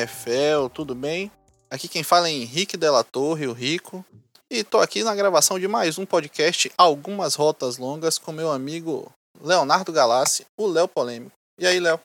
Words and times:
NFL, 0.00 0.70
tudo 0.72 0.94
bem? 0.94 1.30
Aqui 1.70 1.86
quem 1.86 2.02
fala 2.02 2.28
é 2.28 2.32
Henrique 2.32 2.74
Della 2.74 3.04
Torre, 3.04 3.46
o 3.46 3.52
Rico. 3.52 4.02
E 4.50 4.64
tô 4.64 4.78
aqui 4.78 5.04
na 5.04 5.14
gravação 5.14 5.58
de 5.60 5.68
mais 5.68 5.98
um 5.98 6.06
podcast 6.06 6.72
Algumas 6.78 7.34
Rotas 7.34 7.76
Longas 7.76 8.16
com 8.16 8.32
meu 8.32 8.50
amigo 8.50 9.12
Leonardo 9.38 9.92
Galassi, 9.92 10.46
o 10.58 10.66
Léo 10.66 10.88
Polêmico. 10.88 11.36
E 11.58 11.66
aí, 11.66 11.78
Léo? 11.78 12.00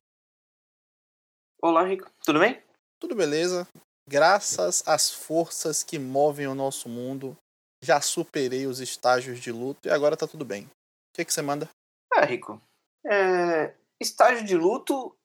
Olá, 1.61 1.83
Rico. 1.85 2.11
Tudo 2.25 2.39
bem? 2.39 2.61
Tudo 2.99 3.15
beleza. 3.15 3.65
Graças 4.09 4.83
às 4.85 5.09
forças 5.09 5.81
que 5.81 5.97
movem 5.97 6.47
o 6.47 6.55
nosso 6.55 6.89
mundo, 6.89 7.35
já 7.81 8.01
superei 8.01 8.67
os 8.67 8.81
estágios 8.81 9.39
de 9.39 9.53
luto 9.53 9.87
e 9.87 9.89
agora 9.89 10.17
tá 10.17 10.27
tudo 10.27 10.43
bem. 10.43 10.65
O 10.65 10.69
que, 11.15 11.23
que 11.23 11.33
você 11.33 11.41
manda? 11.41 11.69
É, 12.13 12.25
Rico. 12.25 12.61
É... 13.05 13.73
Estágio 14.05 14.45
de 14.45 14.55
luto 14.55 15.17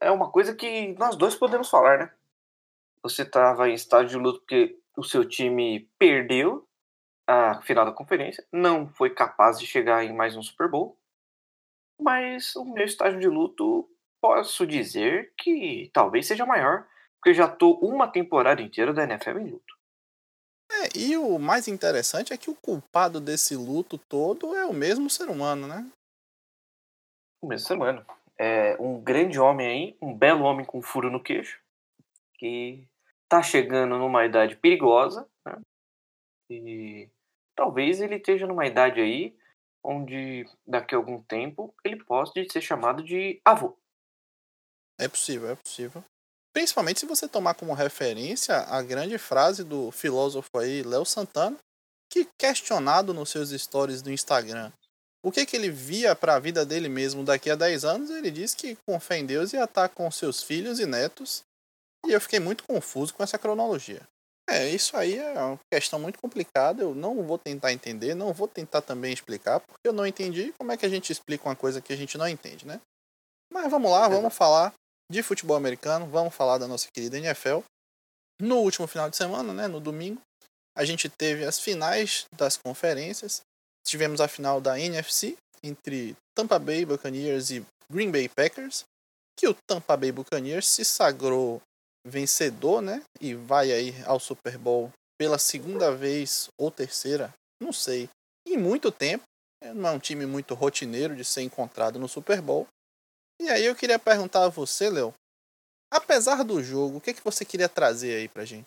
é 0.00 0.10
uma 0.10 0.28
coisa 0.28 0.56
que 0.56 0.92
nós 0.98 1.14
dois 1.14 1.36
podemos 1.36 1.70
falar, 1.70 1.98
né? 1.98 2.12
Você 3.00 3.22
estava 3.22 3.68
em 3.68 3.74
estágio 3.74 4.08
de 4.08 4.16
luto 4.16 4.40
porque 4.40 4.76
o 4.96 5.04
seu 5.04 5.24
time 5.24 5.88
perdeu 5.96 6.66
a 7.28 7.62
final 7.62 7.84
da 7.84 7.92
conferência, 7.92 8.44
não 8.52 8.88
foi 8.88 9.10
capaz 9.10 9.58
de 9.58 9.66
chegar 9.66 10.04
em 10.04 10.12
mais 10.12 10.36
um 10.36 10.42
Super 10.42 10.68
Bowl. 10.68 10.98
Mas 12.00 12.56
o 12.56 12.64
meu 12.64 12.84
estágio 12.84 13.20
de 13.20 13.28
luto, 13.28 13.88
posso 14.20 14.66
dizer 14.66 15.32
que 15.38 15.88
talvez 15.94 16.26
seja 16.26 16.44
maior, 16.44 16.88
porque 17.16 17.30
eu 17.30 17.34
já 17.34 17.46
tô 17.46 17.74
uma 17.74 18.08
temporada 18.08 18.60
inteira 18.60 18.92
da 18.92 19.04
NFL 19.04 19.38
em 19.38 19.50
luto. 19.52 19.78
É, 20.72 20.98
e 20.98 21.16
o 21.16 21.38
mais 21.38 21.68
interessante 21.68 22.32
é 22.32 22.36
que 22.36 22.50
o 22.50 22.56
culpado 22.56 23.20
desse 23.20 23.54
luto 23.54 23.96
todo 23.96 24.56
é 24.56 24.66
o 24.66 24.72
mesmo 24.72 25.08
ser 25.08 25.28
humano, 25.28 25.68
né? 25.68 25.88
O 27.40 27.46
mesmo 27.46 27.68
ser 27.68 27.74
humano. 27.74 28.04
É 28.38 28.76
um 28.80 29.00
grande 29.00 29.38
homem 29.38 29.66
aí, 29.66 29.96
um 30.00 30.16
belo 30.16 30.44
homem 30.44 30.64
com 30.64 30.82
furo 30.82 31.10
no 31.10 31.22
queixo, 31.22 31.60
que 32.34 32.86
tá 33.28 33.42
chegando 33.42 33.96
numa 33.98 34.24
idade 34.24 34.56
perigosa, 34.56 35.28
né? 35.46 35.60
E 36.50 37.08
talvez 37.56 38.00
ele 38.00 38.16
esteja 38.16 38.46
numa 38.46 38.66
idade 38.66 39.00
aí 39.00 39.36
onde 39.82 40.46
daqui 40.66 40.94
a 40.94 40.98
algum 40.98 41.22
tempo 41.22 41.74
ele 41.84 42.02
possa 42.04 42.32
ser 42.50 42.60
chamado 42.60 43.02
de 43.02 43.40
avô. 43.44 43.76
É 44.98 45.08
possível, 45.08 45.50
é 45.50 45.56
possível. 45.56 46.04
Principalmente 46.52 47.00
se 47.00 47.06
você 47.06 47.28
tomar 47.28 47.54
como 47.54 47.74
referência 47.74 48.56
a 48.56 48.80
grande 48.82 49.18
frase 49.18 49.64
do 49.64 49.90
filósofo 49.90 50.56
aí, 50.56 50.82
Léo 50.82 51.04
Santana, 51.04 51.58
que 52.08 52.28
questionado 52.38 53.12
nos 53.12 53.30
seus 53.30 53.50
stories 53.50 54.00
do 54.00 54.10
Instagram 54.10 54.72
o 55.24 55.32
que, 55.32 55.46
que 55.46 55.56
ele 55.56 55.70
via 55.70 56.14
para 56.14 56.34
a 56.34 56.38
vida 56.38 56.66
dele 56.66 56.86
mesmo 56.86 57.24
daqui 57.24 57.50
a 57.50 57.54
10 57.54 57.84
anos, 57.84 58.10
ele 58.10 58.30
disse 58.30 58.54
que 58.54 58.76
com 58.86 59.00
fé 59.00 59.16
em 59.16 59.24
Deus 59.24 59.54
ia 59.54 59.64
estar 59.64 59.88
com 59.88 60.10
seus 60.10 60.42
filhos 60.42 60.78
e 60.78 60.84
netos. 60.84 61.42
E 62.06 62.12
eu 62.12 62.20
fiquei 62.20 62.38
muito 62.38 62.62
confuso 62.64 63.14
com 63.14 63.22
essa 63.22 63.38
cronologia. 63.38 64.02
É, 64.46 64.68
isso 64.68 64.94
aí 64.94 65.16
é 65.16 65.32
uma 65.32 65.58
questão 65.72 65.98
muito 65.98 66.18
complicada. 66.18 66.82
Eu 66.82 66.94
não 66.94 67.22
vou 67.22 67.38
tentar 67.38 67.72
entender, 67.72 68.14
não 68.14 68.34
vou 68.34 68.46
tentar 68.46 68.82
também 68.82 69.14
explicar, 69.14 69.60
porque 69.60 69.88
eu 69.88 69.94
não 69.94 70.06
entendi. 70.06 70.52
Como 70.58 70.70
é 70.70 70.76
que 70.76 70.84
a 70.84 70.90
gente 70.90 71.10
explica 71.10 71.48
uma 71.48 71.56
coisa 71.56 71.80
que 71.80 71.94
a 71.94 71.96
gente 71.96 72.18
não 72.18 72.28
entende, 72.28 72.66
né? 72.66 72.78
Mas 73.50 73.70
vamos 73.70 73.90
lá, 73.90 74.06
vamos 74.06 74.34
falar 74.34 74.74
de 75.10 75.22
futebol 75.22 75.56
americano, 75.56 76.06
vamos 76.06 76.34
falar 76.34 76.58
da 76.58 76.68
nossa 76.68 76.88
querida 76.92 77.16
NFL. 77.16 77.60
No 78.42 78.58
último 78.58 78.86
final 78.86 79.08
de 79.08 79.16
semana, 79.16 79.54
né, 79.54 79.66
no 79.66 79.80
domingo, 79.80 80.20
a 80.76 80.84
gente 80.84 81.08
teve 81.08 81.44
as 81.44 81.58
finais 81.58 82.26
das 82.36 82.58
conferências. 82.58 83.42
Tivemos 83.86 84.20
a 84.20 84.28
final 84.28 84.60
da 84.60 84.78
NFC 84.78 85.36
entre 85.62 86.16
Tampa 86.34 86.58
Bay 86.58 86.84
Buccaneers 86.84 87.50
e 87.50 87.64
Green 87.90 88.10
Bay 88.10 88.28
Packers, 88.28 88.84
que 89.36 89.48
o 89.48 89.54
Tampa 89.66 89.96
Bay 89.96 90.12
Buccaneers 90.12 90.66
se 90.66 90.84
sagrou 90.84 91.60
vencedor, 92.06 92.80
né? 92.82 93.02
E 93.20 93.34
vai 93.34 93.72
aí 93.72 93.94
ao 94.04 94.20
Super 94.20 94.58
Bowl 94.58 94.90
pela 95.18 95.38
segunda 95.38 95.94
vez 95.94 96.48
ou 96.58 96.70
terceira, 96.70 97.32
não 97.60 97.72
sei, 97.72 98.08
em 98.46 98.56
muito 98.56 98.90
tempo. 98.90 99.24
É, 99.62 99.72
não 99.72 99.90
é 99.90 99.92
um 99.92 99.98
time 99.98 100.26
muito 100.26 100.54
rotineiro 100.54 101.16
de 101.16 101.24
ser 101.24 101.42
encontrado 101.42 101.98
no 101.98 102.08
Super 102.08 102.40
Bowl. 102.42 102.66
E 103.40 103.48
aí 103.48 103.64
eu 103.64 103.74
queria 103.74 103.98
perguntar 103.98 104.44
a 104.44 104.48
você, 104.48 104.90
Léo, 104.90 105.14
apesar 105.90 106.44
do 106.44 106.62
jogo, 106.62 106.98
o 106.98 107.00
que, 107.00 107.10
é 107.10 107.14
que 107.14 107.24
você 107.24 107.44
queria 107.44 107.68
trazer 107.68 108.16
aí 108.16 108.28
pra 108.28 108.44
gente? 108.44 108.66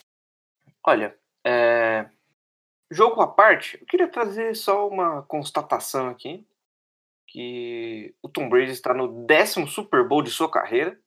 Olha, 0.85 1.15
é... 1.45 2.09
jogo 2.91 3.21
à 3.21 3.27
parte, 3.27 3.77
eu 3.79 3.85
queria 3.85 4.07
trazer 4.07 4.55
só 4.55 4.87
uma 4.87 5.21
constatação 5.23 6.09
aqui, 6.09 6.45
que 7.27 8.15
o 8.21 8.29
Tom 8.29 8.49
Brady 8.49 8.71
está 8.71 8.93
no 8.93 9.25
décimo 9.25 9.67
Super 9.67 10.07
Bowl 10.07 10.21
de 10.21 10.31
sua 10.31 10.49
carreira. 10.49 10.99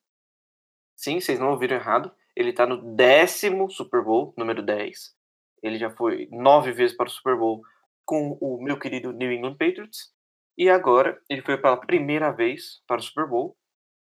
Sim, 0.95 1.19
vocês 1.19 1.39
não 1.39 1.51
ouviram 1.51 1.77
errado. 1.77 2.15
Ele 2.37 2.51
está 2.51 2.67
no 2.67 2.95
décimo 2.95 3.71
Super 3.71 4.05
Bowl, 4.05 4.35
número 4.37 4.63
10. 4.63 5.15
Ele 5.63 5.79
já 5.79 5.91
foi 5.91 6.29
nove 6.31 6.73
vezes 6.73 6.97
para 6.97 7.09
o 7.09 7.11
Super 7.11 7.37
Bowl 7.37 7.63
com 8.05 8.33
o 8.41 8.63
meu 8.63 8.79
querido 8.79 9.13
New 9.13 9.33
England 9.33 9.57
Patriots. 9.57 10.13
E 10.59 10.69
agora 10.69 11.21
ele 11.29 11.43
foi 11.43 11.57
pela 11.57 11.77
primeira 11.79 12.31
vez 12.31 12.83
para 12.87 13.01
o 13.01 13.03
Super 13.03 13.27
Bowl 13.27 13.57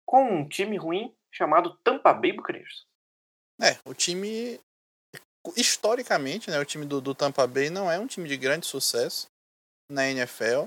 com 0.06 0.24
um 0.24 0.48
time 0.48 0.78
ruim 0.78 1.16
chamado 1.32 1.78
Tampa 1.84 2.12
Bay 2.14 2.34
Buccaneers. 2.34 2.88
É, 3.62 3.78
o 3.86 3.94
time 3.94 4.60
historicamente, 5.56 6.50
né, 6.50 6.60
o 6.60 6.66
time 6.66 6.86
do, 6.86 7.00
do 7.00 7.16
Tampa 7.16 7.48
Bay 7.48 7.70
não 7.70 7.92
é 7.92 7.98
um 7.98 8.08
time 8.08 8.28
de 8.28 8.38
grande 8.38 8.66
sucesso 8.66 9.28
na 9.90 10.10
NFL, 10.10 10.66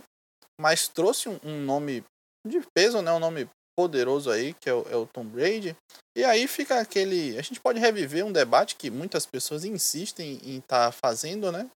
mas 0.61 0.89
trouxe 0.89 1.29
um, 1.29 1.39
um 1.43 1.65
nome 1.65 2.05
de 2.47 2.61
peso, 2.75 3.01
né, 3.03 3.13
um 3.13 3.19
nome 3.19 3.49
poderoso 3.77 4.31
aí, 4.31 4.55
que 4.55 4.69
é 4.69 4.75
o, 4.75 4.87
é 4.89 4.97
o, 4.97 5.07
Tom 5.07 5.25
Brady. 5.25 5.77
E 6.17 6.25
aí 6.25 6.47
fica 6.47 6.81
aquele. 6.81 7.39
A 7.39 7.43
gente 7.43 7.61
pode 7.61 7.81
reviver 7.81 8.25
um 8.25 8.33
debate 8.33 8.77
que 8.77 8.91
muitas 8.91 9.25
pessoas 9.25 9.65
insistem 9.65 10.39
em 10.45 10.59
estar 10.59 10.87
tá 10.87 10.93
fazendo, 10.93 11.51
né? 11.51 11.69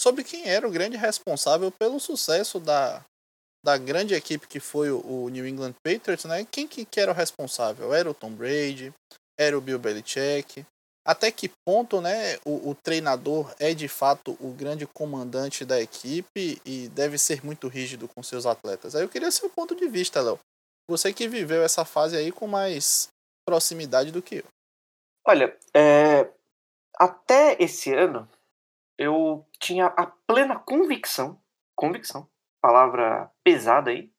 Sobre 0.00 0.22
quem 0.22 0.46
era 0.46 0.66
o 0.66 0.70
grande 0.70 0.96
responsável 0.96 1.72
pelo 1.72 1.98
sucesso 1.98 2.60
da, 2.60 3.02
da 3.64 3.76
grande 3.76 4.14
equipe 4.14 4.46
que 4.46 4.60
foi 4.60 4.90
o, 4.90 5.24
o 5.24 5.28
New 5.28 5.46
England 5.46 5.74
Patriots, 5.82 6.24
né? 6.26 6.46
Quem 6.50 6.68
que, 6.68 6.84
que 6.84 7.00
era 7.00 7.10
o 7.10 7.14
responsável? 7.14 7.94
Era 7.94 8.10
o 8.10 8.14
Tom 8.14 8.32
Brady? 8.32 8.92
Era 9.38 9.56
o 9.56 9.60
Bill 9.60 9.78
Belichick? 9.78 10.64
Até 11.08 11.32
que 11.32 11.50
ponto, 11.64 12.02
né, 12.02 12.36
o, 12.44 12.68
o 12.68 12.74
treinador 12.74 13.54
é 13.58 13.72
de 13.72 13.88
fato 13.88 14.36
o 14.38 14.52
grande 14.52 14.86
comandante 14.86 15.64
da 15.64 15.80
equipe 15.80 16.60
e 16.66 16.86
deve 16.90 17.16
ser 17.16 17.42
muito 17.42 17.66
rígido 17.66 18.06
com 18.06 18.22
seus 18.22 18.44
atletas? 18.44 18.94
Aí 18.94 19.04
eu 19.04 19.08
queria 19.08 19.30
seu 19.30 19.48
ponto 19.48 19.74
de 19.74 19.88
vista, 19.88 20.20
Léo. 20.20 20.38
Você 20.86 21.10
que 21.10 21.26
viveu 21.26 21.62
essa 21.62 21.82
fase 21.82 22.14
aí 22.14 22.30
com 22.30 22.46
mais 22.46 23.08
proximidade 23.46 24.12
do 24.12 24.20
que 24.20 24.40
eu. 24.40 24.44
Olha, 25.26 25.56
é... 25.74 26.30
até 26.98 27.56
esse 27.58 27.90
ano 27.94 28.28
eu 28.98 29.46
tinha 29.58 29.86
a 29.86 30.04
plena 30.26 30.58
convicção, 30.58 31.40
convicção, 31.74 32.28
palavra 32.60 33.32
pesada 33.42 33.90
aí, 33.90 34.12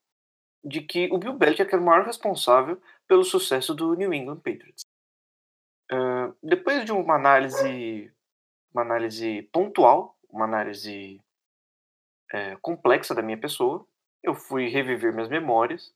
de 0.66 0.82
que 0.82 1.08
o 1.12 1.20
Bill 1.20 1.34
Belichick 1.34 1.72
era 1.72 1.80
o 1.80 1.86
maior 1.86 2.04
responsável 2.04 2.82
pelo 3.08 3.24
sucesso 3.24 3.76
do 3.76 3.94
New 3.94 4.12
England 4.12 4.38
Patriots. 4.38 4.89
Depois 6.44 6.86
de 6.86 6.92
uma 6.92 7.16
análise, 7.16 8.12
uma 8.74 8.84
análise 8.84 9.44
pontual, 9.52 10.16
uma 10.30 10.46
análise 10.46 11.20
é, 12.32 12.56
complexa 12.58 13.16
da 13.16 13.22
minha 13.22 13.38
pessoa, 13.38 13.86
eu 14.24 14.36
fui 14.36 14.68
reviver 14.68 15.14
minhas 15.14 15.30
memórias 15.30 15.94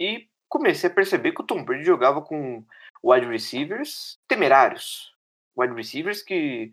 e 0.00 0.28
comecei 0.48 0.88
a 0.88 0.92
perceber 0.92 1.32
que 1.32 1.42
o 1.42 1.46
Tom 1.46 1.64
Brady 1.64 1.84
jogava 1.84 2.22
com 2.22 2.64
wide 3.04 3.26
receivers 3.26 4.18
temerários. 4.26 5.14
Wide 5.56 5.74
receivers 5.74 6.22
que, 6.22 6.72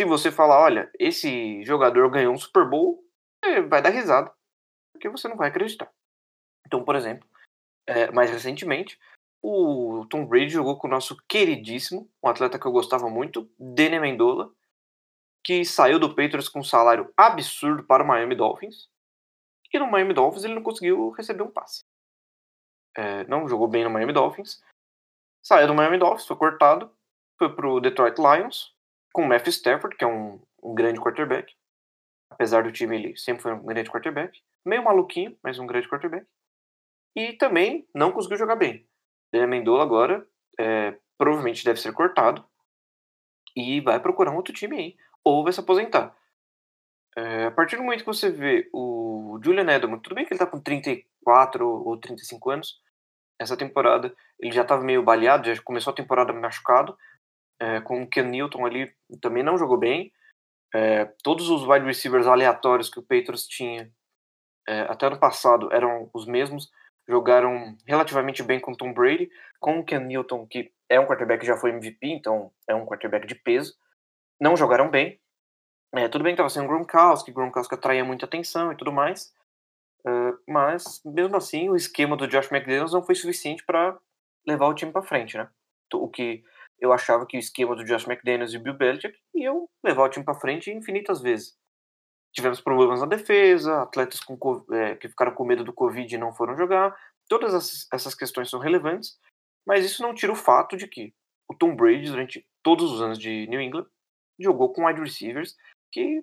se 0.00 0.06
você 0.06 0.30
falar, 0.32 0.60
olha, 0.60 0.90
esse 0.98 1.62
jogador 1.64 2.10
ganhou 2.10 2.34
um 2.34 2.38
Super 2.38 2.68
Bowl, 2.68 3.04
vai 3.68 3.80
dar 3.82 3.90
risada, 3.90 4.32
porque 4.92 5.08
você 5.08 5.28
não 5.28 5.36
vai 5.36 5.48
acreditar. 5.48 5.90
Então, 6.66 6.84
por 6.84 6.96
exemplo, 6.96 7.28
é, 7.86 8.10
mais 8.10 8.30
recentemente, 8.30 8.98
o 9.42 10.06
Tom 10.08 10.24
Brady 10.26 10.50
jogou 10.50 10.78
com 10.78 10.86
o 10.86 10.90
nosso 10.90 11.16
queridíssimo, 11.28 12.08
um 12.22 12.28
atleta 12.28 12.58
que 12.58 12.66
eu 12.66 12.72
gostava 12.72 13.10
muito, 13.10 13.50
Danny 13.58 13.98
Mendola, 13.98 14.50
que 15.44 15.64
saiu 15.64 15.98
do 15.98 16.14
Patriots 16.14 16.48
com 16.48 16.60
um 16.60 16.64
salário 16.64 17.12
absurdo 17.16 17.82
para 17.82 18.04
o 18.04 18.06
Miami 18.06 18.36
Dolphins. 18.36 18.88
E 19.74 19.78
no 19.78 19.90
Miami 19.90 20.12
Dolphins 20.14 20.44
ele 20.44 20.54
não 20.54 20.62
conseguiu 20.62 21.10
receber 21.10 21.42
um 21.42 21.50
passe 21.50 21.82
é, 22.96 23.24
não 23.24 23.48
jogou 23.48 23.68
bem 23.68 23.84
no 23.84 23.90
Miami 23.90 24.12
Dolphins. 24.12 24.62
Saiu 25.42 25.66
do 25.66 25.74
Miami 25.74 25.98
Dolphins, 25.98 26.26
foi 26.26 26.36
cortado, 26.36 26.90
foi 27.38 27.54
pro 27.54 27.80
Detroit 27.80 28.16
Lions, 28.18 28.74
com 29.12 29.22
o 29.22 29.26
Matthew 29.26 29.50
Stafford, 29.50 29.96
que 29.96 30.04
é 30.04 30.06
um, 30.06 30.40
um 30.62 30.74
grande 30.74 31.00
quarterback. 31.00 31.54
Apesar 32.30 32.62
do 32.62 32.72
time, 32.72 32.96
ele 32.96 33.16
sempre 33.16 33.42
foi 33.42 33.52
um 33.52 33.64
grande 33.64 33.90
quarterback. 33.90 34.40
Meio 34.64 34.84
maluquinho, 34.84 35.36
mas 35.42 35.58
um 35.58 35.66
grande 35.66 35.88
quarterback. 35.88 36.26
E 37.14 37.34
também 37.34 37.86
não 37.94 38.12
conseguiu 38.12 38.38
jogar 38.38 38.56
bem. 38.56 38.86
Daniel 39.32 39.48
Mendola 39.48 39.82
agora 39.82 40.26
é, 40.58 40.96
provavelmente 41.16 41.64
deve 41.64 41.80
ser 41.80 41.92
cortado 41.92 42.44
e 43.56 43.80
vai 43.80 43.98
procurar 44.00 44.30
um 44.30 44.36
outro 44.36 44.52
time 44.52 44.76
aí. 44.76 44.96
Ou 45.24 45.42
vai 45.42 45.52
se 45.52 45.60
aposentar. 45.60 46.14
É, 47.16 47.46
a 47.46 47.50
partir 47.50 47.76
do 47.76 47.82
momento 47.82 48.00
que 48.00 48.06
você 48.06 48.30
vê 48.30 48.68
o 48.72 49.38
Julian 49.42 49.70
Edelman, 49.70 49.98
tudo 49.98 50.14
bem 50.14 50.24
que 50.24 50.32
ele 50.32 50.38
tá 50.38 50.46
com 50.46 50.60
34 50.60 51.66
ou 51.66 51.96
35 51.98 52.50
anos, 52.50 52.80
essa 53.40 53.56
temporada 53.56 54.14
ele 54.38 54.52
já 54.52 54.62
estava 54.62 54.82
meio 54.82 55.02
baleado, 55.02 55.52
já 55.52 55.62
começou 55.62 55.92
a 55.92 55.96
temporada 55.96 56.32
machucado, 56.32 56.96
é, 57.60 57.80
com 57.80 58.02
o 58.02 58.08
Ken 58.08 58.24
Newton 58.24 58.66
ali 58.66 58.92
também 59.20 59.42
não 59.42 59.58
jogou 59.58 59.76
bem. 59.76 60.12
É, 60.74 61.04
todos 61.22 61.50
os 61.50 61.68
wide 61.68 61.84
receivers 61.84 62.26
aleatórios 62.26 62.88
que 62.88 62.98
o 62.98 63.02
Patriots 63.02 63.46
tinha 63.46 63.92
é, 64.66 64.80
até 64.82 65.06
ano 65.06 65.18
passado 65.18 65.68
eram 65.72 66.08
os 66.14 66.26
mesmos, 66.26 66.70
jogaram 67.08 67.76
relativamente 67.86 68.42
bem 68.42 68.60
com 68.60 68.74
Tom 68.74 68.92
Brady, 68.92 69.30
com 69.60 69.78
o 69.78 69.84
Ken 69.84 70.00
Newton, 70.00 70.46
que 70.46 70.72
é 70.88 71.00
um 71.00 71.06
quarterback 71.06 71.40
que 71.40 71.46
já 71.46 71.56
foi 71.56 71.70
MVP, 71.70 72.06
então 72.08 72.52
é 72.68 72.74
um 72.74 72.86
quarterback 72.86 73.26
de 73.26 73.34
peso. 73.34 73.74
Não 74.40 74.56
jogaram 74.56 74.90
bem. 74.90 75.20
É, 75.94 76.08
tudo 76.08 76.24
bem 76.24 76.32
que 76.32 76.40
estava 76.40 76.48
sendo 76.48 76.68
Gronkowski, 76.68 77.32
Gronkowski 77.32 77.74
atraía 77.74 78.04
muita 78.04 78.24
atenção 78.24 78.72
e 78.72 78.76
tudo 78.76 78.90
mais, 78.90 79.32
uh, 80.06 80.38
mas 80.48 81.02
mesmo 81.04 81.36
assim 81.36 81.68
o 81.68 81.76
esquema 81.76 82.16
do 82.16 82.26
Josh 82.26 82.50
McDaniels 82.50 82.92
não 82.92 83.02
foi 83.02 83.14
suficiente 83.14 83.62
para 83.64 83.98
levar 84.46 84.68
o 84.68 84.74
time 84.74 84.90
para 84.90 85.02
frente, 85.02 85.36
né? 85.36 85.48
O 85.92 86.08
que 86.08 86.42
eu 86.80 86.92
achava 86.92 87.26
que 87.26 87.36
o 87.36 87.38
esquema 87.38 87.76
do 87.76 87.84
Josh 87.84 88.08
McDaniels 88.08 88.54
e 88.54 88.58
Bill 88.58 88.74
Belichick 88.74 89.16
iam 89.34 89.68
levar 89.84 90.04
o 90.04 90.08
time 90.08 90.24
para 90.24 90.34
frente 90.34 90.70
infinitas 90.70 91.20
vezes. 91.20 91.56
Tivemos 92.32 92.60
problemas 92.60 93.00
na 93.00 93.06
defesa, 93.06 93.82
atletas 93.82 94.20
com, 94.20 94.38
é, 94.72 94.96
que 94.96 95.08
ficaram 95.08 95.34
com 95.34 95.44
medo 95.44 95.64
do 95.64 95.72
Covid 95.72 96.14
e 96.14 96.18
não 96.18 96.32
foram 96.32 96.56
jogar. 96.56 96.96
Todas 97.28 97.88
essas, 97.92 98.14
questões 98.14 98.48
são 98.48 98.58
relevantes, 98.58 99.18
mas 99.66 99.84
isso 99.84 100.02
não 100.02 100.14
tira 100.14 100.32
o 100.32 100.36
fato 100.36 100.76
de 100.76 100.88
que 100.88 101.14
o 101.48 101.54
Tom 101.54 101.76
Brady, 101.76 102.10
durante 102.10 102.46
todos 102.62 102.90
os 102.90 103.02
anos 103.02 103.18
de 103.18 103.46
New 103.48 103.60
England, 103.60 103.86
jogou 104.40 104.72
com 104.72 104.86
wide 104.86 105.00
receivers 105.00 105.56
que 105.92 106.22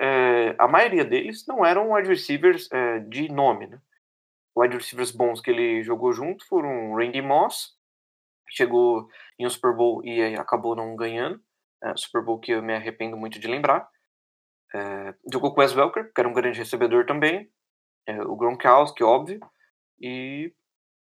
é, 0.00 0.56
a 0.58 0.66
maioria 0.66 1.04
deles 1.04 1.46
não 1.46 1.64
eram 1.64 1.92
wide 1.92 2.08
receivers 2.08 2.70
é, 2.72 3.00
de 3.00 3.28
nome. 3.28 3.66
Né? 3.66 3.78
Wide 4.56 4.76
receivers 4.76 5.10
bons 5.10 5.40
que 5.40 5.50
ele 5.50 5.82
jogou 5.82 6.12
junto 6.12 6.46
foram 6.46 6.94
Randy 6.94 7.20
Moss, 7.20 7.76
que 8.48 8.56
chegou 8.56 9.08
em 9.38 9.46
um 9.46 9.50
Super 9.50 9.74
Bowl 9.74 10.04
e 10.04 10.34
acabou 10.36 10.74
não 10.74 10.96
ganhando. 10.96 11.40
É, 11.82 11.96
Super 11.96 12.22
Bowl 12.22 12.40
que 12.40 12.52
eu 12.52 12.62
me 12.62 12.74
arrependo 12.74 13.16
muito 13.16 13.38
de 13.38 13.46
lembrar. 13.46 13.88
É, 14.74 15.14
jogou 15.32 15.54
com 15.54 15.60
Wes 15.60 15.74
Welker, 15.74 16.12
que 16.12 16.20
era 16.20 16.28
um 16.28 16.32
grande 16.32 16.58
recebedor 16.58 17.06
também. 17.06 17.48
É, 18.06 18.20
o 18.22 18.34
Gronkowski, 18.36 19.04
óbvio. 19.04 19.40
E 20.00 20.52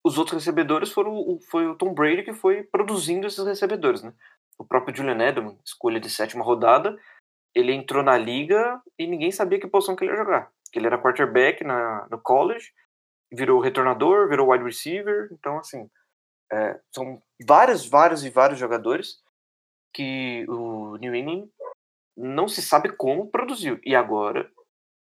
os 0.06 0.18
outros 0.18 0.36
recebedores 0.36 0.92
foram 0.92 1.14
o, 1.14 1.40
foi 1.50 1.68
o 1.68 1.76
Tom 1.76 1.94
Brady 1.94 2.24
que 2.24 2.34
foi 2.34 2.64
produzindo 2.64 3.26
esses 3.28 3.46
recebedores, 3.46 4.04
né? 4.04 4.14
O 4.58 4.66
próprio 4.66 4.96
Julian 4.96 5.20
Edelman, 5.20 5.60
escolha 5.66 6.00
de 6.00 6.10
sétima 6.10 6.44
rodada, 6.44 6.98
ele 7.54 7.74
entrou 7.74 8.04
na 8.04 8.18
liga 8.18 8.82
e 8.98 9.08
ninguém 9.08 9.32
sabia 9.32 9.60
que 9.60 9.68
posição 9.68 9.96
que 9.96 10.04
ele 10.04 10.12
ia 10.12 10.18
jogar. 10.18 10.52
Que 10.72 10.80
ele 10.80 10.88
era 10.88 11.02
quarterback 11.02 11.64
na, 11.64 12.08
no 12.10 12.20
college, 12.22 12.72
virou 13.32 13.60
retornador, 13.60 14.30
virou 14.30 14.52
wide 14.52 14.64
receiver. 14.64 15.30
Então, 15.32 15.58
assim, 15.58 15.90
é, 16.52 16.80
são 16.94 17.22
vários, 17.46 17.88
vários 17.88 18.24
e 18.24 18.30
vários 18.30 18.60
jogadores 18.60 19.22
que 19.94 20.46
o 20.48 20.98
New 20.98 21.16
England 21.16 21.50
não 22.18 22.48
se 22.48 22.62
sabe 22.62 22.90
como 22.96 23.30
produziu. 23.30 23.80
E 23.86 23.96
agora, 23.96 24.52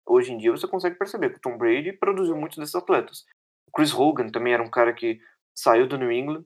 hoje 0.06 0.32
em 0.32 0.38
dia, 0.38 0.50
você 0.50 0.68
consegue 0.68 0.96
perceber 0.96 1.30
que 1.30 1.38
o 1.38 1.40
Tom 1.40 1.56
Brady 1.56 1.92
produziu 1.92 2.36
muitos 2.36 2.58
desses 2.58 2.74
atletas. 2.74 3.24
O 3.66 3.72
Chris 3.72 3.92
Hogan 3.94 4.28
também 4.28 4.52
era 4.52 4.62
um 4.62 4.70
cara 4.70 4.92
que 4.92 5.18
saiu 5.54 5.88
do 5.88 5.96
New 5.96 6.12
England 6.12 6.44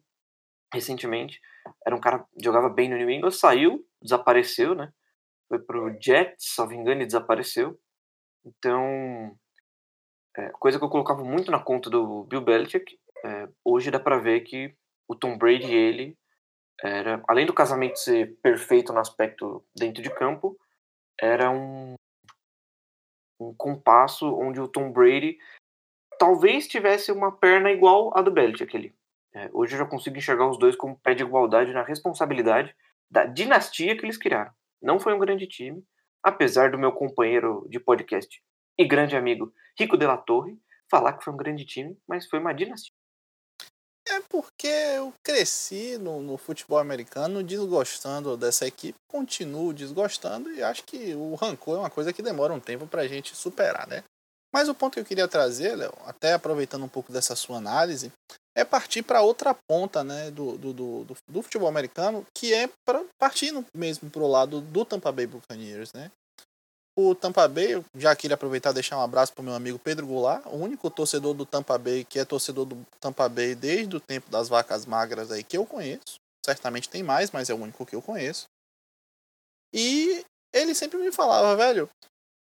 recentemente. 0.73 1.41
Era 1.85 1.94
um 1.94 2.00
cara 2.00 2.20
que 2.20 2.44
jogava 2.44 2.69
bem 2.69 2.88
no 2.88 2.97
New 2.97 3.11
England, 3.11 3.32
saiu, 3.32 3.85
desapareceu, 4.00 4.75
né? 4.75 4.93
Foi 5.49 5.59
pro 5.59 5.94
Jets, 6.00 6.55
me 6.69 6.76
engano, 6.76 7.03
e 7.03 7.06
desapareceu. 7.06 7.79
Então, 8.44 9.37
é, 10.37 10.49
coisa 10.50 10.79
que 10.79 10.85
eu 10.85 10.88
colocava 10.88 11.23
muito 11.23 11.50
na 11.50 11.61
conta 11.61 11.91
do 11.91 12.25
Bill 12.25 12.41
Belichick, 12.41 12.99
é, 13.25 13.49
hoje 13.64 13.91
dá 13.91 14.00
para 14.00 14.19
ver 14.19 14.41
que 14.41 14.75
o 15.06 15.14
Tom 15.14 15.37
Brady 15.37 15.67
e 15.67 15.75
ele 15.75 16.19
era, 16.81 17.23
além 17.29 17.47
do 17.47 17.55
casamento 17.55 17.99
ser 17.99 18.37
perfeito 18.43 18.93
no 18.93 18.99
aspecto 18.99 19.65
dentro 19.77 20.03
de 20.03 20.11
campo, 20.11 20.59
era 21.21 21.51
um, 21.51 21.95
um 23.41 23.55
compasso 23.55 24.27
onde 24.35 24.61
o 24.61 24.69
Tom 24.69 24.93
Brady 24.93 25.39
talvez 26.19 26.67
tivesse 26.67 27.11
uma 27.11 27.33
perna 27.33 27.71
igual 27.71 28.17
a 28.17 28.23
do 28.23 28.31
Belichick. 28.31 28.77
Ele, 28.77 28.95
é, 29.35 29.51
hoje 29.53 29.75
eu 29.75 29.79
já 29.79 29.87
consigo 29.87 30.17
enxergar 30.17 30.49
os 30.49 30.59
dois 30.59 30.77
como 30.77 30.99
pé 30.99 31.15
de 31.15 31.23
igualdade 31.23 31.73
na 31.73 31.83
responsabilidade 31.83 32.75
da 33.11 33.25
dinastia 33.25 33.97
que 33.97 34.05
eles 34.05 34.19
criaram. 34.19 34.53
Não 34.81 34.99
foi 34.99 35.15
um 35.15 35.19
grande 35.19 35.47
time, 35.47 35.85
apesar 36.23 36.71
do 36.71 36.79
meu 36.79 36.93
companheiro 36.93 37.67
de 37.69 37.79
podcast 37.79 38.43
e 38.79 38.85
grande 38.85 39.17
amigo 39.17 39.53
Rico 39.79 39.97
de 39.97 40.07
la 40.07 40.17
Torre 40.17 40.59
falar 40.91 41.15
que 41.15 41.25
foi 41.25 41.33
um 41.33 41.37
grande 41.37 41.65
time, 41.65 41.97
mas 42.07 42.29
foi 42.29 42.39
uma 42.39 42.53
dinastia. 42.53 42.93
É 44.08 44.20
porque 44.28 44.66
eu 44.66 45.12
cresci 45.22 45.96
no, 45.96 46.20
no, 46.20 46.37
futebol 46.37 46.78
americano 46.78 47.43
desgostando 47.43 48.37
dessa 48.37 48.66
equipe, 48.66 48.99
continuo 49.08 49.72
desgostando 49.72 50.52
e 50.52 50.62
acho 50.62 50.82
que 50.84 51.14
o 51.14 51.34
rancor 51.34 51.76
é 51.76 51.81
uma 51.81 51.90
coisa 51.90 52.12
que 52.12 52.22
demora 52.22 52.52
um 52.52 52.60
tempo 52.60 52.87
pra 52.87 53.06
gente 53.06 53.37
superar, 53.37 53.87
né? 53.87 54.02
Mas 54.52 54.69
o 54.69 54.75
ponto 54.75 54.94
que 54.94 55.00
eu 55.00 55.04
queria 55.04 55.26
trazer, 55.26 55.76
Léo, 55.76 55.94
até 56.04 56.34
aproveitando 56.34 56.84
um 56.84 56.88
pouco 56.88 57.10
dessa 57.10 57.34
sua 57.34 57.56
análise, 57.56 58.12
é 58.54 58.64
partir 58.64 59.02
para 59.02 59.22
outra 59.22 59.54
ponta 59.54 60.04
né, 60.04 60.31
do, 60.31 60.58
do, 60.58 60.72
do, 60.72 61.16
do, 61.26 61.43
futebol 61.43 61.69
americano, 61.69 62.26
que 62.37 62.52
é 62.52 62.69
para 62.84 63.02
partindo 63.19 63.64
mesmo 63.75 64.10
para 64.10 64.22
o 64.22 64.28
lado 64.28 64.60
do 64.60 64.84
Tampa 64.84 65.10
Bay 65.10 65.26
Buccaneers. 65.26 65.93
Né? 65.94 66.10
O 66.94 67.15
Tampa 67.15 67.49
Bay, 67.49 67.83
já 67.94 68.15
queria 68.15 68.35
aproveitar 68.35 68.71
e 68.71 68.75
deixar 68.75 68.99
um 68.99 69.03
abraço 69.03 69.33
para 69.33 69.43
meu 69.43 69.55
amigo 69.55 69.79
Pedro 69.79 70.06
Goulart, 70.06 70.44
o 70.47 70.56
único 70.56 70.91
torcedor 70.91 71.33
do 71.33 71.47
Tampa 71.47 71.79
Bay 71.79 72.05
que 72.05 72.19
é 72.19 72.25
torcedor 72.25 72.67
do 72.67 72.87
Tampa 73.00 73.29
Bay 73.31 73.55
desde 73.55 73.97
o 73.97 74.00
tempo 74.00 74.31
das 74.31 74.49
vacas 74.49 74.85
magras 74.85 75.31
aí 75.31 75.43
que 75.43 75.56
eu 75.56 75.65
conheço. 75.65 76.21
Certamente 76.44 76.91
tem 76.91 77.03
mais, 77.03 77.31
mas 77.31 77.49
é 77.49 77.55
o 77.55 77.62
único 77.62 77.87
que 77.87 77.97
eu 77.97 78.03
conheço. 78.03 78.47
E 79.73 80.23
ele 80.53 80.75
sempre 80.75 80.99
me 80.99 81.11
falava, 81.11 81.56
velho, 81.56 81.89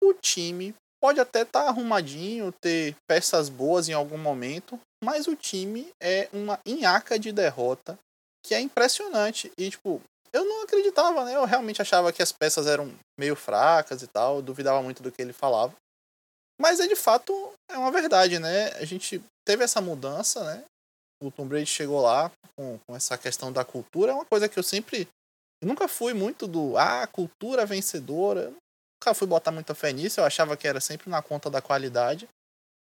o 0.02 0.14
time 0.14 0.74
pode 1.02 1.20
até 1.20 1.42
estar 1.42 1.64
tá 1.64 1.68
arrumadinho, 1.68 2.54
ter 2.62 2.96
peças 3.08 3.50
boas 3.50 3.90
em 3.90 3.94
algum 3.94 4.18
momento, 4.18 4.80
mas 5.04 5.28
o 5.28 5.36
time 5.36 5.92
é 6.02 6.30
uma 6.32 6.60
inhaca 6.66 7.20
de 7.20 7.32
derrota 7.32 8.00
que 8.46 8.54
é 8.54 8.60
impressionante. 8.60 9.52
E, 9.58 9.70
tipo, 9.70 10.02
eu 10.34 10.46
não 10.46 10.64
acreditava, 10.64 11.26
né? 11.26 11.36
Eu 11.36 11.46
realmente 11.46 11.82
achava 11.82 12.12
que 12.14 12.22
as 12.22 12.32
peças 12.32 12.68
eram 12.68 12.94
meio 13.20 13.36
fracas 13.36 14.02
e 14.02 14.08
tal, 14.08 14.42
duvidava 14.42 14.82
muito 14.82 15.02
do 15.02 15.12
que 15.12 15.22
ele 15.22 15.34
falava. 15.34 15.74
Mas 16.60 16.80
é 16.80 16.88
de 16.88 16.96
fato 16.96 17.54
é 17.70 17.78
uma 17.78 17.92
verdade, 17.92 18.38
né? 18.38 18.72
A 18.74 18.86
gente 18.86 19.24
teve 19.46 19.64
essa 19.64 19.80
mudança, 19.80 20.44
né? 20.44 20.64
O 21.22 21.32
Tom 21.32 21.46
Brady 21.46 21.66
chegou 21.66 22.02
lá 22.02 22.32
com, 22.56 22.80
com 22.86 22.96
essa 22.96 23.18
questão 23.18 23.52
da 23.52 23.64
cultura, 23.66 24.12
é 24.12 24.16
uma 24.16 24.26
coisa 24.26 24.48
que 24.48 24.58
eu 24.58 24.64
sempre. 24.64 25.08
Eu 25.62 25.68
nunca 25.68 25.88
fui 25.88 26.14
muito 26.14 26.48
do. 26.48 26.78
Ah, 26.78 27.08
cultura 27.08 27.66
vencedora. 27.66 28.44
Eu 28.44 28.52
nunca 28.52 29.14
fui 29.14 29.28
botar 29.28 29.52
muita 29.52 29.74
fé 29.74 29.92
nisso, 29.94 30.20
eu 30.20 30.26
achava 30.26 30.58
que 30.58 30.68
era 30.68 30.80
sempre 30.82 31.10
na 31.10 31.22
conta 31.22 31.50
da 31.50 31.62
qualidade. 31.62 32.28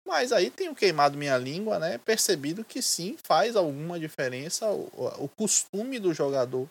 Mas 0.08 0.32
aí 0.32 0.50
tenho 0.50 0.76
queimado 0.76 1.18
minha 1.18 1.38
língua, 1.38 1.78
né? 1.78 2.00
Percebido 2.00 2.66
que 2.66 2.82
sim, 2.82 3.16
faz 3.24 3.56
alguma 3.56 4.00
diferença 4.00 4.68
o, 4.72 4.90
o 5.24 5.30
costume 5.30 6.00
do 6.00 6.14
jogador 6.14 6.68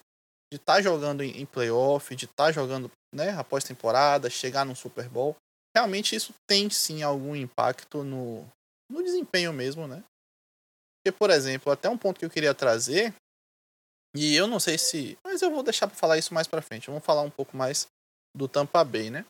de 0.53 0.57
estar 0.57 0.77
tá 0.77 0.83
jogando 0.83 1.23
em, 1.23 1.47
playoff, 1.47 2.15
de 2.15 2.25
estar 2.25 2.47
tá 2.47 2.53
jogando 2.53 2.91
né, 3.15 3.31
após 3.31 3.65
temporada, 3.65 4.29
chegar 4.29 4.65
num 4.65 4.75
Super 4.75 5.09
Bowl. 5.09 5.37
Realmente 5.77 6.17
isso 6.17 6.35
tem 6.49 6.69
sim 6.69 7.03
algum 7.03 7.37
impacto 7.37 8.03
no, 8.03 8.47
no 8.91 9.03
desempenho 9.03 9.53
mesmo, 9.53 9.87
né? 9.87 10.03
Porque, 10.99 11.17
por 11.17 11.31
exemplo, 11.31 11.73
até 11.73 11.89
um 11.89 11.97
ponto 11.97 12.19
que 12.19 12.25
eu 12.25 12.31
queria 12.31 12.55
trazer, 12.55 13.15
e 14.15 14.35
eu 14.35 14.47
não 14.47 14.59
sei 14.59 14.77
se. 14.77 15.17
Mas 15.25 15.41
eu 15.41 15.51
vou 15.51 15.63
deixar 15.63 15.87
para 15.87 15.97
falar 15.97 16.19
isso 16.19 16.35
mais 16.35 16.47
para 16.47 16.63
frente. 16.63 16.89
Vamos 16.89 17.05
falar 17.05 17.23
um 17.23 17.31
pouco 17.31 17.57
mais 17.57 17.87
do 18.37 18.49
Tampa 18.49 18.85
Bay, 18.85 19.11
né? 19.11 19.25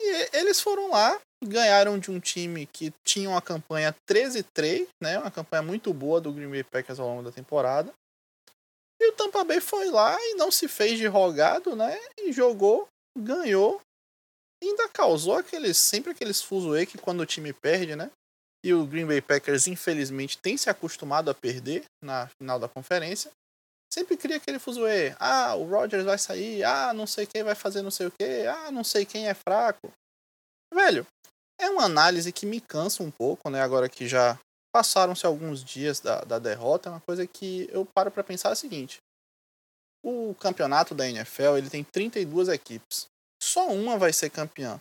E 0.00 0.36
eles 0.36 0.60
foram 0.60 0.90
lá, 0.90 1.18
ganharam 1.44 1.98
de 1.98 2.10
um 2.10 2.20
time 2.20 2.66
que 2.66 2.92
tinha 3.04 3.28
uma 3.28 3.42
campanha 3.42 3.94
13-3, 4.08 4.86
né? 5.02 5.18
Uma 5.18 5.30
campanha 5.30 5.62
muito 5.62 5.92
boa 5.92 6.20
do 6.20 6.32
Green 6.32 6.50
Bay 6.50 6.64
Packers 6.64 6.98
ao 6.98 7.06
longo 7.06 7.22
da 7.22 7.32
temporada. 7.32 7.92
E 9.00 9.08
o 9.08 9.12
Tampa 9.12 9.44
Bay 9.44 9.60
foi 9.60 9.90
lá 9.90 10.16
e 10.18 10.34
não 10.34 10.50
se 10.50 10.68
fez 10.68 10.98
de 10.98 11.06
rogado, 11.06 11.76
né? 11.76 11.98
E 12.18 12.32
jogou, 12.32 12.88
ganhou. 13.16 13.80
Ainda 14.62 14.88
causou 14.88 15.34
aqueles 15.34 15.76
sempre 15.76 16.12
aqueles 16.12 16.40
fuzuê 16.40 16.86
que 16.86 16.96
quando 16.96 17.20
o 17.20 17.26
time 17.26 17.52
perde, 17.52 17.94
né? 17.94 18.10
E 18.64 18.72
o 18.72 18.86
Green 18.86 19.06
Bay 19.06 19.20
Packers, 19.20 19.66
infelizmente, 19.66 20.38
tem 20.38 20.56
se 20.56 20.70
acostumado 20.70 21.30
a 21.30 21.34
perder 21.34 21.84
na 22.02 22.28
final 22.40 22.58
da 22.58 22.68
conferência. 22.68 23.30
Sempre 23.92 24.16
cria 24.16 24.36
aquele 24.36 24.58
fuzuê. 24.58 25.14
Ah, 25.20 25.54
o 25.54 25.64
Rodgers 25.64 26.04
vai 26.04 26.18
sair. 26.18 26.64
Ah, 26.64 26.92
não 26.92 27.06
sei 27.06 27.26
quem 27.26 27.42
vai 27.42 27.54
fazer 27.54 27.82
não 27.82 27.90
sei 27.90 28.08
o 28.08 28.10
que. 28.10 28.46
Ah, 28.46 28.70
não 28.70 28.82
sei 28.82 29.06
quem 29.06 29.28
é 29.28 29.34
fraco. 29.34 29.92
Velho, 30.74 31.06
é 31.60 31.70
uma 31.70 31.84
análise 31.84 32.32
que 32.32 32.44
me 32.44 32.60
cansa 32.60 33.02
um 33.02 33.10
pouco, 33.10 33.48
né? 33.48 33.62
Agora 33.62 33.88
que 33.88 34.08
já 34.08 34.38
passaram-se 34.76 35.24
alguns 35.24 35.64
dias 35.64 36.00
da, 36.00 36.20
da 36.20 36.38
derrota, 36.38 36.90
uma 36.90 37.00
coisa 37.00 37.26
que 37.26 37.66
eu 37.72 37.86
paro 37.86 38.10
para 38.10 38.22
pensar 38.22 38.50
é 38.50 38.52
o 38.52 38.56
seguinte. 38.56 38.98
O 40.04 40.34
campeonato 40.34 40.94
da 40.94 41.08
NFL 41.08 41.56
ele 41.56 41.70
tem 41.70 41.82
32 41.82 42.48
equipes. 42.48 43.06
Só 43.42 43.70
uma 43.70 43.96
vai 43.96 44.12
ser 44.12 44.28
campeã. 44.28 44.78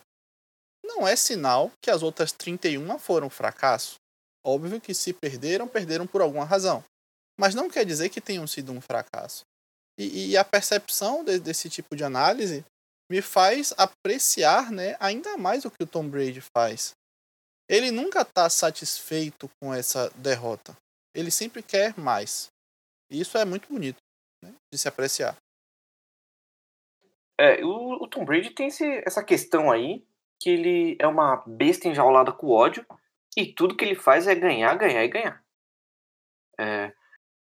Não 0.84 1.08
é 1.08 1.16
sinal 1.16 1.72
que 1.82 1.90
as 1.90 2.04
outras 2.04 2.34
31 2.34 3.00
foram 3.00 3.30
fracasso. 3.30 3.96
Óbvio 4.46 4.82
que 4.82 4.94
se 4.94 5.14
perderam, 5.14 5.66
perderam 5.66 6.06
por 6.06 6.22
alguma 6.22 6.44
razão. 6.44 6.84
Mas 7.40 7.56
não 7.56 7.70
quer 7.70 7.86
dizer 7.86 8.10
que 8.10 8.20
tenham 8.20 8.46
sido 8.46 8.74
um 8.74 8.82
fracasso. 8.82 9.46
E, 9.98 10.32
e 10.32 10.38
a 10.38 10.44
percepção 10.44 11.24
de, 11.24 11.40
desse 11.40 11.70
tipo 11.70 11.96
de 11.96 12.04
análise 12.04 12.66
me 13.10 13.22
faz 13.22 13.74
apreciar 13.78 14.72
né, 14.72 14.98
ainda 15.00 15.38
mais 15.38 15.64
o 15.64 15.72
que 15.72 15.84
o 15.84 15.88
Tom 15.88 16.06
Brady 16.10 16.42
faz. 16.42 16.94
Ele 17.67 17.91
nunca 17.91 18.22
está 18.22 18.50
satisfeito 18.50 19.50
com 19.60 19.74
essa 19.74 20.10
derrota. 20.15 20.77
Ele 21.13 21.31
sempre 21.31 21.63
quer 21.63 21.98
mais. 21.98 22.50
E 23.10 23.19
isso 23.19 23.38
é 23.38 23.45
muito 23.45 23.69
bonito 23.69 23.98
né, 24.43 24.53
de 24.72 24.77
se 24.77 24.88
apreciar. 24.88 25.36
É, 27.39 27.63
o, 27.63 28.03
o 28.03 28.07
Tom 28.07 28.24
Brady 28.24 28.51
tem 28.51 28.67
esse, 28.67 28.86
essa 29.05 29.24
questão 29.24 29.72
aí, 29.72 30.05
que 30.39 30.50
ele 30.50 30.98
é 31.00 31.07
uma 31.07 31.43
besta 31.45 31.88
enjaulada 31.88 32.31
com 32.31 32.48
ódio, 32.48 32.86
e 33.36 33.53
tudo 33.53 33.75
que 33.75 33.84
ele 33.84 33.95
faz 33.95 34.27
é 34.27 34.36
ganhar, 34.36 34.74
ganhar 34.77 35.03
e 35.03 35.07
ganhar. 35.10 35.43
É, 36.57 36.93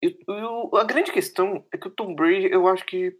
e, 0.03 0.09
e, 0.09 0.77
a 0.79 0.85
grande 0.85 1.11
questão 1.11 1.67
é 1.73 1.79
que 1.79 1.89
o 1.89 1.91
Tom 1.91 2.15
Brady, 2.15 2.49
eu 2.51 2.69
acho 2.69 2.85
que 2.85 3.17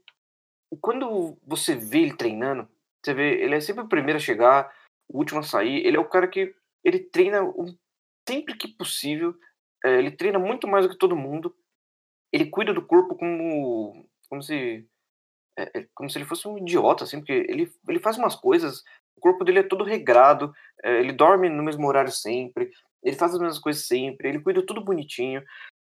quando 0.81 1.39
você 1.45 1.75
vê 1.75 2.03
ele 2.03 2.17
treinando, 2.17 2.69
você 3.03 3.13
vê, 3.13 3.43
ele 3.43 3.55
é 3.55 3.61
sempre 3.61 3.83
o 3.83 3.89
primeiro 3.89 4.17
a 4.17 4.21
chegar, 4.21 4.73
o 5.09 5.19
último 5.19 5.41
a 5.41 5.43
sair, 5.43 5.85
ele 5.85 5.97
é 5.97 6.01
o 6.01 6.09
cara 6.09 6.29
que 6.29 6.55
ele 6.85 7.01
treina 7.01 7.41
sempre 8.29 8.57
que 8.57 8.69
possível, 8.69 9.35
é, 9.85 9.99
ele 9.99 10.11
treina 10.11 10.39
muito 10.39 10.67
mais 10.67 10.87
do 10.87 10.93
que 10.93 10.99
todo 10.99 11.17
mundo, 11.17 11.55
ele 12.33 12.47
cuida 12.47 12.73
do 12.73 12.87
corpo 12.87 13.17
como, 13.17 14.09
como 14.29 14.43
se 14.43 14.87
é, 15.59 15.81
é, 15.81 15.89
como 15.95 16.09
se 16.09 16.19
ele 16.19 16.25
fosse 16.25 16.49
um 16.49 16.59
idiota, 16.59 17.05
assim, 17.05 17.19
porque 17.19 17.33
ele, 17.33 17.71
ele 17.89 18.01
faz 18.01 18.17
umas 18.17 18.35
coisas, 18.35 18.83
o 19.17 19.21
corpo 19.21 19.45
dele 19.45 19.59
é 19.59 19.63
todo 19.63 19.85
regrado, 19.85 20.53
ele 20.83 21.13
dorme 21.13 21.49
no 21.49 21.63
mesmo 21.63 21.87
horário 21.87 22.11
sempre, 22.11 22.71
ele 23.03 23.17
faz 23.17 23.35
as 23.35 23.41
mesmas 23.41 23.59
coisas 23.59 23.87
sempre, 23.87 24.29
ele 24.29 24.41
cuida 24.41 24.65
tudo 24.65 24.85
bonitinho. 24.85 25.43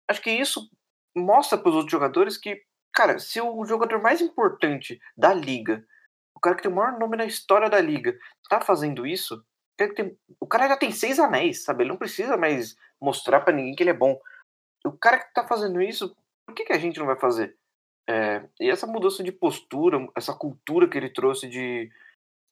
Acho 0.09 0.21
que 0.21 0.31
isso 0.31 0.69
mostra 1.15 1.57
para 1.57 1.69
os 1.69 1.75
outros 1.75 1.91
jogadores 1.91 2.38
que, 2.38 2.62
cara, 2.93 3.19
se 3.19 3.39
o 3.39 3.65
jogador 3.65 4.01
mais 4.01 4.19
importante 4.19 5.00
da 5.15 5.33
liga, 5.33 5.85
o 6.35 6.39
cara 6.39 6.55
que 6.55 6.63
tem 6.63 6.71
o 6.71 6.75
maior 6.75 7.00
nome 7.00 7.15
na 7.15 7.25
história 7.25 7.69
da 7.69 7.79
liga, 7.79 8.17
tá 8.50 8.59
fazendo 8.59 9.07
isso, 9.07 9.43
o 10.39 10.48
cara 10.48 10.68
já 10.68 10.77
tem 10.77 10.92
seis 10.92 11.20
anéis, 11.20 11.63
sabe? 11.63 11.84
Ele 11.84 11.89
não 11.89 11.98
precisa 11.98 12.38
mais 12.38 12.75
mostrar 13.01 13.42
para 13.42 13.53
ninguém 13.53 13.75
que 13.75 13.84
ele 13.84 13.89
é 13.89 13.94
bom. 13.94 14.20
O 14.86 14.92
cara 14.92 15.20
que 15.20 15.34
tá 15.34 15.46
fazendo 15.48 15.82
isso, 15.82 16.15
por 16.46 16.53
que, 16.53 16.65
que 16.65 16.74
a 16.74 16.77
gente 16.77 17.00
não 17.00 17.06
vai 17.06 17.18
fazer? 17.18 17.56
É, 18.08 18.44
e 18.60 18.70
essa 18.70 18.86
mudança 18.86 19.24
de 19.24 19.32
postura, 19.32 19.98
essa 20.15 20.34
cultura 20.34 20.88
que 20.89 20.98
ele 20.98 21.10
trouxe 21.10 21.48
de 21.48 21.89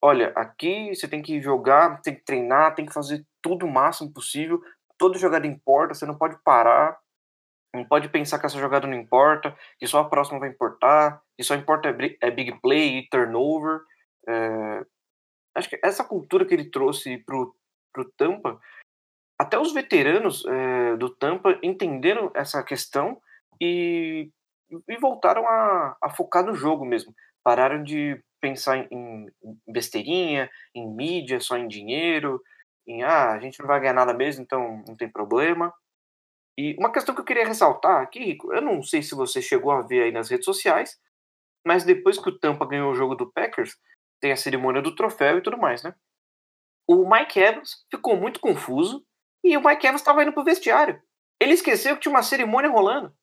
olha, 0.04 0.32
aqui 0.36 0.96
você 0.96 1.08
tem 1.08 1.22
que 1.22 1.42
jogar, 1.42 2.02
tem 2.02 2.16
que 2.16 2.24
treinar, 2.24 2.74
tem 2.74 2.86
que 2.86 2.94
fazer 2.94 3.26
tudo 3.42 3.66
o 3.66 3.72
máximo 3.72 4.12
possível, 4.12 4.60
toda 4.98 5.20
jogada 5.20 5.46
importa, 5.46 5.94
você 5.94 6.06
não 6.06 6.18
pode 6.18 6.38
parar, 6.44 6.98
não 7.74 7.86
pode 7.86 8.10
pensar 8.10 8.40
que 8.40 8.46
essa 8.46 8.60
jogada 8.60 8.88
não 8.88 8.96
importa, 8.96 9.56
que 9.80 9.88
só 9.88 10.00
a 10.00 10.10
próxima 10.10 10.40
vai 10.40 10.50
importar, 10.50 11.22
que 11.38 11.44
só 11.44 11.56
importa 11.56 11.90
é, 11.90 12.18
é 12.28 12.32
big 12.32 12.60
play 12.62 13.00
e 13.00 13.10
turnover. 13.10 13.82
É, 14.28 14.86
acho 15.56 15.70
que 15.70 15.80
essa 15.84 16.04
cultura 16.04 16.46
que 16.46 16.54
ele 16.54 16.70
trouxe 16.70 17.18
pro, 17.20 17.56
pro 17.94 18.12
Tampa, 18.18 18.60
até 19.40 19.58
os 19.60 19.74
veteranos 19.74 20.46
é, 20.46 20.98
do 20.98 21.10
Tampa 21.10 21.60
entenderam 21.64 22.32
essa 22.36 22.64
questão 22.64 23.22
e 23.60 24.30
e 24.88 24.98
voltaram 24.98 25.48
a, 25.48 25.98
a 26.02 26.10
focar 26.10 26.46
no 26.46 26.56
jogo 26.56 26.86
mesmo. 26.86 27.14
Pararam 27.44 27.84
de 27.84 28.22
pensar 28.40 28.88
em, 28.92 29.28
besteirinha, 29.68 30.50
em 30.74 30.88
mídia, 30.88 31.40
só 31.40 31.58
em 31.58 31.68
dinheiro, 31.68 32.42
em 32.88 33.04
ah, 33.04 33.32
a 33.32 33.40
gente 33.40 33.60
não 33.60 33.68
vai 33.68 33.80
ganhar 33.80 33.94
nada 33.94 34.14
mesmo, 34.14 34.44
então 34.44 34.84
não 34.88 34.96
tem 34.96 35.10
problema. 35.10 35.74
E 36.58 36.76
uma 36.78 36.92
questão 36.92 37.14
que 37.14 37.22
eu 37.22 37.26
queria 37.26 37.46
ressaltar 37.46 38.02
aqui, 38.02 38.20
Rico, 38.20 38.54
eu 38.54 38.62
não 38.62 38.84
sei 38.84 39.02
se 39.02 39.16
você 39.16 39.42
chegou 39.42 39.72
a 39.72 39.82
ver 39.82 40.04
aí 40.04 40.12
nas 40.12 40.30
redes 40.30 40.46
sociais, 40.46 41.00
mas 41.66 41.84
depois 41.84 42.18
que 42.18 42.30
o 42.30 42.40
Tampa 42.40 42.66
ganhou 42.66 42.92
o 42.92 42.96
jogo 42.96 43.16
do 43.16 43.32
Packers, 43.32 43.78
tem 44.22 44.32
a 44.32 44.38
cerimônia 44.38 44.82
do 44.82 44.96
troféu 44.96 45.38
e 45.38 45.42
tudo 45.42 45.58
mais, 45.58 45.84
né? 45.84 45.94
O 46.88 47.10
Mike 47.10 47.40
Evans 47.40 47.86
ficou 47.90 48.16
muito 48.16 48.40
confuso 48.40 49.06
e 49.44 49.58
o 49.58 49.66
Mike 49.66 49.86
Evans 49.86 50.02
estava 50.02 50.24
indo 50.24 50.34
pro 50.34 50.44
vestiário. 50.44 51.02
Ele 51.42 51.54
esqueceu 51.54 51.96
que 51.96 52.02
tinha 52.02 52.14
uma 52.14 52.24
cerimônia 52.24 52.70
rolando 52.70 53.14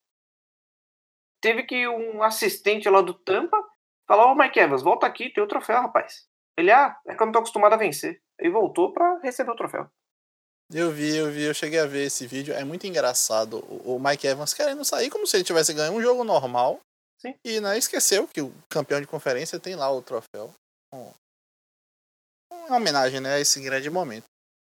teve 1.41 1.63
que 1.65 1.87
um 1.89 2.23
assistente 2.23 2.89
lá 2.89 3.01
do 3.01 3.15
Tampa 3.15 3.57
falar, 4.07 4.27
ô 4.27 4.33
oh, 4.33 4.35
Mike 4.35 4.59
Evans, 4.59 4.83
volta 4.83 5.07
aqui, 5.07 5.33
tem 5.33 5.43
o 5.43 5.49
troféu, 5.49 5.83
rapaz. 5.83 6.27
Ele, 6.57 6.71
ah, 6.71 6.97
é 7.07 7.15
que 7.15 7.23
eu 7.23 7.27
não 7.27 7.33
tô 7.33 7.39
acostumado 7.39 7.75
a 7.75 7.77
vencer. 7.77 8.21
E 8.41 8.49
voltou 8.51 8.93
para 8.93 9.19
receber 9.21 9.51
o 9.51 9.57
troféu. 9.57 9.89
Eu 10.73 10.91
vi, 10.91 11.17
eu 11.17 11.31
vi, 11.31 11.45
eu 11.45 11.55
cheguei 11.55 11.79
a 11.79 11.87
ver 11.87 12.07
esse 12.07 12.27
vídeo. 12.27 12.55
É 12.55 12.65
muito 12.65 12.87
engraçado. 12.87 13.59
O 13.85 13.99
Mike 13.99 14.27
Evans 14.27 14.55
querendo 14.55 14.85
sair 14.85 15.11
como 15.11 15.27
se 15.27 15.37
ele 15.37 15.45
tivesse 15.45 15.73
ganho 15.73 15.93
um 15.93 16.03
jogo 16.03 16.25
normal. 16.25 16.81
Sim. 17.19 17.35
E 17.45 17.61
né, 17.61 17.79
esqueceu 17.79 18.29
que 18.29 18.41
o 18.41 18.53
campeão 18.69 19.01
de 19.01 19.07
conferência 19.07 19.59
tem 19.59 19.75
lá 19.75 19.91
o 19.91 20.03
troféu. 20.03 20.53
Uma 22.69 22.77
homenagem 22.77 23.21
né, 23.21 23.35
a 23.35 23.41
esse 23.41 23.61
grande 23.61 23.89
momento. 23.89 24.25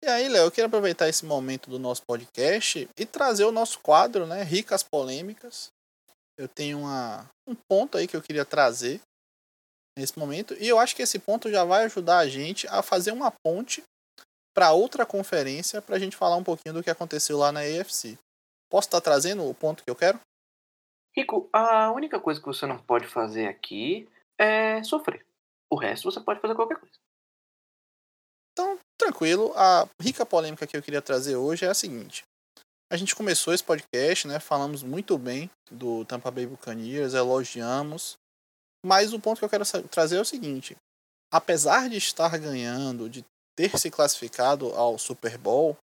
E 0.04 0.08
aí, 0.08 0.30
Léo, 0.30 0.46
eu 0.46 0.52
queria 0.52 0.68
aproveitar 0.68 1.10
esse 1.10 1.26
momento 1.26 1.70
do 1.70 1.80
nosso 1.80 2.04
podcast 2.08 2.88
e 2.98 3.06
trazer 3.06 3.44
o 3.44 3.52
nosso 3.52 3.80
quadro, 3.80 4.26
né? 4.26 4.44
Ricas 4.44 4.84
Polêmicas 4.84 5.72
eu 6.40 6.48
tenho 6.48 6.80
uma, 6.80 7.30
um 7.46 7.54
ponto 7.54 7.98
aí 7.98 8.08
que 8.08 8.16
eu 8.16 8.22
queria 8.22 8.46
trazer 8.46 9.02
nesse 9.98 10.18
momento. 10.18 10.54
E 10.54 10.70
eu 10.70 10.80
acho 10.80 10.96
que 10.96 11.02
esse 11.02 11.20
ponto 11.20 11.52
já 11.52 11.66
vai 11.66 11.84
ajudar 11.84 12.20
a 12.20 12.30
gente 12.30 12.66
a 12.70 12.82
fazer 12.82 13.12
uma 13.12 13.30
ponte 13.44 13.84
para 14.56 14.72
outra 14.72 15.06
conferência 15.06 15.82
para 15.82 15.98
a 15.98 16.00
gente 16.00 16.16
falar 16.16 16.38
um 16.38 16.44
pouquinho 16.44 16.74
do 16.74 16.82
que 16.82 16.90
aconteceu 16.90 17.38
lá 17.38 17.52
na 17.52 17.60
AFC. 17.60 18.18
Posso 18.72 18.88
estar 18.88 19.02
tá 19.02 19.12
trazendo 19.12 19.48
o 19.50 19.54
ponto 19.54 19.84
que 19.84 19.90
eu 19.90 19.96
quero? 19.96 20.18
Rico, 21.14 21.50
a 21.52 21.92
única 21.92 22.22
coisa 22.22 22.40
que 22.40 22.46
você 22.46 22.66
não 22.66 22.78
pode 22.78 23.06
fazer 23.06 23.48
aqui 23.48 24.08
é 24.38 24.82
sofrer. 24.84 25.26
O 25.70 25.76
resto 25.76 26.10
você 26.10 26.22
pode 26.22 26.40
fazer 26.40 26.56
qualquer 26.56 26.80
coisa. 26.80 26.96
Tranquilo. 29.00 29.54
A 29.56 29.88
rica 30.00 30.26
polêmica 30.26 30.68
que 30.68 30.76
eu 30.76 30.84
queria 30.84 31.02
trazer 31.02 31.38
hoje 31.38 31.64
é 31.64 31.70
a 31.70 31.74
seguinte. 31.74 32.26
A 32.92 32.98
gente 32.98 33.16
começou 33.16 33.54
esse 33.54 33.64
podcast, 33.64 34.28
né? 34.28 34.40
Falamos 34.40 34.84
muito 34.84 35.18
bem 35.18 35.50
do 35.72 36.04
Tampa 36.04 36.30
Bay 36.30 36.46
Buccaneers, 36.46 37.14
elogiamos. 37.14 38.18
Mas 38.86 39.14
o 39.14 39.20
ponto 39.20 39.40
que 39.40 39.46
eu 39.46 39.50
quero 39.50 39.66
trazer 39.90 40.18
é 40.18 40.22
o 40.22 40.26
seguinte: 40.26 40.76
apesar 41.32 41.90
de 41.90 41.98
estar 41.98 42.38
ganhando, 42.38 43.10
de 43.10 43.24
ter 43.56 43.78
se 43.80 43.90
classificado 43.90 44.74
ao 44.76 44.98
Super 44.98 45.38
Bowl, 45.38 45.78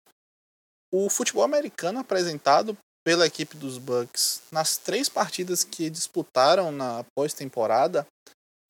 o 0.92 1.08
futebol 1.08 1.44
americano 1.44 2.00
apresentado 2.00 2.76
pela 3.04 3.26
equipe 3.26 3.56
dos 3.56 3.78
Bucks 3.78 4.42
nas 4.50 4.76
três 4.76 5.08
partidas 5.08 5.62
que 5.62 5.90
disputaram 5.90 6.72
na 6.72 7.04
pós-temporada 7.16 8.06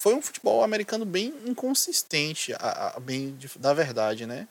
foi 0.04 0.14
um 0.14 0.20
futebol 0.20 0.62
americano 0.62 1.06
bem 1.06 1.28
inconsistente, 1.46 2.52
a, 2.52 2.88
a, 2.88 3.00
bem 3.00 3.34
de, 3.36 3.48
da 3.58 3.72
verdade, 3.72 4.26
né? 4.26 4.46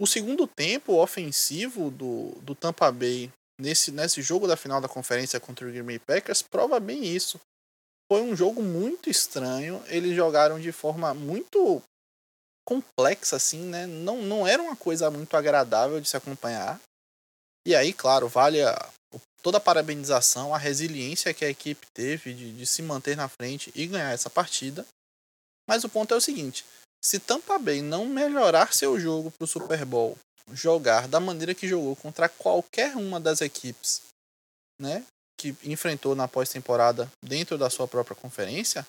O 0.00 0.06
segundo 0.06 0.48
tempo 0.48 1.00
ofensivo 1.00 1.92
do, 1.92 2.32
do 2.42 2.56
Tampa 2.56 2.90
Bay 2.90 3.30
nesse, 3.56 3.92
nesse 3.92 4.20
jogo 4.20 4.48
da 4.48 4.56
final 4.56 4.80
da 4.80 4.88
conferência 4.88 5.38
contra 5.38 5.64
o 5.64 5.70
Green 5.70 5.84
Bay 5.84 6.00
Packers 6.00 6.42
prova 6.42 6.80
bem 6.80 7.04
isso. 7.04 7.40
Foi 8.10 8.20
um 8.20 8.34
jogo 8.34 8.60
muito 8.60 9.08
estranho. 9.08 9.80
Eles 9.86 10.16
jogaram 10.16 10.58
de 10.58 10.72
forma 10.72 11.14
muito 11.14 11.80
complexa, 12.66 13.36
assim, 13.36 13.60
né? 13.60 13.86
Não, 13.86 14.20
não 14.22 14.44
era 14.44 14.60
uma 14.60 14.74
coisa 14.74 15.08
muito 15.08 15.36
agradável 15.36 16.00
de 16.00 16.08
se 16.08 16.16
acompanhar. 16.16 16.80
E 17.64 17.76
aí, 17.76 17.92
claro, 17.92 18.26
vale 18.26 18.60
a, 18.60 18.90
toda 19.40 19.58
a 19.58 19.60
parabenização, 19.60 20.52
a 20.52 20.58
resiliência 20.58 21.32
que 21.32 21.44
a 21.44 21.48
equipe 21.48 21.86
teve 21.94 22.34
de, 22.34 22.52
de 22.52 22.66
se 22.66 22.82
manter 22.82 23.16
na 23.16 23.28
frente 23.28 23.70
e 23.72 23.86
ganhar 23.86 24.10
essa 24.10 24.28
partida. 24.28 24.84
Mas 25.68 25.84
o 25.84 25.88
ponto 25.88 26.14
é 26.14 26.16
o 26.16 26.20
seguinte: 26.20 26.64
se 27.02 27.18
Tampa 27.18 27.58
Bay 27.58 27.82
não 27.82 28.06
melhorar 28.06 28.72
seu 28.72 28.98
jogo 28.98 29.30
para 29.30 29.44
o 29.44 29.48
Super 29.48 29.84
Bowl, 29.84 30.16
jogar 30.52 31.08
da 31.08 31.20
maneira 31.20 31.54
que 31.54 31.68
jogou 31.68 31.96
contra 31.96 32.28
qualquer 32.28 32.96
uma 32.96 33.18
das 33.18 33.40
equipes, 33.40 34.02
né, 34.80 35.04
que 35.36 35.54
enfrentou 35.64 36.14
na 36.14 36.28
pós-temporada 36.28 37.10
dentro 37.22 37.58
da 37.58 37.68
sua 37.68 37.88
própria 37.88 38.16
conferência, 38.16 38.86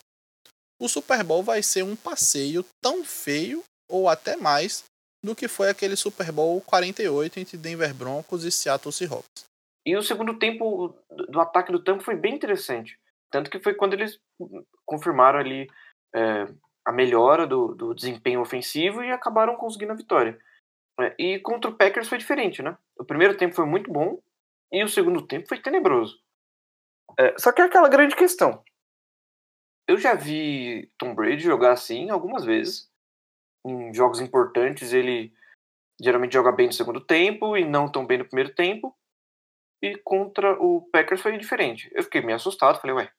o 0.80 0.88
Super 0.88 1.24
Bowl 1.24 1.44
vai 1.44 1.64
ser 1.64 1.84
um 1.84 1.96
passeio 1.96 2.64
tão 2.82 3.04
feio 3.04 3.64
ou 3.90 4.08
até 4.08 4.36
mais 4.36 4.84
do 5.24 5.36
que 5.36 5.48
foi 5.48 5.70
aquele 5.70 5.96
Super 5.96 6.32
Bowl 6.32 6.62
48 6.62 7.40
entre 7.40 7.58
Denver 7.58 7.94
Broncos 7.94 8.44
e 8.44 8.52
Seattle 8.52 8.94
Seahawks. 8.94 9.46
E 9.86 9.96
o 9.96 10.04
segundo 10.04 10.38
tempo 10.38 10.96
do 11.10 11.40
ataque 11.40 11.72
do 11.72 11.84
Tampa 11.84 12.04
foi 12.04 12.16
bem 12.16 12.36
interessante. 12.36 13.00
Tanto 13.32 13.50
que 13.50 13.60
foi 13.60 13.74
quando 13.74 13.94
eles 13.94 14.20
confirmaram 14.86 15.40
ali 15.40 15.68
é, 16.14 16.46
a 16.88 16.92
melhora 16.94 17.46
do, 17.46 17.76
do 17.76 17.94
desempenho 17.94 18.40
ofensivo 18.40 19.04
e 19.04 19.12
acabaram 19.12 19.58
conseguindo 19.58 19.92
a 19.92 19.96
vitória. 19.96 20.40
É, 20.98 21.14
e 21.20 21.38
contra 21.40 21.70
o 21.70 21.76
Packers 21.76 22.08
foi 22.08 22.18
diferente, 22.18 22.64
né? 22.64 22.78
O 22.98 23.04
primeiro 23.04 23.36
tempo 23.36 23.54
foi 23.54 23.66
muito 23.66 23.92
bom 23.92 24.22
e 24.72 24.82
o 24.82 24.88
segundo 24.88 25.28
tempo 25.28 25.50
foi 25.50 25.60
tenebroso. 25.60 26.18
É, 27.20 27.36
só 27.38 27.52
que 27.52 27.62
é 27.62 27.66
aquela 27.66 27.90
grande 27.90 28.16
questão. 28.16 28.64
Eu 29.86 29.98
já 29.98 30.14
vi 30.14 30.90
Tom 30.98 31.14
Brady 31.14 31.44
jogar 31.44 31.74
assim 31.74 32.10
algumas 32.10 32.46
vezes. 32.46 32.90
Em 33.66 33.94
jogos 33.94 34.22
importantes 34.22 34.94
ele 34.94 35.34
geralmente 36.02 36.34
joga 36.34 36.54
bem 36.54 36.68
no 36.68 36.74
segundo 36.74 37.02
tempo 37.02 37.58
e 37.58 37.66
não 37.66 37.92
tão 37.92 38.06
bem 38.06 38.20
no 38.20 38.26
primeiro 38.26 38.56
tempo. 38.56 38.96
E 39.84 39.98
contra 40.06 40.54
o 40.54 40.88
Packers 40.90 41.22
foi 41.22 41.38
diferente. 41.38 41.92
Eu 41.94 42.04
fiquei 42.04 42.22
meio 42.22 42.38
assustado, 42.38 42.80
falei, 42.80 42.96
ué, 42.96 43.12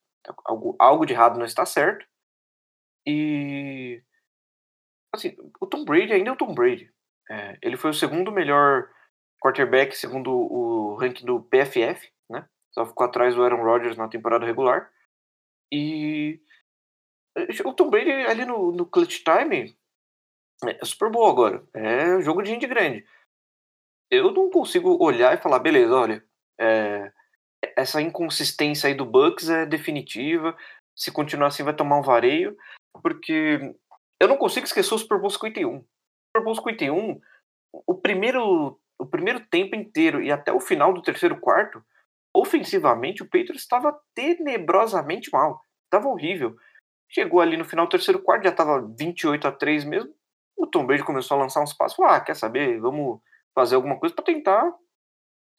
algo, 0.46 0.74
algo 0.78 1.04
de 1.04 1.12
errado 1.12 1.38
não 1.38 1.44
está 1.44 1.66
certo. 1.66 2.06
E. 3.06 4.02
Assim, 5.14 5.36
o 5.60 5.66
Tom 5.66 5.84
Brady 5.84 6.12
ainda 6.12 6.30
é 6.30 6.32
o 6.32 6.36
Tom 6.36 6.54
Brady. 6.54 6.90
É, 7.30 7.58
ele 7.62 7.76
foi 7.76 7.90
o 7.90 7.94
segundo 7.94 8.32
melhor 8.32 8.90
quarterback, 9.40 9.96
segundo 9.96 10.30
o 10.30 10.96
ranking 10.96 11.24
do 11.24 11.42
PFF, 11.42 12.10
né? 12.28 12.48
Só 12.72 12.84
ficou 12.86 13.06
atrás 13.06 13.34
do 13.34 13.42
Aaron 13.42 13.62
Rodgers 13.62 13.96
na 13.96 14.08
temporada 14.08 14.46
regular. 14.46 14.90
E. 15.72 16.40
O 17.64 17.72
Tom 17.72 17.88
Brady 17.88 18.10
ali 18.10 18.44
no, 18.44 18.72
no 18.72 18.84
clutch 18.84 19.22
time 19.22 19.76
é 20.66 20.84
super 20.84 21.10
bom 21.10 21.28
agora. 21.28 21.64
É 21.72 22.20
jogo 22.20 22.42
de 22.42 22.50
gente 22.50 22.66
grande. 22.66 23.06
Eu 24.10 24.32
não 24.32 24.50
consigo 24.50 25.02
olhar 25.02 25.34
e 25.34 25.40
falar, 25.40 25.58
beleza, 25.58 25.94
olha, 25.94 26.24
é, 26.60 27.12
essa 27.76 28.00
inconsistência 28.00 28.88
aí 28.88 28.94
do 28.94 29.04
Bucks 29.04 29.48
é 29.48 29.66
definitiva. 29.66 30.56
Se 30.96 31.12
continuar 31.12 31.48
assim, 31.48 31.62
vai 31.62 31.74
tomar 31.74 31.98
um 31.98 32.02
vareio. 32.02 32.56
Porque 33.02 33.74
eu 34.20 34.28
não 34.28 34.36
consigo 34.36 34.66
esquecer 34.66 34.94
o 34.94 34.98
Super 34.98 35.18
Bowl 35.18 35.30
51. 35.30 35.76
O 35.76 35.84
Super 36.28 36.44
Bowl 36.44 36.54
51, 36.54 37.20
o 37.86 37.94
primeiro, 37.94 38.80
o 38.98 39.06
primeiro 39.06 39.40
tempo 39.46 39.74
inteiro 39.74 40.22
e 40.22 40.30
até 40.30 40.52
o 40.52 40.60
final 40.60 40.92
do 40.92 41.02
terceiro 41.02 41.38
quarto, 41.40 41.82
ofensivamente, 42.34 43.22
o 43.22 43.26
Patriots 43.26 43.62
estava 43.62 43.98
tenebrosamente 44.14 45.30
mal. 45.32 45.60
Estava 45.84 46.08
horrível. 46.08 46.56
Chegou 47.10 47.40
ali 47.40 47.56
no 47.56 47.64
final 47.64 47.86
do 47.86 47.90
terceiro 47.90 48.22
quarto, 48.22 48.44
já 48.44 48.50
estava 48.50 48.86
28 48.98 49.48
a 49.48 49.52
3 49.52 49.84
mesmo 49.84 50.18
o 50.58 50.66
Tom 50.66 50.84
Brady 50.84 51.04
começou 51.04 51.36
a 51.36 51.42
lançar 51.42 51.62
uns 51.62 51.72
passos, 51.72 51.98
ah, 52.00 52.20
quer 52.20 52.34
saber, 52.34 52.80
vamos 52.80 53.20
fazer 53.54 53.76
alguma 53.76 53.98
coisa 53.98 54.14
para 54.14 54.24
tentar 54.24 54.74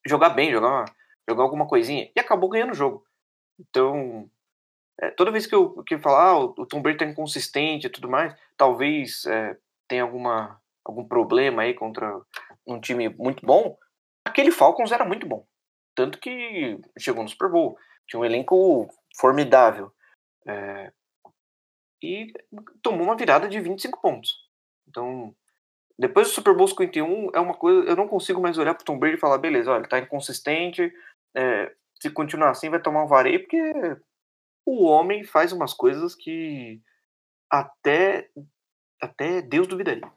jogar 0.06 0.30
bem, 0.32 0.52
jogar, 0.52 0.86
jogar 1.28 1.44
alguma 1.44 1.66
coisinha. 1.66 2.12
E 2.16 2.20
acabou 2.20 2.50
ganhando 2.50 2.72
o 2.72 2.76
jogo. 2.76 3.06
Então, 3.58 4.30
é, 5.02 5.12
toda 5.12 5.32
vez 5.32 5.48
que 5.48 5.56
eu, 5.56 5.84
que 5.84 5.98
falar, 5.98 6.32
ah, 6.32 6.40
o 6.40 6.66
Tom 6.66 6.82
Brady 6.82 6.98
tá 6.98 7.06
inconsistente 7.06 7.88
e 7.88 7.90
tudo 7.90 8.10
mais, 8.10 8.36
talvez 8.58 9.26
é, 9.26 9.58
tenha 9.88 10.04
alguma, 10.04 10.60
algum 10.84 11.08
problema 11.08 11.62
aí 11.62 11.74
contra 11.74 12.22
um 12.68 12.80
time 12.80 13.10
muito 13.10 13.46
bom, 13.46 13.78
aquele 14.26 14.52
Falcons 14.52 14.92
era 14.92 15.06
muito 15.06 15.26
bom. 15.26 15.46
Tanto 15.96 16.20
que 16.20 16.80
chegou 16.98 17.24
no 17.24 17.30
Super 17.30 17.50
Bowl. 17.50 17.78
Tinha 18.08 18.20
um 18.20 18.26
elenco 18.26 18.88
formidável. 19.18 19.92
É, 20.48 20.92
e 22.02 22.32
tomou 22.82 23.04
uma 23.04 23.18
virada 23.18 23.48
de 23.48 23.60
25 23.60 24.02
pontos. 24.02 24.38
Então, 24.88 25.36
depois 25.98 26.28
do 26.28 26.34
Super 26.34 26.56
Bowl 26.56 26.68
51, 26.68 27.32
é 27.34 27.40
uma 27.40 27.54
coisa. 27.54 27.90
Eu 27.90 27.96
não 27.96 28.08
consigo 28.08 28.42
mais 28.42 28.58
olhar 28.58 28.74
pro 28.74 28.86
Tom 28.86 28.98
Brady 28.98 29.18
e 29.18 29.20
falar, 29.20 29.38
beleza, 29.38 29.72
olha, 29.72 29.88
tá 29.88 30.00
inconsistente. 30.00 30.92
É, 31.36 31.74
se 32.02 32.10
continuar 32.10 32.52
assim, 32.52 32.70
vai 32.70 32.82
tomar 32.82 33.04
um 33.04 33.08
vareio, 33.08 33.42
porque 33.42 33.98
o 34.66 34.86
homem 34.86 35.24
faz 35.24 35.52
umas 35.52 35.74
coisas 35.74 36.16
que 36.16 36.82
até, 37.50 38.30
até 39.02 39.42
Deus 39.42 39.68
duvidaria. 39.68 40.12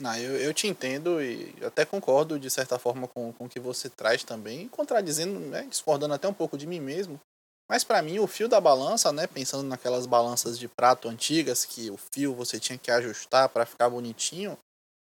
Não, 0.00 0.16
eu, 0.16 0.36
eu 0.36 0.54
te 0.54 0.66
entendo 0.66 1.22
e 1.22 1.54
até 1.62 1.84
concordo 1.84 2.38
de 2.38 2.50
certa 2.50 2.78
forma 2.78 3.06
com, 3.06 3.32
com 3.34 3.44
o 3.44 3.48
que 3.48 3.60
você 3.60 3.90
traz 3.90 4.24
também, 4.24 4.66
contradizendo, 4.68 5.38
né, 5.38 5.66
discordando 5.68 6.14
até 6.14 6.26
um 6.26 6.32
pouco 6.32 6.56
de 6.56 6.66
mim 6.66 6.80
mesmo, 6.80 7.20
mas 7.68 7.84
para 7.84 8.00
mim 8.00 8.18
o 8.18 8.26
fio 8.26 8.48
da 8.48 8.60
balança, 8.60 9.12
né, 9.12 9.26
pensando 9.26 9.68
naquelas 9.68 10.06
balanças 10.06 10.58
de 10.58 10.66
prato 10.66 11.06
antigas 11.06 11.66
que 11.66 11.90
o 11.90 11.98
fio 11.98 12.34
você 12.34 12.58
tinha 12.58 12.78
que 12.78 12.90
ajustar 12.90 13.50
para 13.50 13.66
ficar 13.66 13.90
bonitinho, 13.90 14.56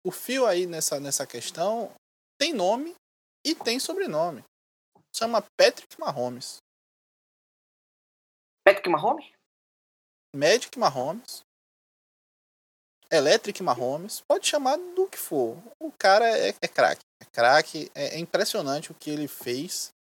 o 0.06 0.12
fio 0.12 0.46
aí 0.46 0.66
nessa 0.66 1.00
nessa 1.00 1.26
questão 1.26 1.90
tem 2.38 2.52
nome 2.52 2.94
e 3.46 3.56
tem 3.56 3.80
sobrenome. 3.80 4.44
Chama 5.16 5.44
Patrick 5.58 5.98
Mahomes. 5.98 6.58
Patrick 8.66 8.90
Mahomes? 8.90 9.26
Magic 10.36 10.78
Mahomes. 10.80 11.46
Electric 13.12 13.62
Mahomes. 13.62 14.22
Pode 14.22 14.48
chamar 14.48 14.78
do 14.78 15.08
que 15.08 15.18
for. 15.18 15.62
O 15.80 15.92
cara 15.92 16.26
é, 16.26 16.50
é 16.62 16.68
craque. 16.68 17.04
É 17.22 17.26
craque. 17.26 17.92
É, 17.94 18.16
é 18.16 18.20
impressionante 18.20 18.92
o 18.92 18.96
que 18.96 19.12
ele 19.12 19.28
fez 19.28 19.94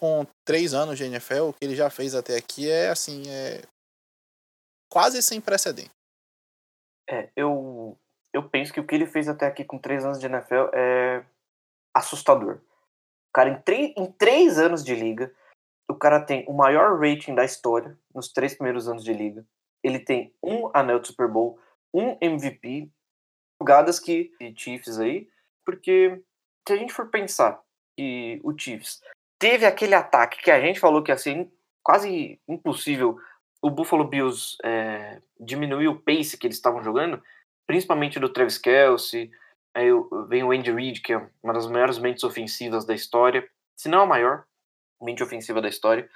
com 0.00 0.26
três 0.46 0.72
anos 0.72 0.96
de 0.96 1.04
NFL, 1.04 1.48
o 1.48 1.52
que 1.52 1.62
ele 1.62 1.76
já 1.76 1.90
fez 1.90 2.14
até 2.14 2.34
aqui 2.34 2.70
é 2.70 2.88
assim, 2.88 3.22
é 3.28 3.60
quase 4.90 5.22
sem 5.22 5.42
precedente. 5.42 5.90
É, 7.08 7.28
eu, 7.36 7.98
eu 8.32 8.48
penso 8.48 8.72
que 8.72 8.80
o 8.80 8.86
que 8.86 8.94
ele 8.94 9.06
fez 9.06 9.28
até 9.28 9.46
aqui 9.46 9.62
com 9.62 9.78
três 9.78 10.02
anos 10.02 10.18
de 10.18 10.24
NFL 10.24 10.70
é 10.72 11.22
assustador. 11.94 12.56
O 13.28 13.32
cara, 13.34 13.62
em, 13.68 13.94
em 13.94 14.10
três 14.12 14.58
anos 14.58 14.82
de 14.82 14.94
liga, 14.94 15.34
o 15.90 15.94
cara 15.94 16.20
tem 16.20 16.44
o 16.46 16.52
maior 16.52 16.98
rating 16.98 17.34
da 17.34 17.44
história 17.44 17.98
nos 18.14 18.32
três 18.32 18.54
primeiros 18.54 18.88
anos 18.88 19.04
de 19.04 19.12
liga. 19.12 19.44
Ele 19.82 19.98
tem 19.98 20.32
um 20.42 20.70
anel 20.74 21.00
de 21.00 21.08
Super 21.08 21.28
Bowl, 21.28 21.58
um 21.92 22.16
MVP, 22.20 22.88
jogadas 23.60 23.98
que 23.98 24.32
Chiefs 24.56 24.98
aí, 24.98 25.28
porque 25.64 26.22
se 26.66 26.74
a 26.74 26.76
gente 26.76 26.92
for 26.92 27.08
pensar 27.10 27.60
que 27.96 28.40
o 28.44 28.56
Chiefs 28.56 29.00
teve 29.38 29.66
aquele 29.66 29.94
ataque 29.94 30.42
que 30.42 30.50
a 30.50 30.60
gente 30.60 30.78
falou 30.78 31.02
que 31.02 31.16
ser 31.16 31.50
quase 31.82 32.40
impossível 32.46 33.18
o 33.62 33.70
Buffalo 33.70 34.04
Bills 34.04 34.56
é, 34.64 35.20
diminuir 35.38 35.88
o 35.88 36.00
pace 36.00 36.38
que 36.38 36.46
eles 36.46 36.56
estavam 36.56 36.82
jogando, 36.82 37.22
principalmente 37.66 38.18
do 38.18 38.28
Travis 38.28 38.58
Kelsey, 38.58 39.30
aí 39.74 39.88
vem 40.28 40.42
o 40.42 40.50
Andy 40.50 40.72
Reid, 40.72 41.00
que 41.00 41.12
é 41.12 41.28
uma 41.42 41.52
das 41.52 41.66
maiores 41.66 41.98
mentes 41.98 42.24
ofensivas 42.24 42.84
da 42.84 42.94
história, 42.94 43.46
se 43.76 43.88
não 43.88 44.02
a 44.02 44.06
maior 44.06 44.44
mente 45.00 45.22
ofensiva 45.22 45.60
da 45.60 45.68
história. 45.68 46.08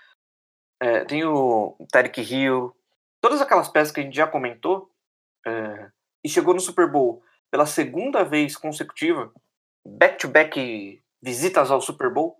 É, 0.81 1.05
tem 1.05 1.25
o 1.25 1.77
Tarek 1.90 2.20
Hill, 2.20 2.75
todas 3.20 3.40
aquelas 3.40 3.68
peças 3.68 3.92
que 3.92 4.01
a 4.01 4.03
gente 4.03 4.16
já 4.16 4.27
comentou, 4.27 4.90
é, 5.47 5.90
e 6.25 6.29
chegou 6.29 6.55
no 6.55 6.61
Super 6.61 6.90
Bowl 6.90 7.23
pela 7.51 7.66
segunda 7.66 8.25
vez 8.25 8.57
consecutiva, 8.57 9.33
back-to-back 9.87 10.59
-back 10.59 11.03
visitas 11.23 11.70
ao 11.70 11.81
Super 11.81 12.11
Bowl, 12.12 12.37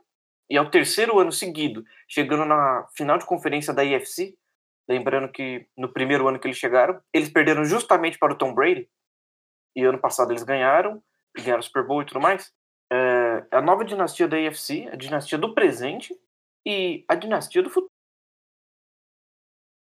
e 0.51 0.57
é 0.57 0.61
o 0.61 0.71
terceiro 0.71 1.19
ano 1.19 1.33
seguido, 1.33 1.85
chegando 2.09 2.45
na 2.45 2.87
final 2.95 3.17
de 3.19 3.25
conferência 3.25 3.73
da 3.73 3.85
IFC. 3.85 4.37
Lembrando 4.89 5.31
que 5.31 5.67
no 5.77 5.91
primeiro 5.91 6.29
ano 6.29 6.39
que 6.39 6.47
eles 6.47 6.59
chegaram, 6.59 7.01
eles 7.13 7.31
perderam 7.31 7.65
justamente 7.65 8.19
para 8.19 8.35
o 8.35 8.37
Tom 8.37 8.53
Brady. 8.53 8.89
E 9.75 9.83
ano 9.83 9.99
passado 9.99 10.33
eles 10.33 10.43
ganharam, 10.43 11.03
ganharam 11.35 11.61
o 11.61 11.63
Super 11.63 11.87
Bowl 11.87 12.03
e 12.03 12.07
tudo 12.07 12.21
mais. 12.21 12.53
É 12.93 13.47
a 13.51 13.63
nova 13.63 13.85
dinastia 13.85 14.29
da 14.29 14.39
IFC, 14.39 14.89
a 14.93 14.97
dinastia 14.97 15.39
do 15.39 15.55
presente 15.55 16.15
e 16.66 17.05
a 17.09 17.14
dinastia 17.14 17.62
do 17.62 17.70
futuro. 17.70 17.90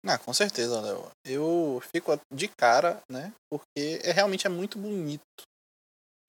Ah, 0.05 0.17
com 0.17 0.33
certeza, 0.33 0.79
Léo. 0.79 1.11
Eu 1.25 1.81
fico 1.91 2.19
de 2.33 2.47
cara, 2.47 3.01
né? 3.11 3.33
Porque 3.51 3.99
é 4.03 4.11
realmente 4.11 4.47
é 4.47 4.49
muito 4.49 4.77
bonito 4.77 5.21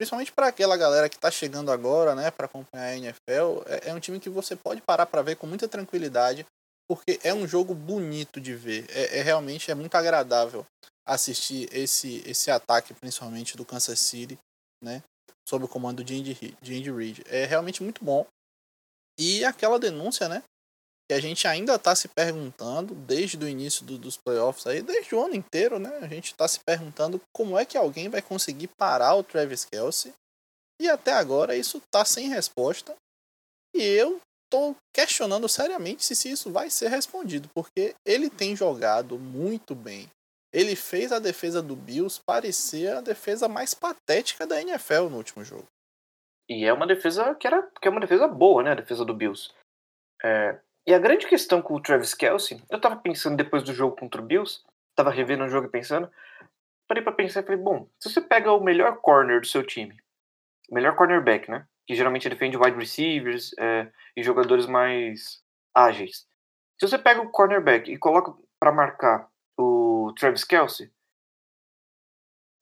principalmente 0.01 0.31
para 0.31 0.47
aquela 0.47 0.75
galera 0.75 1.07
que 1.07 1.15
está 1.15 1.29
chegando 1.29 1.71
agora, 1.71 2.15
né, 2.15 2.31
para 2.31 2.47
acompanhar 2.47 2.85
a 2.85 2.97
NFL, 2.97 3.61
é, 3.67 3.89
é, 3.89 3.93
um 3.93 3.99
time 3.99 4.19
que 4.19 4.31
você 4.31 4.55
pode 4.55 4.81
parar 4.81 5.05
para 5.05 5.21
ver 5.21 5.35
com 5.35 5.45
muita 5.45 5.67
tranquilidade, 5.67 6.43
porque 6.89 7.19
é 7.23 7.31
um 7.31 7.47
jogo 7.47 7.75
bonito 7.75 8.41
de 8.41 8.55
ver. 8.55 8.87
É, 8.89 9.19
é, 9.19 9.21
realmente 9.21 9.69
é 9.69 9.75
muito 9.75 9.93
agradável 9.93 10.65
assistir 11.05 11.69
esse 11.71 12.23
esse 12.25 12.49
ataque, 12.49 12.95
principalmente 12.95 13.55
do 13.55 13.63
Kansas 13.63 13.99
City, 13.99 14.39
né, 14.83 15.03
sob 15.47 15.65
o 15.65 15.67
comando 15.67 16.03
de 16.03 16.19
Andy, 16.19 16.57
de 16.59 16.75
Andy 16.75 16.91
Reid. 16.91 17.23
É 17.27 17.45
realmente 17.45 17.83
muito 17.83 18.03
bom. 18.03 18.25
E 19.19 19.43
aquela 19.45 19.79
denúncia, 19.79 20.27
né, 20.27 20.43
que 21.11 21.13
a 21.13 21.19
gente 21.19 21.45
ainda 21.45 21.75
está 21.75 21.93
se 21.93 22.07
perguntando 22.07 22.95
desde 22.95 23.37
o 23.37 23.45
início 23.47 23.85
do, 23.85 23.97
dos 23.97 24.15
playoffs 24.15 24.65
aí, 24.65 24.81
desde 24.81 25.13
o 25.13 25.21
ano 25.21 25.35
inteiro, 25.35 25.77
né? 25.77 25.89
A 26.01 26.07
gente 26.07 26.27
está 26.31 26.47
se 26.47 26.57
perguntando 26.61 27.19
como 27.35 27.59
é 27.59 27.65
que 27.65 27.77
alguém 27.77 28.07
vai 28.07 28.21
conseguir 28.21 28.67
parar 28.79 29.15
o 29.15 29.23
Travis 29.23 29.65
Kelsey. 29.65 30.13
E 30.81 30.87
até 30.87 31.11
agora 31.11 31.57
isso 31.57 31.79
está 31.79 32.05
sem 32.05 32.29
resposta. 32.29 32.95
E 33.75 33.83
eu 33.83 34.21
estou 34.45 34.73
questionando 34.93 35.49
seriamente 35.49 36.05
se, 36.05 36.15
se 36.15 36.31
isso 36.31 36.49
vai 36.49 36.69
ser 36.69 36.89
respondido, 36.89 37.49
porque 37.53 37.93
ele 38.05 38.29
tem 38.29 38.55
jogado 38.55 39.19
muito 39.19 39.75
bem. 39.75 40.09
Ele 40.53 40.77
fez 40.77 41.11
a 41.11 41.19
defesa 41.19 41.61
do 41.61 41.75
Bills 41.75 42.21
parecer 42.25 42.95
a 42.95 43.01
defesa 43.01 43.49
mais 43.49 43.73
patética 43.73 44.47
da 44.47 44.61
NFL 44.61 45.09
no 45.09 45.17
último 45.17 45.43
jogo. 45.43 45.67
E 46.51 46.65
é 46.65 46.73
uma 46.73 46.85
defesa 46.85 47.33
que 47.35 47.47
era 47.47 47.65
que 47.81 47.87
é 47.87 47.91
uma 47.91 48.01
defesa 48.01 48.27
boa, 48.27 48.61
né? 48.61 48.71
A 48.71 48.75
defesa 48.75 49.05
do 49.05 49.13
Bills. 49.13 49.53
É, 50.21 50.59
e 50.85 50.93
a 50.93 50.99
grande 50.99 51.25
questão 51.25 51.61
com 51.61 51.73
o 51.75 51.81
Travis 51.81 52.13
Kelsey, 52.13 52.61
eu 52.69 52.81
tava 52.81 52.97
pensando 52.97 53.37
depois 53.37 53.63
do 53.63 53.73
jogo 53.73 53.95
contra 53.95 54.21
o 54.21 54.25
Bills, 54.25 54.61
tava 54.93 55.11
revendo 55.11 55.45
o 55.45 55.47
jogo 55.47 55.67
e 55.67 55.71
pensando, 55.71 56.11
parei 56.89 57.01
pra 57.01 57.13
pensar 57.13 57.39
e 57.39 57.43
falei, 57.43 57.61
bom, 57.61 57.87
se 57.97 58.11
você 58.11 58.19
pega 58.19 58.51
o 58.51 58.61
melhor 58.61 58.97
corner 58.97 59.39
do 59.39 59.47
seu 59.47 59.65
time, 59.65 59.97
o 60.69 60.75
melhor 60.75 60.93
cornerback, 60.97 61.49
né? 61.49 61.65
Que 61.87 61.95
geralmente 61.95 62.27
defende 62.27 62.57
wide 62.57 62.77
receivers 62.77 63.55
é, 63.57 63.89
e 64.17 64.21
jogadores 64.21 64.65
mais 64.65 65.41
ágeis. 65.73 66.27
Se 66.77 66.85
você 66.85 66.97
pega 66.97 67.21
o 67.21 67.31
cornerback 67.31 67.89
e 67.89 67.97
coloca 67.97 68.33
para 68.59 68.73
marcar 68.73 69.29
o 69.57 70.13
Travis 70.19 70.43
Kelsey, 70.43 70.91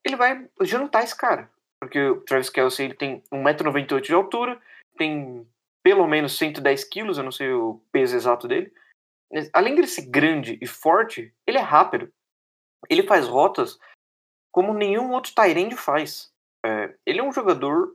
ele 0.05 0.15
vai 0.15 0.47
juntar 0.61 1.03
esse 1.03 1.17
cara. 1.17 1.49
Porque 1.79 1.99
o 1.99 2.21
Travis 2.21 2.49
Kelsey 2.49 2.85
ele 2.85 2.93
tem 2.93 3.23
1,98m 3.31 4.01
de 4.01 4.13
altura, 4.13 4.61
tem 4.97 5.47
pelo 5.81 6.05
menos 6.07 6.37
110 6.37 6.83
quilos, 6.85 7.17
eu 7.17 7.23
não 7.23 7.31
sei 7.31 7.51
o 7.51 7.81
peso 7.91 8.15
exato 8.15 8.47
dele. 8.47 8.71
Além 9.53 9.75
de 9.75 9.87
ser 9.87 10.07
grande 10.07 10.57
e 10.61 10.67
forte, 10.67 11.33
ele 11.47 11.57
é 11.57 11.61
rápido. 11.61 12.11
Ele 12.89 13.03
faz 13.03 13.27
rotas 13.27 13.79
como 14.51 14.73
nenhum 14.73 15.11
outro 15.11 15.33
Tyrande 15.33 15.75
faz. 15.75 16.31
É, 16.65 16.95
ele 17.05 17.19
é 17.19 17.23
um 17.23 17.31
jogador 17.31 17.93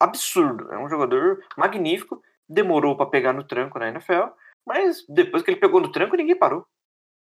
absurdo, 0.00 0.70
é 0.72 0.78
um 0.78 0.88
jogador 0.88 1.42
magnífico. 1.56 2.22
Demorou 2.48 2.96
para 2.96 3.10
pegar 3.10 3.32
no 3.32 3.44
tranco 3.44 3.78
na 3.78 3.88
NFL, 3.88 4.28
mas 4.66 5.04
depois 5.08 5.42
que 5.42 5.50
ele 5.50 5.60
pegou 5.60 5.80
no 5.80 5.92
tranco, 5.92 6.16
ninguém 6.16 6.36
parou. 6.36 6.66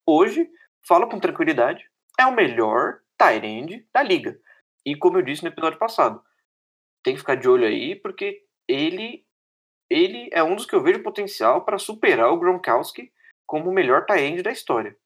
Hoje, 0.07 0.49
falo 0.87 1.09
com 1.09 1.21
tranquilidade, 1.21 1.89
é 2.19 2.25
o 2.27 2.35
melhor 2.35 3.01
Tyrande 3.19 3.87
da 3.93 4.03
liga. 4.03 4.39
E 4.87 4.97
como 4.97 5.19
eu 5.19 5.23
disse 5.23 5.43
no 5.43 5.49
episódio 5.49 5.79
passado, 5.79 6.23
tem 7.03 7.15
que 7.15 7.21
ficar 7.21 7.35
de 7.35 7.49
olho 7.49 7.67
aí, 7.67 7.97
porque 7.97 8.47
ele 8.69 9.27
ele 9.91 10.29
é 10.33 10.43
um 10.43 10.57
dos 10.57 10.67
que 10.67 10.75
eu 10.75 10.83
vejo 10.83 11.03
potencial 11.03 11.65
para 11.65 11.79
superar 11.79 12.31
o 12.31 12.39
Gronkowski 12.39 13.13
como 13.47 13.71
o 13.71 13.73
melhor 13.73 14.05
Tyrande 14.05 14.43
da 14.43 14.51
história. 14.51 14.97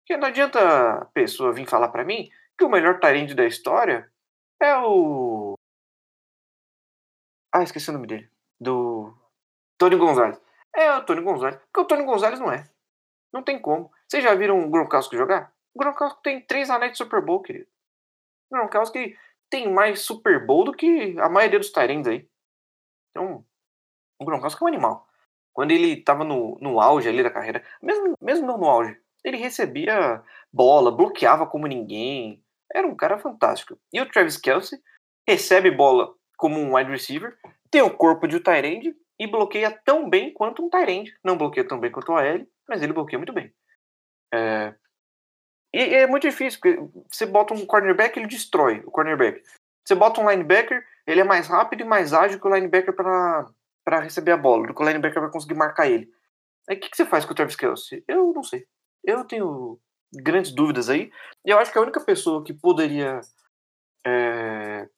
Porque 0.00 0.16
não 0.16 0.28
adianta 0.28 0.58
a 0.60 1.04
pessoa 1.06 1.52
vir 1.52 1.68
falar 1.68 1.88
para 1.88 2.04
mim 2.04 2.30
que 2.58 2.64
o 2.64 2.68
melhor 2.68 2.98
Tyrande 2.98 3.34
da 3.34 3.44
história 3.44 4.10
é 4.60 4.76
o. 4.78 5.54
Ah, 7.52 7.62
esqueci 7.62 7.90
o 7.90 7.92
nome 7.92 8.06
dele. 8.06 8.30
Do. 8.60 9.14
Tony 9.78 9.96
Gonzalez. 9.96 10.40
É 10.74 10.94
o 10.94 11.04
Tony 11.04 11.20
Gonzalez. 11.20 11.56
Porque 11.56 11.80
o 11.80 11.84
Tony 11.84 12.04
Gonzalez 12.04 12.40
não 12.40 12.50
é. 12.50 12.70
Não 13.32 13.42
tem 13.42 13.60
como. 13.60 13.92
Vocês 14.08 14.22
já 14.22 14.34
viram 14.34 14.64
o 14.64 14.70
Gronkowski 14.70 15.16
jogar? 15.16 15.52
O 15.74 15.78
Gronkowski 15.78 16.22
tem 16.22 16.40
três 16.40 16.70
anéis 16.70 16.92
de 16.92 16.98
Super 16.98 17.20
Bowl, 17.22 17.42
querido. 17.42 17.68
O 18.50 18.56
Gronkowski 18.56 19.16
tem 19.50 19.72
mais 19.72 20.00
Super 20.00 20.44
Bowl 20.44 20.64
do 20.64 20.72
que 20.72 21.18
a 21.18 21.28
maioria 21.28 21.58
dos 21.58 21.70
Tyrands 21.70 22.08
aí. 22.08 22.28
Então, 23.10 23.44
o 24.20 24.24
Gronkowski 24.24 24.62
é 24.62 24.64
um 24.64 24.68
animal. 24.68 25.06
Quando 25.52 25.70
ele 25.70 26.02
tava 26.02 26.24
no, 26.24 26.58
no 26.60 26.80
auge 26.80 27.08
ali 27.08 27.22
da 27.22 27.30
carreira, 27.30 27.64
mesmo, 27.82 28.14
mesmo 28.20 28.46
não 28.46 28.58
no 28.58 28.66
auge, 28.66 29.00
ele 29.24 29.36
recebia 29.36 30.22
bola, 30.52 30.94
bloqueava 30.94 31.46
como 31.46 31.66
ninguém. 31.66 32.42
Era 32.72 32.86
um 32.86 32.96
cara 32.96 33.18
fantástico. 33.18 33.78
E 33.92 34.00
o 34.00 34.08
Travis 34.08 34.36
Kelsey 34.36 34.78
recebe 35.26 35.70
bola 35.70 36.14
como 36.36 36.58
um 36.58 36.76
wide 36.76 36.90
receiver, 36.90 37.36
tem 37.70 37.82
o 37.82 37.96
corpo 37.96 38.28
de 38.28 38.36
um 38.36 38.42
tight 38.42 38.94
e 39.18 39.26
bloqueia 39.26 39.70
tão 39.70 40.08
bem 40.08 40.32
quanto 40.32 40.62
um 40.62 40.68
tight 40.68 41.14
Não 41.24 41.36
bloqueia 41.36 41.66
tão 41.66 41.80
bem 41.80 41.90
quanto 41.90 42.12
o 42.12 42.16
AL, 42.16 42.46
mas 42.68 42.82
ele 42.82 42.92
bloqueia 42.92 43.18
muito 43.18 43.32
bem. 43.32 43.52
É... 44.32 44.74
E, 45.72 45.78
é 45.78 46.06
muito 46.06 46.28
difícil, 46.28 46.60
porque 46.60 46.78
você 47.10 47.26
bota 47.26 47.54
um 47.54 47.66
cornerback, 47.66 48.18
ele 48.18 48.26
destrói 48.26 48.82
o 48.86 48.90
cornerback. 48.90 49.42
Você 49.84 49.94
bota 49.94 50.20
um 50.20 50.28
linebacker, 50.28 50.84
ele 51.06 51.20
é 51.20 51.24
mais 51.24 51.46
rápido 51.46 51.82
e 51.82 51.84
mais 51.84 52.12
ágil 52.12 52.40
que 52.40 52.46
o 52.46 52.54
linebacker 52.54 52.94
para 52.94 54.00
receber 54.00 54.32
a 54.32 54.36
bola, 54.36 54.66
do 54.66 54.74
que 54.74 54.82
o 54.82 54.86
linebacker 54.86 55.20
vai 55.20 55.30
conseguir 55.30 55.54
marcar 55.54 55.88
ele. 55.88 56.10
Aí 56.68 56.76
o 56.76 56.80
que, 56.80 56.90
que 56.90 56.96
você 56.96 57.06
faz 57.06 57.24
com 57.24 57.32
o 57.32 57.34
Travis 57.34 57.54
Kelsey? 57.54 58.02
Eu 58.08 58.32
não 58.32 58.42
sei. 58.42 58.66
Eu 59.04 59.24
tenho 59.24 59.78
grandes 60.12 60.50
dúvidas 60.52 60.88
aí. 60.88 61.12
E 61.44 61.50
eu 61.50 61.58
acho 61.58 61.72
que 61.72 61.78
a 61.78 61.82
única 61.82 62.00
pessoa 62.00 62.42
que 62.42 62.52
poderia 62.52 63.20
é, 64.04 64.88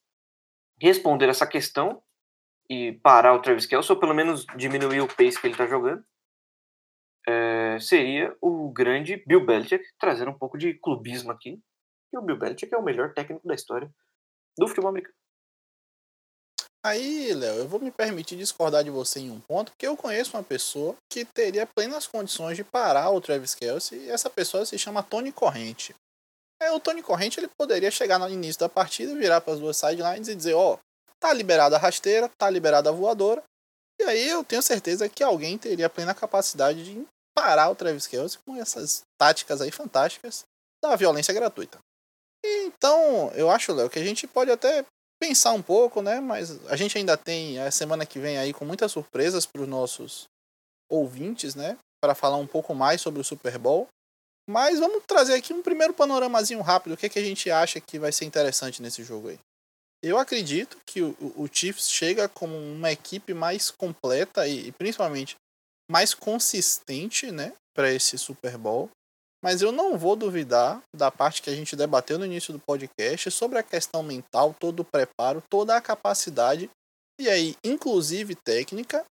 responder 0.81 1.29
essa 1.29 1.47
questão 1.47 2.03
e 2.71 2.93
parar 3.03 3.35
o 3.35 3.41
Travis 3.41 3.67
Kelce, 3.67 3.91
ou 3.93 3.99
pelo 3.99 4.15
menos 4.15 4.47
diminuir 4.57 5.01
o 5.01 5.09
pace 5.09 5.41
que 5.41 5.47
ele 5.47 5.55
está 5.55 5.67
jogando, 5.67 6.05
é, 7.27 7.79
seria 7.81 8.37
o 8.41 8.48
grande 8.73 9.23
Bill 9.27 9.45
Belichick, 9.45 9.85
trazendo 9.99 10.31
um 10.31 10.39
pouco 10.39 10.59
de 10.59 10.75
clubismo 10.75 11.31
aqui. 11.31 11.61
E 12.13 12.19
o 12.19 12.23
Bill 12.23 12.39
Belichick 12.39 12.73
é 12.75 12.79
o 12.79 12.83
melhor 12.83 13.13
técnico 13.13 13.47
da 13.47 13.55
história 13.55 13.91
do 14.59 14.67
futebol 14.67 14.91
americano. 14.91 15.15
Aí, 16.85 17.35
Léo, 17.35 17.57
eu 17.57 17.69
vou 17.69 17.81
me 17.81 17.91
permitir 17.91 18.37
discordar 18.37 18.85
de 18.85 18.91
você 18.91 19.21
em 19.21 19.31
um 19.31 19.41
ponto, 19.41 19.73
porque 19.73 19.87
eu 19.87 19.97
conheço 19.97 20.37
uma 20.37 20.43
pessoa 20.43 20.97
que 21.11 21.25
teria 21.25 21.67
plenas 21.67 22.07
condições 22.07 22.57
de 22.57 22.63
parar 22.63 23.11
o 23.11 23.21
Travis 23.21 23.55
Kelsey, 23.55 23.99
e 23.99 24.11
essa 24.11 24.31
pessoa 24.31 24.65
se 24.65 24.79
chama 24.79 25.03
Tony 25.03 25.33
Corrente. 25.33 25.95
É, 26.63 26.71
o 26.73 26.81
Tony 26.81 27.03
Corrente 27.03 27.39
ele 27.39 27.49
poderia 27.59 27.91
chegar 27.91 28.19
no 28.19 28.29
início 28.29 28.61
da 28.61 28.69
partida, 28.69 29.15
virar 29.15 29.41
para 29.41 29.55
as 29.55 29.61
duas 29.61 29.77
sidelines 29.77 30.29
e 30.29 30.35
dizer: 30.35 30.55
Ó, 30.55 30.75
oh, 30.75 30.79
tá 31.21 31.33
liberada 31.33 31.77
a 31.77 31.79
rasteira, 31.79 32.31
tá 32.39 32.49
liberada 32.49 32.89
a 32.89 32.93
voadora, 32.93 33.43
e 34.01 34.05
aí 34.05 34.29
eu 34.29 34.45
tenho 34.45 34.63
certeza 34.63 35.09
que 35.09 35.23
alguém 35.23 35.59
teria 35.59 35.91
plena 35.91 36.15
capacidade 36.15 36.85
de 36.85 37.07
parar 37.41 37.71
o 37.71 37.75
Travis 37.75 38.07
Kelsey 38.07 38.39
com 38.45 38.57
essas 38.57 39.03
táticas 39.17 39.61
aí 39.61 39.71
fantásticas 39.71 40.45
da 40.83 40.97
violência 40.97 41.33
gratuita. 41.33 41.79
Então, 42.45 43.31
eu 43.35 43.51
acho, 43.51 43.73
Léo, 43.73 43.91
que 43.91 43.99
a 43.99 44.05
gente 44.05 44.27
pode 44.27 44.51
até 44.51 44.85
pensar 45.21 45.53
um 45.53 45.63
pouco, 45.63 46.03
né? 46.03 46.21
Mas 46.21 46.65
a 46.67 46.77
gente 46.77 46.97
ainda 46.99 47.17
tem 47.17 47.59
a 47.59 47.71
semana 47.71 48.07
que 48.07 48.19
vem 48.19 48.39
aí 48.39 48.53
com 48.53 48.65
muitas 48.65 48.93
surpresas 48.93 49.47
para 49.47 49.63
os 49.63 49.69
nossos 49.69 50.25
ouvintes, 50.91 51.55
né? 51.55 51.77
Para 52.01 52.15
falar 52.15 52.37
um 52.37 52.47
pouco 52.47 52.75
mais 52.75 53.01
sobre 53.01 53.21
o 53.21 53.25
Super 53.25 53.59
Bowl. 53.59 53.89
Mas 54.49 54.79
vamos 54.79 55.03
trazer 55.07 55.35
aqui 55.35 55.53
um 55.53 55.63
primeiro 55.63 55.93
panoramazinho 55.93 56.63
rápido. 56.63 56.93
O 56.95 56.97
que, 56.97 57.07
é 57.07 57.09
que 57.09 57.19
a 57.19 57.25
gente 57.25 57.51
acha 57.51 57.81
que 57.81 57.99
vai 57.99 58.13
ser 58.13 58.25
interessante 58.25 58.81
nesse 58.81 59.03
jogo 59.03 59.29
aí? 59.29 59.39
Eu 60.03 60.17
acredito 60.17 60.79
que 60.87 61.03
o, 61.03 61.15
o 61.37 61.49
Chiefs 61.53 61.91
chega 61.91 62.29
como 62.29 62.57
uma 62.57 62.91
equipe 62.91 63.35
mais 63.35 63.71
completa 63.71 64.47
e, 64.47 64.69
e 64.69 64.73
principalmente 64.73 65.37
mais 65.91 66.15
consistente, 66.15 67.31
né, 67.31 67.53
para 67.75 67.93
esse 67.93 68.19
Super 68.19 68.57
Bowl. 68.57 68.91
Mas 69.43 69.63
eu 69.63 69.71
não 69.71 69.97
vou 69.97 70.17
duvidar 70.17 70.83
da 70.95 71.11
parte 71.11 71.41
que 71.41 71.51
a 71.51 71.55
gente 71.55 71.77
debateu 71.77 72.19
no 72.19 72.27
início 72.27 72.53
do 72.53 72.59
podcast 72.59 73.31
sobre 73.31 73.59
a 73.59 73.63
questão 73.63 74.03
mental, 74.03 74.55
todo 74.59 74.81
o 74.81 74.85
preparo, 74.85 75.43
toda 75.49 75.77
a 75.77 75.81
capacidade, 75.81 76.69
e 77.21 77.29
aí, 77.29 77.57
inclusive 77.65 78.35
técnica, 78.35 79.05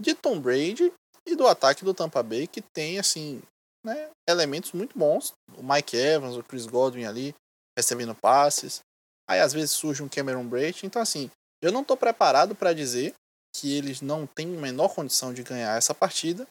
de 0.00 0.14
Tom 0.14 0.38
Brady 0.38 0.92
e 1.26 1.34
do 1.34 1.46
ataque 1.46 1.84
do 1.84 1.94
Tampa 1.94 2.22
Bay, 2.22 2.46
que 2.46 2.60
tem, 2.60 2.98
assim, 2.98 3.42
né, 3.84 4.10
elementos 4.28 4.72
muito 4.72 4.98
bons. 4.98 5.32
O 5.56 5.62
Mike 5.62 5.96
Evans, 5.96 6.36
o 6.36 6.42
Chris 6.42 6.66
Godwin 6.66 7.04
ali, 7.04 7.34
recebendo 7.76 8.14
passes. 8.14 8.80
Aí, 9.28 9.40
às 9.40 9.52
vezes, 9.52 9.70
surge 9.70 10.02
um 10.02 10.08
Cameron 10.08 10.46
Brate. 10.46 10.84
Então, 10.84 11.00
assim, 11.00 11.30
eu 11.62 11.72
não 11.72 11.80
estou 11.80 11.96
preparado 11.96 12.54
para 12.54 12.72
dizer 12.72 13.14
que 13.60 13.76
eles 13.76 14.02
não 14.02 14.26
têm 14.26 14.56
a 14.56 14.60
menor 14.60 14.94
condição 14.94 15.32
de 15.32 15.42
ganhar 15.42 15.76
essa 15.76 15.94
partida, 15.94 16.46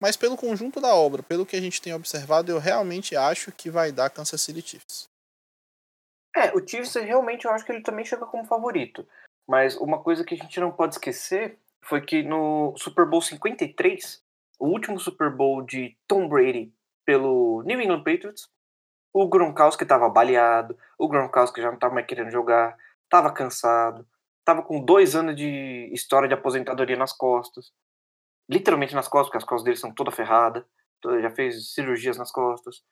mas 0.00 0.16
pelo 0.16 0.36
conjunto 0.36 0.80
da 0.80 0.94
obra, 0.94 1.22
pelo 1.22 1.46
que 1.46 1.56
a 1.56 1.60
gente 1.60 1.80
tem 1.80 1.94
observado, 1.94 2.50
eu 2.50 2.58
realmente 2.58 3.16
acho 3.16 3.52
que 3.52 3.70
vai 3.70 3.92
dar 3.92 4.10
Kansas 4.10 4.40
City 4.40 4.62
Chiefs. 4.62 5.08
É, 6.36 6.52
o 6.52 6.66
Chiefs 6.66 6.94
realmente 6.94 7.44
eu 7.44 7.50
acho 7.50 7.64
que 7.64 7.72
ele 7.72 7.82
também 7.82 8.04
chega 8.04 8.26
como 8.26 8.44
favorito. 8.44 9.06
Mas 9.48 9.76
uma 9.76 10.02
coisa 10.02 10.24
que 10.24 10.34
a 10.34 10.36
gente 10.36 10.60
não 10.60 10.70
pode 10.70 10.94
esquecer 10.94 11.58
foi 11.82 12.00
que 12.00 12.22
no 12.22 12.74
Super 12.76 13.06
Bowl 13.06 13.22
53, 13.22 14.22
o 14.58 14.68
último 14.68 15.00
Super 15.00 15.30
Bowl 15.30 15.62
de 15.62 15.96
Tom 16.06 16.28
Brady 16.28 16.72
pelo 17.04 17.62
New 17.62 17.80
England 17.80 18.04
Patriots, 18.04 18.48
o 19.12 19.26
Gronkowski 19.26 19.84
estava 19.84 20.08
baleado, 20.08 20.78
o 20.98 21.08
Gronkowski 21.08 21.62
já 21.62 21.68
não 21.68 21.74
estava 21.74 21.94
mais 21.94 22.06
querendo 22.06 22.30
jogar, 22.30 22.76
estava 23.04 23.32
cansado, 23.32 24.06
estava 24.48 24.62
com 24.62 24.84
dois 24.84 25.14
anos 25.14 25.36
de 25.36 25.90
história 25.92 26.28
de 26.28 26.34
aposentadoria 26.34 26.96
nas 26.96 27.12
costas 27.12 27.72
literalmente 28.48 28.94
nas 28.94 29.06
costas, 29.06 29.28
porque 29.28 29.38
as 29.38 29.44
costas 29.44 29.64
dele 29.64 29.76
são 29.76 29.92
toda 29.92 30.10
ferrada, 30.10 30.66
já 31.20 31.30
fez 31.30 31.72
cirurgias 31.72 32.16
nas 32.16 32.32
costas. 32.32 32.82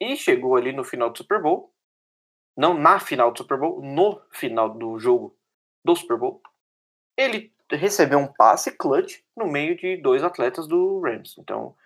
E 0.00 0.16
chegou 0.16 0.56
ali 0.56 0.72
no 0.72 0.84
final 0.84 1.10
do 1.10 1.18
Super 1.18 1.40
Bowl, 1.40 1.72
não 2.56 2.74
na 2.74 2.98
final 2.98 3.30
do 3.30 3.38
Super 3.38 3.58
Bowl, 3.58 3.82
no 3.82 4.20
final 4.32 4.70
do 4.70 4.98
jogo 4.98 5.36
do 5.84 5.94
Super 5.94 6.16
Bowl, 6.16 6.42
ele 7.16 7.54
recebeu 7.70 8.18
um 8.18 8.32
passe 8.32 8.76
clutch 8.76 9.20
no 9.36 9.46
meio 9.46 9.76
de 9.76 9.96
dois 9.96 10.22
atletas 10.22 10.66
do 10.66 11.00
Rams. 11.00 11.36
Então, 11.38 11.76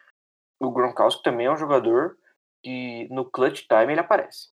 o 0.60 0.70
Gronkowski 0.70 1.22
também 1.22 1.46
é 1.46 1.50
um 1.50 1.56
jogador 1.56 2.16
que 2.62 3.08
no 3.10 3.24
clutch 3.24 3.66
time 3.66 3.92
ele 3.92 4.00
aparece. 4.00 4.50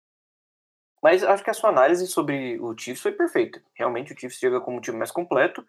Mas 1.03 1.25
acho 1.25 1.43
que 1.43 1.51
a 1.51 1.55
sua 1.55 1.71
análise 1.71 2.07
sobre 2.07 2.59
o 2.61 2.77
Chiefs 2.79 3.03
foi 3.03 3.13
perfeita. 3.13 3.63
Realmente 3.75 4.13
o 4.13 4.19
Chiefs 4.19 4.39
chega 4.39 4.61
como 4.61 4.77
um 4.77 4.81
time 4.81 4.99
mais 4.99 5.11
completo, 5.11 5.67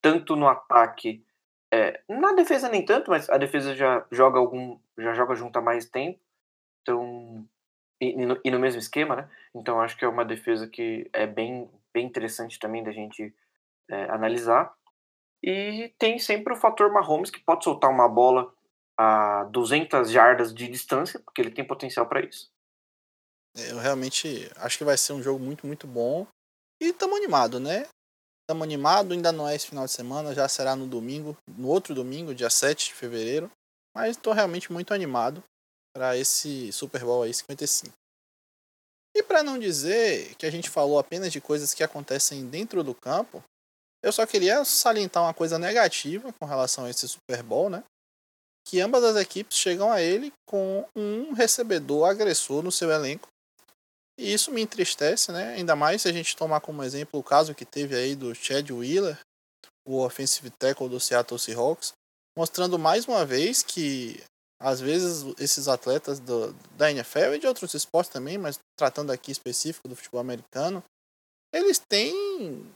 tanto 0.00 0.36
no 0.36 0.46
ataque 0.46 1.24
é, 1.72 2.00
na 2.08 2.32
defesa 2.32 2.68
nem 2.68 2.84
tanto, 2.84 3.10
mas 3.10 3.28
a 3.28 3.36
defesa 3.36 3.74
já 3.74 4.06
joga 4.10 4.38
algum, 4.38 4.78
já 4.96 5.12
joga 5.12 5.34
junto 5.34 5.58
há 5.58 5.62
mais 5.62 5.88
tempo, 5.88 6.20
então 6.82 7.46
e, 8.00 8.10
e, 8.10 8.26
no, 8.26 8.40
e 8.44 8.50
no, 8.50 8.58
mesmo 8.58 8.78
esquema, 8.78 9.16
né? 9.16 9.30
Então 9.54 9.80
acho 9.80 9.96
que 9.96 10.04
é 10.04 10.08
uma 10.08 10.24
defesa 10.24 10.68
que 10.68 11.10
é 11.12 11.26
bem, 11.26 11.68
bem 11.92 12.06
interessante 12.06 12.58
também 12.58 12.84
da 12.84 12.92
gente 12.92 13.34
é, 13.90 14.04
analisar. 14.04 14.72
E 15.42 15.92
tem 15.98 16.18
sempre 16.18 16.52
o 16.52 16.56
fator 16.56 16.92
Mahomes 16.92 17.30
que 17.30 17.40
pode 17.40 17.64
soltar 17.64 17.90
uma 17.90 18.08
bola 18.08 18.52
a 18.98 19.44
200 19.50 20.10
jardas 20.10 20.54
de 20.54 20.68
distância, 20.68 21.20
porque 21.20 21.40
ele 21.40 21.50
tem 21.50 21.64
potencial 21.64 22.06
para 22.06 22.24
isso. 22.24 22.50
Eu 23.56 23.78
realmente 23.78 24.50
acho 24.56 24.78
que 24.78 24.84
vai 24.84 24.96
ser 24.98 25.12
um 25.12 25.22
jogo 25.22 25.42
muito, 25.42 25.66
muito 25.66 25.86
bom. 25.86 26.26
E 26.80 26.88
estamos 26.88 27.16
animados, 27.16 27.60
né? 27.60 27.88
Estamos 28.42 28.62
animados, 28.62 29.12
ainda 29.12 29.32
não 29.32 29.48
é 29.48 29.56
esse 29.56 29.66
final 29.66 29.86
de 29.86 29.90
semana, 29.90 30.34
já 30.34 30.48
será 30.48 30.76
no 30.76 30.86
domingo, 30.86 31.36
no 31.48 31.68
outro 31.68 31.94
domingo, 31.94 32.34
dia 32.34 32.50
7 32.50 32.86
de 32.86 32.94
fevereiro. 32.94 33.50
Mas 33.94 34.16
estou 34.16 34.32
realmente 34.32 34.70
muito 34.70 34.92
animado 34.92 35.42
para 35.94 36.16
esse 36.16 36.70
Super 36.70 37.02
Bowl 37.02 37.22
aí 37.22 37.32
55. 37.32 37.92
E 39.16 39.22
para 39.22 39.42
não 39.42 39.58
dizer 39.58 40.34
que 40.34 40.44
a 40.44 40.50
gente 40.50 40.68
falou 40.68 40.98
apenas 40.98 41.32
de 41.32 41.40
coisas 41.40 41.72
que 41.72 41.82
acontecem 41.82 42.46
dentro 42.46 42.84
do 42.84 42.94
campo, 42.94 43.42
eu 44.02 44.12
só 44.12 44.26
queria 44.26 44.62
salientar 44.64 45.22
uma 45.22 45.32
coisa 45.32 45.58
negativa 45.58 46.32
com 46.34 46.44
relação 46.44 46.84
a 46.84 46.90
esse 46.90 47.08
Super 47.08 47.42
Bowl, 47.42 47.70
né? 47.70 47.82
Que 48.68 48.78
ambas 48.80 49.02
as 49.02 49.16
equipes 49.16 49.56
chegam 49.56 49.90
a 49.90 50.02
ele 50.02 50.32
com 50.46 50.86
um 50.94 51.32
recebedor 51.32 52.08
agressor 52.08 52.62
no 52.62 52.70
seu 52.70 52.90
elenco. 52.90 53.26
E 54.18 54.32
isso 54.32 54.50
me 54.50 54.62
entristece, 54.62 55.30
né? 55.30 55.54
Ainda 55.54 55.76
mais 55.76 56.02
se 56.02 56.08
a 56.08 56.12
gente 56.12 56.36
tomar 56.36 56.60
como 56.60 56.82
exemplo 56.82 57.20
o 57.20 57.24
caso 57.24 57.54
que 57.54 57.64
teve 57.64 57.94
aí 57.94 58.14
do 58.14 58.34
Chad 58.34 58.70
Wheeler, 58.70 59.18
o 59.86 60.02
offensive 60.02 60.50
tackle 60.50 60.88
do 60.88 60.98
Seattle 60.98 61.38
Seahawks, 61.38 61.92
mostrando 62.36 62.78
mais 62.78 63.06
uma 63.06 63.24
vez 63.24 63.62
que 63.62 64.22
às 64.60 64.80
vezes 64.80 65.24
esses 65.38 65.68
atletas 65.68 66.18
do, 66.18 66.52
da 66.76 66.90
NFL 66.90 67.34
e 67.34 67.38
de 67.38 67.46
outros 67.46 67.74
esportes 67.74 68.12
também, 68.12 68.38
mas 68.38 68.58
tratando 68.76 69.12
aqui 69.12 69.30
específico 69.30 69.86
do 69.86 69.94
futebol 69.94 70.20
americano, 70.20 70.82
eles 71.52 71.78
têm 71.78 72.66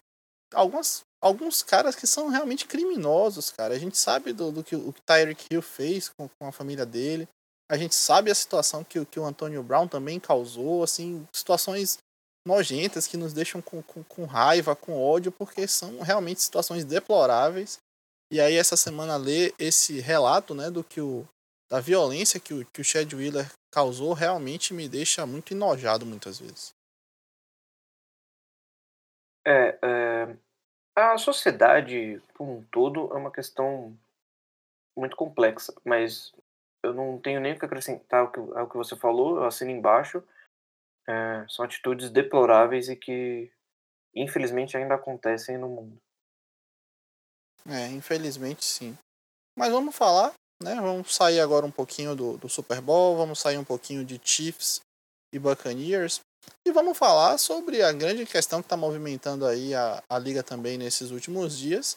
algumas, 0.55 1.01
alguns 1.23 1.63
caras 1.63 1.97
que 1.97 2.07
são 2.07 2.29
realmente 2.29 2.67
criminosos, 2.67 3.51
cara. 3.51 3.75
A 3.75 3.79
gente 3.79 3.97
sabe 3.97 4.33
do, 4.33 4.53
do 4.53 4.63
que 4.63 4.77
o 4.77 4.95
Tyreek 5.07 5.47
Hill 5.51 5.63
fez 5.63 6.09
com, 6.09 6.29
com 6.29 6.49
a 6.49 6.53
família 6.53 6.85
dele. 6.85 7.27
A 7.71 7.77
gente 7.77 7.95
sabe 7.95 8.33
a 8.33 8.35
situação 8.35 8.83
que, 8.83 9.05
que 9.07 9.21
o 9.21 9.25
Antonio 9.25 9.63
Brown 9.63 9.87
também 9.87 10.19
causou, 10.19 10.83
assim, 10.83 11.25
situações 11.33 11.99
nojentas 12.45 13.07
que 13.07 13.17
nos 13.17 13.33
deixam 13.33 13.63
com, 13.63 13.81
com, 13.81 14.03
com 14.03 14.25
raiva, 14.25 14.75
com 14.75 15.01
ódio, 15.01 15.31
porque 15.31 15.69
são 15.69 16.01
realmente 16.01 16.43
situações 16.43 16.85
deploráveis. 16.85 17.79
E 18.29 18.41
aí 18.41 18.57
essa 18.57 18.77
semana 18.77 19.17
ler 19.17 19.55
esse 19.57 20.01
relato, 20.01 20.53
né, 20.53 20.69
do 20.69 20.83
que 20.83 21.01
o 21.01 21.25
da 21.71 21.79
violência 21.79 22.41
que 22.41 22.53
o, 22.53 22.67
que 22.67 22.81
o 22.81 22.85
Chad 22.85 23.13
Wheeler 23.13 23.49
causou 23.71 24.13
realmente 24.13 24.75
me 24.75 24.89
deixa 24.89 25.25
muito 25.25 25.55
enojado 25.55 26.05
muitas 26.05 26.41
vezes. 26.41 26.75
É, 29.47 29.79
é, 29.81 30.37
a 30.97 31.17
sociedade 31.17 32.21
como 32.35 32.59
um 32.59 32.65
todo 32.65 33.13
é 33.13 33.17
uma 33.17 33.31
questão 33.31 33.97
muito 34.97 35.15
complexa, 35.15 35.73
mas 35.85 36.33
eu 36.83 36.95
não 36.95 37.19
tenho 37.19 37.41
nem 37.41 37.53
o 37.53 37.59
que 37.59 37.65
acrescentar 37.65 38.21
ao 38.21 38.33
que, 38.33 38.41
ao 38.41 38.69
que 38.69 38.77
você 38.77 38.97
falou, 38.97 39.37
eu 39.37 39.45
assino 39.45 39.71
embaixo. 39.71 40.23
É, 41.09 41.47
são 41.49 41.65
atitudes 41.65 42.11
deploráveis 42.11 42.89
e 42.89 42.97
que 42.97 43.51
infelizmente 44.15 44.77
ainda 44.77 44.95
acontecem 44.95 45.59
no 45.59 45.69
mundo. 45.69 45.97
É, 47.69 47.89
infelizmente 47.89 48.65
sim. 48.65 48.97
Mas 49.57 49.71
vamos 49.71 49.95
falar, 49.95 50.33
né? 50.63 50.75
Vamos 50.77 51.15
sair 51.15 51.41
agora 51.41 51.67
um 51.67 51.71
pouquinho 51.71 52.15
do, 52.15 52.37
do 52.39 52.49
Super 52.49 52.81
Bowl, 52.81 53.17
vamos 53.17 53.41
sair 53.41 53.59
um 53.59 53.65
pouquinho 53.65 54.05
de 54.05 54.21
Chiefs 54.23 54.81
e 55.33 55.39
Buccaneers. 55.39 56.21
E 56.67 56.73
vamos 56.73 56.97
falar 56.97 57.37
sobre 57.39 57.83
a 57.83 57.93
grande 57.93 58.25
questão 58.25 58.61
que 58.61 58.67
está 58.67 58.77
movimentando 58.77 59.47
aí 59.47 59.75
a, 59.75 60.03
a 60.09 60.19
liga 60.19 60.43
também 60.43 60.79
nesses 60.79 61.11
últimos 61.11 61.59
dias, 61.59 61.97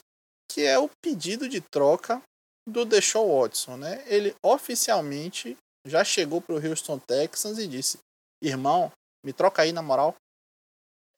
que 0.52 0.66
é 0.66 0.78
o 0.78 0.90
pedido 1.02 1.48
de 1.48 1.62
troca 1.62 2.22
do 2.68 2.86
Deshaun 2.86 3.42
Watson, 3.42 3.78
né? 3.78 4.04
Ele 4.08 4.36
oficialmente 4.44 5.58
já 5.86 6.04
chegou 6.04 6.42
para 6.42 6.56
o 6.56 6.66
Houston 6.66 6.98
Texans 7.00 7.58
e 7.58 7.68
disse: 7.68 8.00
"Irmão, 8.42 8.92
me 9.26 9.34
troca 9.34 9.62
aí 9.62 9.72
na 9.72 9.82
moral". 9.82 10.16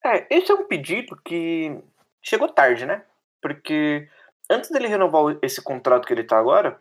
É, 0.04 0.28
esse 0.36 0.52
é 0.52 0.56
um 0.56 0.68
pedido 0.68 1.16
que 1.24 1.82
chegou 2.24 2.52
tarde, 2.52 2.86
né? 2.86 3.06
Porque 3.42 4.10
antes 4.50 4.70
dele 4.70 4.88
renovar 4.88 5.38
esse 5.42 5.62
contrato 5.62 6.06
que 6.08 6.14
ele 6.14 6.24
tá 6.24 6.38
agora, 6.40 6.80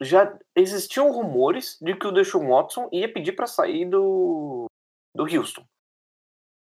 já 0.00 0.36
existiam 0.56 1.10
rumores 1.12 1.78
de 1.80 1.96
que 1.96 2.06
o 2.06 2.12
Deshaun 2.12 2.48
Watson 2.48 2.88
ia 2.92 3.12
pedir 3.12 3.32
para 3.32 3.46
sair 3.46 3.88
do 3.88 4.66
do 5.14 5.24
Houston. 5.24 5.64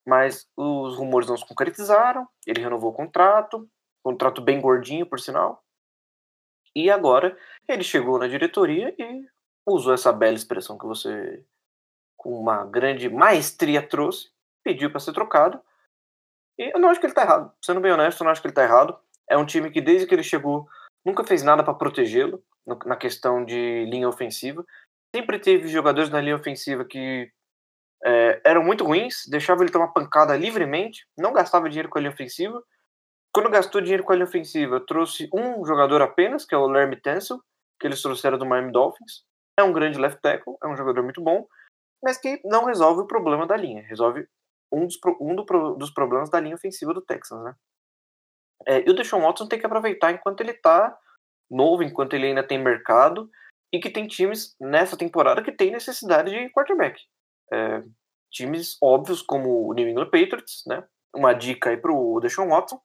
Mas 0.07 0.47
os 0.55 0.95
rumores 0.95 1.27
não 1.27 1.35
se 1.35 1.45
concretizaram, 1.45 2.25
ele 2.45 2.61
renovou 2.61 2.91
o 2.91 2.95
contrato, 2.95 3.67
contrato 4.01 4.41
bem 4.41 4.61
gordinho, 4.61 5.05
por 5.05 5.19
sinal. 5.19 5.61
E 6.77 6.91
agora 6.91 7.35
ele 7.67 7.81
chegou 7.81 8.19
na 8.19 8.27
diretoria 8.27 8.93
e 8.99 9.25
usou 9.65 9.95
essa 9.95 10.13
bela 10.13 10.35
expressão 10.35 10.77
que 10.77 10.85
você, 10.85 11.43
com 12.15 12.39
uma 12.39 12.63
grande 12.65 13.09
maestria, 13.09 13.81
trouxe, 13.81 14.29
pediu 14.63 14.91
para 14.91 14.99
ser 14.99 15.11
trocado. 15.11 15.59
E 16.55 16.71
eu 16.71 16.79
não 16.79 16.89
acho 16.89 16.99
que 16.99 17.07
ele 17.07 17.13
está 17.13 17.23
errado. 17.23 17.51
Sendo 17.65 17.81
bem 17.81 17.91
honesto, 17.91 18.21
eu 18.21 18.25
não 18.25 18.31
acho 18.31 18.41
que 18.41 18.47
ele 18.47 18.51
está 18.51 18.61
errado. 18.61 18.95
É 19.27 19.35
um 19.35 19.45
time 19.45 19.71
que, 19.71 19.81
desde 19.81 20.05
que 20.05 20.13
ele 20.13 20.21
chegou, 20.21 20.67
nunca 21.03 21.23
fez 21.23 21.41
nada 21.41 21.63
para 21.63 21.73
protegê-lo 21.73 22.43
na 22.85 22.95
questão 22.95 23.43
de 23.43 23.85
linha 23.85 24.07
ofensiva. 24.07 24.63
Sempre 25.15 25.39
teve 25.39 25.67
jogadores 25.69 26.11
na 26.11 26.21
linha 26.21 26.35
ofensiva 26.35 26.85
que 26.85 27.31
é, 28.05 28.39
eram 28.45 28.63
muito 28.63 28.85
ruins, 28.85 29.25
deixava 29.27 29.63
ele 29.63 29.71
tomar 29.71 29.87
pancada 29.87 30.37
livremente, 30.37 31.07
não 31.17 31.33
gastava 31.33 31.69
dinheiro 31.69 31.89
com 31.89 31.97
a 31.97 32.01
linha 32.01 32.13
ofensiva. 32.13 32.63
Quando 33.37 33.51
gastou 33.51 33.81
dinheiro 33.81 34.03
com 34.03 34.11
a 34.11 34.15
linha 34.15 34.25
ofensiva, 34.25 34.79
trouxe 34.79 35.29
um 35.31 35.63
jogador 35.63 36.01
apenas, 36.01 36.43
que 36.43 36.55
é 36.55 36.57
o 36.57 36.65
Lermy 36.65 36.99
Tencel, 36.99 37.39
que 37.79 37.85
eles 37.85 38.01
trouxeram 38.01 38.35
do 38.35 38.47
Miami 38.47 38.71
Dolphins. 38.71 39.23
É 39.55 39.61
um 39.61 39.71
grande 39.71 39.99
left 39.99 40.19
tackle, 40.23 40.55
é 40.63 40.67
um 40.67 40.75
jogador 40.75 41.03
muito 41.03 41.21
bom, 41.21 41.45
mas 42.03 42.17
que 42.17 42.41
não 42.43 42.65
resolve 42.65 43.01
o 43.01 43.05
problema 43.05 43.45
da 43.45 43.55
linha, 43.55 43.83
resolve 43.83 44.27
um 44.73 44.87
dos, 44.87 44.97
um 45.21 45.35
do, 45.35 45.75
dos 45.75 45.91
problemas 45.91 46.31
da 46.31 46.39
linha 46.39 46.55
ofensiva 46.55 46.95
do 46.95 47.01
Texans, 47.03 47.43
né? 47.43 47.53
É, 48.65 48.79
e 48.79 48.89
o 48.89 48.95
Deshaun 48.95 49.21
Watson 49.21 49.47
tem 49.47 49.59
que 49.59 49.67
aproveitar 49.67 50.11
enquanto 50.11 50.41
ele 50.41 50.53
está 50.53 50.97
novo, 51.47 51.83
enquanto 51.83 52.15
ele 52.15 52.25
ainda 52.25 52.41
tem 52.41 52.57
mercado, 52.57 53.29
e 53.71 53.79
que 53.79 53.91
tem 53.91 54.07
times 54.07 54.55
nessa 54.59 54.97
temporada 54.97 55.43
que 55.43 55.51
tem 55.51 55.69
necessidade 55.69 56.31
de 56.31 56.49
quarterback 56.49 56.99
é, 57.53 57.83
times 58.31 58.79
óbvios 58.81 59.21
como 59.21 59.67
o 59.67 59.73
New 59.75 59.87
England 59.87 60.09
Patriots, 60.09 60.63
né? 60.65 60.83
Uma 61.15 61.33
dica 61.33 61.69
aí 61.69 61.77
pro 61.77 62.19
Deshaun 62.19 62.49
Watson. 62.49 62.81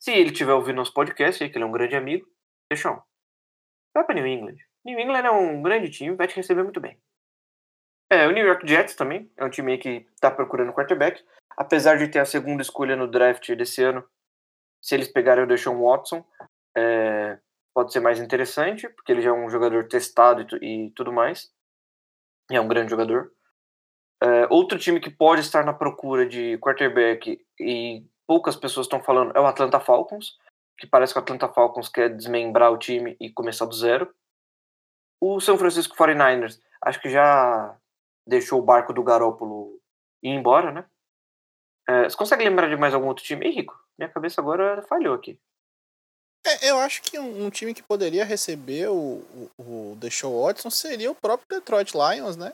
Se 0.00 0.12
ele 0.12 0.32
tiver 0.32 0.54
ouvindo 0.54 0.76
nosso 0.76 0.94
podcast, 0.94 1.46
que 1.46 1.56
ele 1.56 1.64
é 1.64 1.66
um 1.66 1.72
grande 1.72 1.94
amigo, 1.94 2.26
Deshaun, 2.72 3.00
vai 3.94 4.02
para 4.02 4.14
New 4.14 4.26
England. 4.26 4.56
New 4.82 4.98
England 4.98 5.26
é 5.26 5.30
um 5.30 5.62
grande 5.62 5.90
time, 5.90 6.16
vai 6.16 6.26
te 6.26 6.36
receber 6.36 6.62
muito 6.62 6.80
bem. 6.80 6.98
É, 8.10 8.26
o 8.26 8.32
New 8.32 8.44
York 8.44 8.66
Jets 8.66 8.94
também 8.94 9.30
é 9.36 9.44
um 9.44 9.50
time 9.50 9.76
que 9.76 10.06
está 10.14 10.30
procurando 10.30 10.72
quarterback. 10.72 11.22
Apesar 11.56 11.98
de 11.98 12.08
ter 12.08 12.18
a 12.18 12.24
segunda 12.24 12.62
escolha 12.62 12.96
no 12.96 13.06
draft 13.06 13.54
desse 13.54 13.82
ano, 13.84 14.02
se 14.82 14.94
eles 14.94 15.06
pegarem 15.06 15.44
o 15.44 15.46
Deshaun 15.46 15.82
Watson, 15.82 16.24
é, 16.74 17.38
pode 17.74 17.92
ser 17.92 18.00
mais 18.00 18.18
interessante, 18.18 18.88
porque 18.88 19.12
ele 19.12 19.20
já 19.20 19.30
é 19.30 19.32
um 19.32 19.50
jogador 19.50 19.86
testado 19.86 20.46
e, 20.62 20.86
e 20.86 20.90
tudo 20.92 21.12
mais. 21.12 21.52
E 22.50 22.56
é 22.56 22.60
um 22.60 22.68
grande 22.68 22.90
jogador. 22.90 23.30
É, 24.22 24.46
outro 24.50 24.78
time 24.78 24.98
que 24.98 25.10
pode 25.10 25.42
estar 25.42 25.64
na 25.64 25.74
procura 25.74 26.26
de 26.26 26.58
quarterback 26.58 27.44
e 27.58 28.04
poucas 28.30 28.54
pessoas 28.54 28.86
estão 28.86 29.02
falando 29.02 29.36
é 29.36 29.40
o 29.40 29.46
Atlanta 29.46 29.80
Falcons, 29.80 30.38
que 30.78 30.86
parece 30.86 31.12
que 31.12 31.18
o 31.18 31.22
Atlanta 31.22 31.48
Falcons 31.48 31.88
quer 31.88 32.14
desmembrar 32.14 32.70
o 32.70 32.78
time 32.78 33.16
e 33.20 33.28
começar 33.28 33.66
do 33.66 33.74
zero. 33.74 34.08
O 35.20 35.40
São 35.40 35.58
Francisco 35.58 35.96
49ers 35.96 36.60
acho 36.80 37.02
que 37.02 37.10
já 37.10 37.76
deixou 38.24 38.60
o 38.60 38.64
barco 38.64 38.92
do 38.92 39.02
Garópolo 39.02 39.80
ir 40.22 40.28
embora, 40.28 40.70
né? 40.70 40.84
É, 41.88 42.04
você 42.04 42.16
consegue 42.16 42.44
lembrar 42.44 42.68
de 42.68 42.76
mais 42.76 42.94
algum 42.94 43.08
outro 43.08 43.24
time? 43.24 43.44
Ei, 43.46 43.50
Rico, 43.50 43.76
minha 43.98 44.08
cabeça 44.08 44.40
agora 44.40 44.80
falhou 44.82 45.16
aqui. 45.16 45.36
É, 46.46 46.70
eu 46.70 46.78
acho 46.78 47.02
que 47.02 47.18
um, 47.18 47.46
um, 47.46 47.50
time 47.50 47.74
que 47.74 47.82
poderia 47.82 48.24
receber 48.24 48.88
o, 48.90 49.24
o, 49.58 49.92
o 49.92 49.96
Deshaun 49.96 50.40
Watson 50.40 50.70
seria 50.70 51.10
o 51.10 51.16
próprio 51.16 51.48
Detroit 51.48 51.94
Lions, 51.94 52.36
né? 52.36 52.52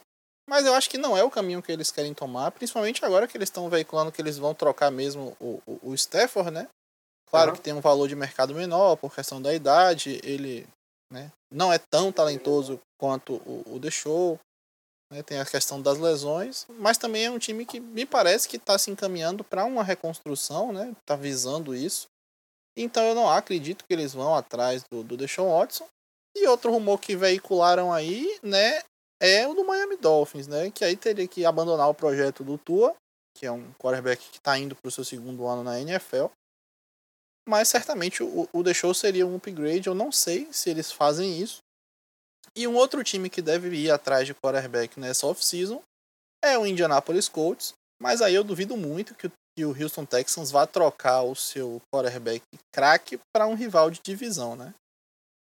Mas 0.49 0.65
eu 0.65 0.75
acho 0.75 0.89
que 0.89 0.99
não 0.99 1.17
é 1.17 1.25
o 1.25 1.31
caminho 1.31 1.63
que 1.63 1.73
eles 1.73 1.91
querem 1.91 2.15
tomar, 2.15 2.53
principalmente 2.53 3.05
agora 3.05 3.27
que 3.27 3.37
eles 3.37 3.49
estão 3.49 3.69
veiculando 3.69 4.13
que 4.13 4.23
eles 4.23 4.39
vão 4.39 4.55
trocar 4.55 4.91
mesmo 4.91 5.37
o, 5.41 5.61
o, 5.67 5.91
o 5.91 5.95
Stafford, 5.95 6.51
né? 6.51 6.69
Claro 7.29 7.51
uhum. 7.51 7.57
que 7.57 7.63
tem 7.63 7.73
um 7.73 7.81
valor 7.81 8.09
de 8.09 8.15
mercado 8.15 8.55
menor 8.55 8.97
por 8.97 9.13
questão 9.13 9.43
da 9.43 9.53
idade, 9.53 10.21
ele 10.23 10.67
né, 11.13 11.33
não 11.53 11.73
é 11.73 11.79
tão 11.79 12.13
talentoso 12.13 12.81
quanto 12.99 13.35
o, 13.35 13.75
o 13.75 13.81
The 13.81 13.91
Show, 13.91 14.39
né, 15.13 15.23
tem 15.23 15.39
a 15.39 15.47
questão 15.47 15.81
das 15.81 15.99
lesões, 15.99 16.67
mas 16.69 16.99
também 16.99 17.25
é 17.25 17.31
um 17.31 17.39
time 17.39 17.67
que 17.67 17.81
me 17.81 18.07
parece 18.07 18.49
que 18.49 18.57
está 18.57 18.79
se 18.79 18.91
encaminhando 18.91 19.45
para 19.45 19.65
uma 19.65 19.83
reconstrução, 19.83 20.73
né? 20.73 20.95
Está 21.01 21.17
visando 21.17 21.75
isso. 21.75 22.07
Então 22.77 23.03
eu 23.05 23.15
não 23.15 23.31
acredito 23.31 23.85
que 23.85 23.95
eles 23.95 24.13
vão 24.13 24.35
atrás 24.35 24.85
do, 24.91 25.03
do 25.03 25.17
Deshaun 25.17 25.51
Watson. 25.51 25.87
E 26.37 26.47
outro 26.47 26.71
rumor 26.71 27.01
que 27.01 27.17
veicularam 27.17 27.93
aí, 27.93 28.39
né, 28.43 28.83
é 29.21 29.47
o 29.47 29.55
do 29.55 29.65
Miami 29.65 29.97
Dolphins, 29.97 30.47
né? 30.47 30.71
Que 30.71 30.85
aí 30.85 30.97
teria 30.97 31.27
que 31.27 31.45
abandonar 31.45 31.89
o 31.89 31.95
projeto 31.95 32.45
do 32.45 32.59
Tua, 32.59 32.95
que 33.37 33.47
é 33.47 33.53
um 33.53 33.73
quarterback 33.75 34.31
que 34.31 34.39
está 34.39 34.59
indo 34.59 34.75
para 34.75 34.89
o 34.89 34.93
seu 34.93 35.05
segundo 35.05 35.47
ano 35.47 35.63
na 35.63 35.81
NFL. 35.81 36.27
Mas 37.49 37.69
certamente 37.69 38.23
o, 38.23 38.49
o 38.53 38.65
The 38.65 38.75
Show 38.75 38.93
seria 38.93 39.27
um 39.27 39.37
upgrade. 39.37 39.87
Eu 39.87 39.95
não 39.95 40.11
sei 40.11 40.49
se 40.53 40.69
eles 40.69 40.91
fazem 40.91 41.41
isso. 41.41 41.61
E 42.57 42.67
um 42.67 42.75
outro 42.75 43.05
time 43.05 43.31
que 43.31 43.43
deve 43.43 43.69
ir 43.77 43.91
atrás 43.91 44.27
de 44.27 44.35
quarterback 44.35 44.99
nessa 44.99 45.27
off-season 45.27 45.83
é 46.43 46.59
o 46.59 46.67
Indianapolis 46.67 47.29
Colts. 47.29 47.75
Mas 48.01 48.21
aí 48.21 48.35
eu 48.35 48.45
duvido 48.45 48.77
muito 48.77 49.15
que 49.15 49.27
o, 49.27 49.33
que 49.57 49.65
o 49.65 49.71
Houston 49.71 50.05
Texans 50.05 50.51
vá 50.51 50.67
trocar 50.67 51.23
o 51.23 51.35
seu 51.35 51.81
quarterback 51.93 52.43
craque 52.73 53.19
para 53.33 53.47
um 53.47 53.55
rival 53.55 53.91
de 53.91 54.01
divisão, 54.03 54.57
né? 54.57 54.75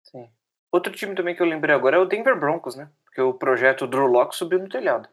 Sim. 0.05 0.29
Outro 0.73 0.93
time 0.93 1.15
também 1.15 1.35
que 1.35 1.43
eu 1.43 1.47
lembrei 1.47 1.75
agora 1.75 1.97
é 1.97 1.99
o 1.99 2.05
Denver 2.05 2.39
Broncos, 2.39 2.77
né? 2.77 2.91
Porque 3.17 3.23
o 3.23 3.33
projeto 3.33 3.87
Drew 3.87 4.07
Locke 4.07 4.37
subiu 4.37 4.59
no 4.59 4.69
telhado. 4.69 5.09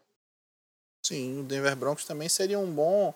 Sim, 1.05 1.39
o 1.39 1.43
Denver 1.43 1.73
Broncos 1.73 2.03
também 2.03 2.27
seria 2.27 2.59
um 2.59 2.69
bom, 2.69 3.13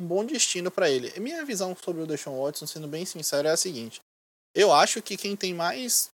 um 0.00 0.06
bom 0.06 0.24
destino 0.24 0.70
para 0.70 0.88
ele. 0.88 1.12
Minha 1.20 1.44
visão 1.44 1.76
sobre 1.76 2.00
o 2.00 2.06
Deshaun 2.06 2.42
Watson, 2.42 2.66
sendo 2.66 2.88
bem 2.88 3.04
sincero, 3.04 3.48
é 3.48 3.50
a 3.50 3.56
seguinte: 3.56 4.00
eu 4.54 4.72
acho 4.72 5.02
que 5.02 5.18
quem 5.18 5.36
tem 5.36 5.52
mais 5.52 6.10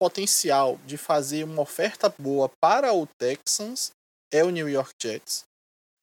potencial 0.00 0.78
de 0.84 0.98
fazer 0.98 1.44
uma 1.44 1.62
oferta 1.62 2.12
boa 2.18 2.50
para 2.60 2.92
o 2.92 3.06
Texans 3.06 3.92
é 4.32 4.42
o 4.42 4.50
New 4.50 4.68
York 4.68 4.92
Jets. 5.00 5.44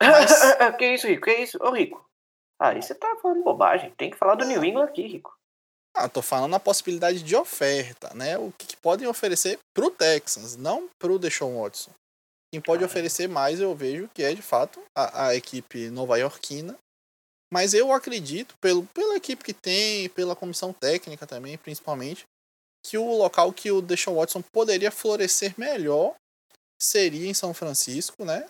Mas... 0.02 0.32
que 0.80 0.94
isso, 0.94 1.06
Rico? 1.06 1.26
Que 1.26 1.34
isso? 1.34 1.58
Ô, 1.62 1.72
Rico. 1.72 2.06
Aí 2.62 2.82
você 2.82 2.96
tá 2.96 3.14
falando 3.22 3.44
bobagem. 3.44 3.94
Tem 3.98 4.10
que 4.10 4.18
falar 4.18 4.36
do 4.36 4.46
New 4.46 4.64
England 4.64 4.86
aqui, 4.86 5.06
Rico. 5.06 5.37
Ah, 6.00 6.08
tô 6.08 6.22
falando 6.22 6.54
a 6.54 6.60
possibilidade 6.60 7.24
de 7.24 7.36
oferta, 7.36 8.14
né? 8.14 8.38
O 8.38 8.54
que, 8.56 8.68
que 8.68 8.78
podem 8.78 9.08
oferecer 9.08 9.58
pro 9.74 9.90
Texans, 9.90 10.56
não 10.56 10.88
pro 11.00 11.18
Deshaun 11.18 11.60
Watson. 11.60 11.90
Quem 12.54 12.62
pode 12.62 12.84
ah, 12.84 12.86
oferecer 12.86 13.28
mais, 13.28 13.60
eu 13.60 13.76
vejo 13.76 14.08
que 14.14 14.22
é 14.22 14.32
de 14.32 14.42
fato 14.44 14.80
a, 14.96 15.30
a 15.30 15.36
equipe 15.36 15.90
nova-iorquina. 15.90 16.78
Mas 17.52 17.74
eu 17.74 17.92
acredito, 17.92 18.56
pelo, 18.62 18.86
pela 18.88 19.16
equipe 19.16 19.44
que 19.44 19.54
tem, 19.54 20.08
pela 20.10 20.36
comissão 20.36 20.72
técnica 20.72 21.26
também, 21.26 21.58
principalmente, 21.58 22.26
que 22.86 22.96
o 22.96 23.18
local 23.18 23.52
que 23.52 23.72
o 23.72 23.82
Deshaun 23.82 24.18
Watson 24.18 24.44
poderia 24.54 24.92
florescer 24.92 25.56
melhor 25.58 26.14
seria 26.80 27.28
em 27.28 27.34
São 27.34 27.56
Francisco, 27.56 28.24
né? 28.24 28.48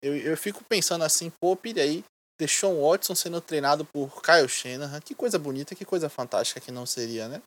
Eu, 0.00 0.16
eu 0.16 0.36
fico 0.36 0.62
pensando 0.62 1.02
assim, 1.02 1.28
pô, 1.40 1.56
pire 1.56 1.80
aí, 1.80 2.04
Deshaun 2.38 2.80
Watson 2.80 3.14
sendo 3.14 3.40
treinado 3.40 3.84
por 3.84 4.22
Kyle 4.22 4.48
Shanahan, 4.48 5.00
que 5.00 5.14
coisa 5.14 5.38
bonita, 5.38 5.74
que 5.74 5.84
coisa 5.84 6.08
fantástica 6.08 6.60
que 6.60 6.70
não 6.70 6.86
seria, 6.86 7.28
né? 7.28 7.42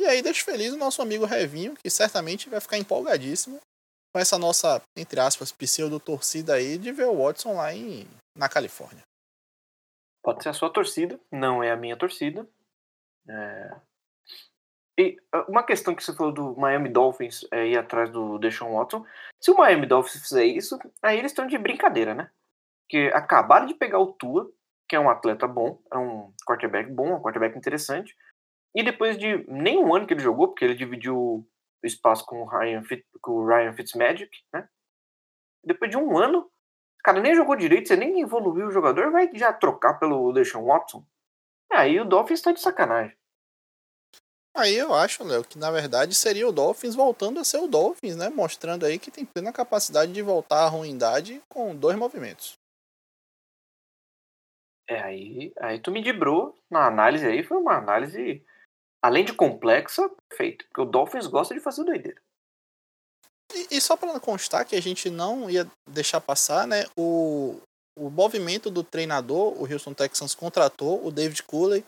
E 0.00 0.04
aí 0.04 0.20
deixo 0.20 0.44
feliz 0.44 0.72
o 0.72 0.76
nosso 0.76 1.00
amigo 1.00 1.24
Revinho, 1.24 1.76
que 1.76 1.88
certamente 1.88 2.48
vai 2.50 2.60
ficar 2.60 2.76
empolgadíssimo 2.76 3.60
com 4.12 4.20
essa 4.20 4.36
nossa, 4.36 4.82
entre 4.96 5.20
aspas, 5.20 5.52
pseudo-torcida 5.52 6.54
aí 6.54 6.76
de 6.76 6.92
ver 6.92 7.06
o 7.06 7.22
Watson 7.22 7.54
lá 7.54 7.72
em, 7.72 8.06
na 8.36 8.48
Califórnia. 8.48 9.02
Pode 10.22 10.42
ser 10.42 10.50
a 10.50 10.54
sua 10.54 10.70
torcida, 10.70 11.18
não 11.30 11.62
é 11.62 11.70
a 11.70 11.76
minha 11.76 11.96
torcida. 11.96 12.46
É... 13.28 13.76
E 14.98 15.16
ah, 15.32 15.46
uma 15.48 15.64
questão 15.64 15.94
que 15.94 16.04
você 16.04 16.14
falou 16.14 16.32
do 16.32 16.54
Miami 16.56 16.88
Dolphins 16.88 17.46
é, 17.50 17.66
ir 17.66 17.78
atrás 17.78 18.10
do 18.10 18.38
Deshaun 18.38 18.74
Watson. 18.74 19.06
Se 19.40 19.50
o 19.50 19.56
Miami 19.56 19.86
Dolphins 19.86 20.22
fizer 20.22 20.44
isso, 20.44 20.78
aí 21.02 21.18
eles 21.18 21.32
estão 21.32 21.46
de 21.46 21.56
brincadeira, 21.56 22.14
né? 22.14 22.30
Porque 22.92 23.10
acabaram 23.14 23.64
de 23.64 23.72
pegar 23.72 23.98
o 23.98 24.12
Tua, 24.12 24.52
que 24.86 24.94
é 24.94 25.00
um 25.00 25.08
atleta 25.08 25.48
bom, 25.48 25.82
é 25.90 25.96
um 25.96 26.30
quarterback 26.46 26.90
bom, 26.90 27.14
um 27.14 27.22
quarterback 27.22 27.56
interessante. 27.56 28.14
E 28.76 28.82
depois 28.82 29.16
de 29.16 29.46
nem 29.50 29.78
um 29.78 29.94
ano 29.94 30.06
que 30.06 30.12
ele 30.12 30.20
jogou, 30.20 30.48
porque 30.48 30.66
ele 30.66 30.74
dividiu 30.74 31.16
o 31.16 31.46
espaço 31.82 32.22
com 32.26 32.42
o 32.42 32.46
Ryan, 32.46 32.82
com 33.22 33.32
o 33.32 33.46
Ryan 33.46 33.72
Fitzmagic, 33.72 34.30
né? 34.52 34.68
Depois 35.64 35.90
de 35.90 35.96
um 35.96 36.18
ano, 36.18 36.40
o 36.40 37.02
cara 37.02 37.18
nem 37.18 37.34
jogou 37.34 37.56
direito, 37.56 37.88
você 37.88 37.96
nem 37.96 38.20
evoluiu 38.20 38.66
o 38.66 38.70
jogador, 38.70 39.10
vai 39.10 39.30
já 39.34 39.54
trocar 39.54 39.94
pelo 39.94 40.30
Deshaun 40.30 40.66
Watson. 40.66 41.02
Aí 41.72 41.98
o 41.98 42.04
Dolphins 42.04 42.42
tá 42.42 42.52
de 42.52 42.60
sacanagem. 42.60 43.16
Aí 44.54 44.76
eu 44.76 44.92
acho, 44.92 45.24
Léo, 45.24 45.44
que 45.44 45.58
na 45.58 45.70
verdade 45.70 46.14
seria 46.14 46.46
o 46.46 46.52
Dolphins 46.52 46.94
voltando 46.94 47.40
a 47.40 47.44
ser 47.44 47.56
o 47.56 47.66
Dolphins, 47.66 48.16
né? 48.16 48.28
Mostrando 48.28 48.84
aí 48.84 48.98
que 48.98 49.10
tem 49.10 49.24
plena 49.24 49.50
capacidade 49.50 50.12
de 50.12 50.20
voltar 50.20 50.66
à 50.66 50.68
ruindade 50.68 51.42
com 51.48 51.74
dois 51.74 51.96
movimentos. 51.96 52.60
É, 54.92 55.02
aí, 55.02 55.52
aí 55.58 55.78
tu 55.78 55.90
me 55.90 56.02
dibrou 56.02 56.54
na 56.70 56.86
análise 56.86 57.26
aí, 57.26 57.42
foi 57.42 57.56
uma 57.56 57.76
análise, 57.76 58.44
além 59.02 59.24
de 59.24 59.32
complexa, 59.32 60.10
perfeita. 60.28 60.64
Porque 60.66 60.80
o 60.80 60.90
Dolphins 60.90 61.26
gosta 61.26 61.54
de 61.54 61.60
fazer 61.60 61.84
doideira. 61.84 62.20
E, 63.54 63.76
e 63.76 63.80
só 63.80 63.96
para 63.96 64.18
constar 64.20 64.64
que 64.66 64.76
a 64.76 64.82
gente 64.82 65.08
não 65.08 65.48
ia 65.48 65.66
deixar 65.88 66.20
passar, 66.20 66.66
né? 66.66 66.84
O, 66.96 67.60
o 67.98 68.10
movimento 68.10 68.70
do 68.70 68.82
treinador, 68.82 69.54
o 69.60 69.70
Houston 69.70 69.94
Texans 69.94 70.34
contratou 70.34 71.06
o 71.06 71.10
David 71.10 71.42
Cooley 71.44 71.84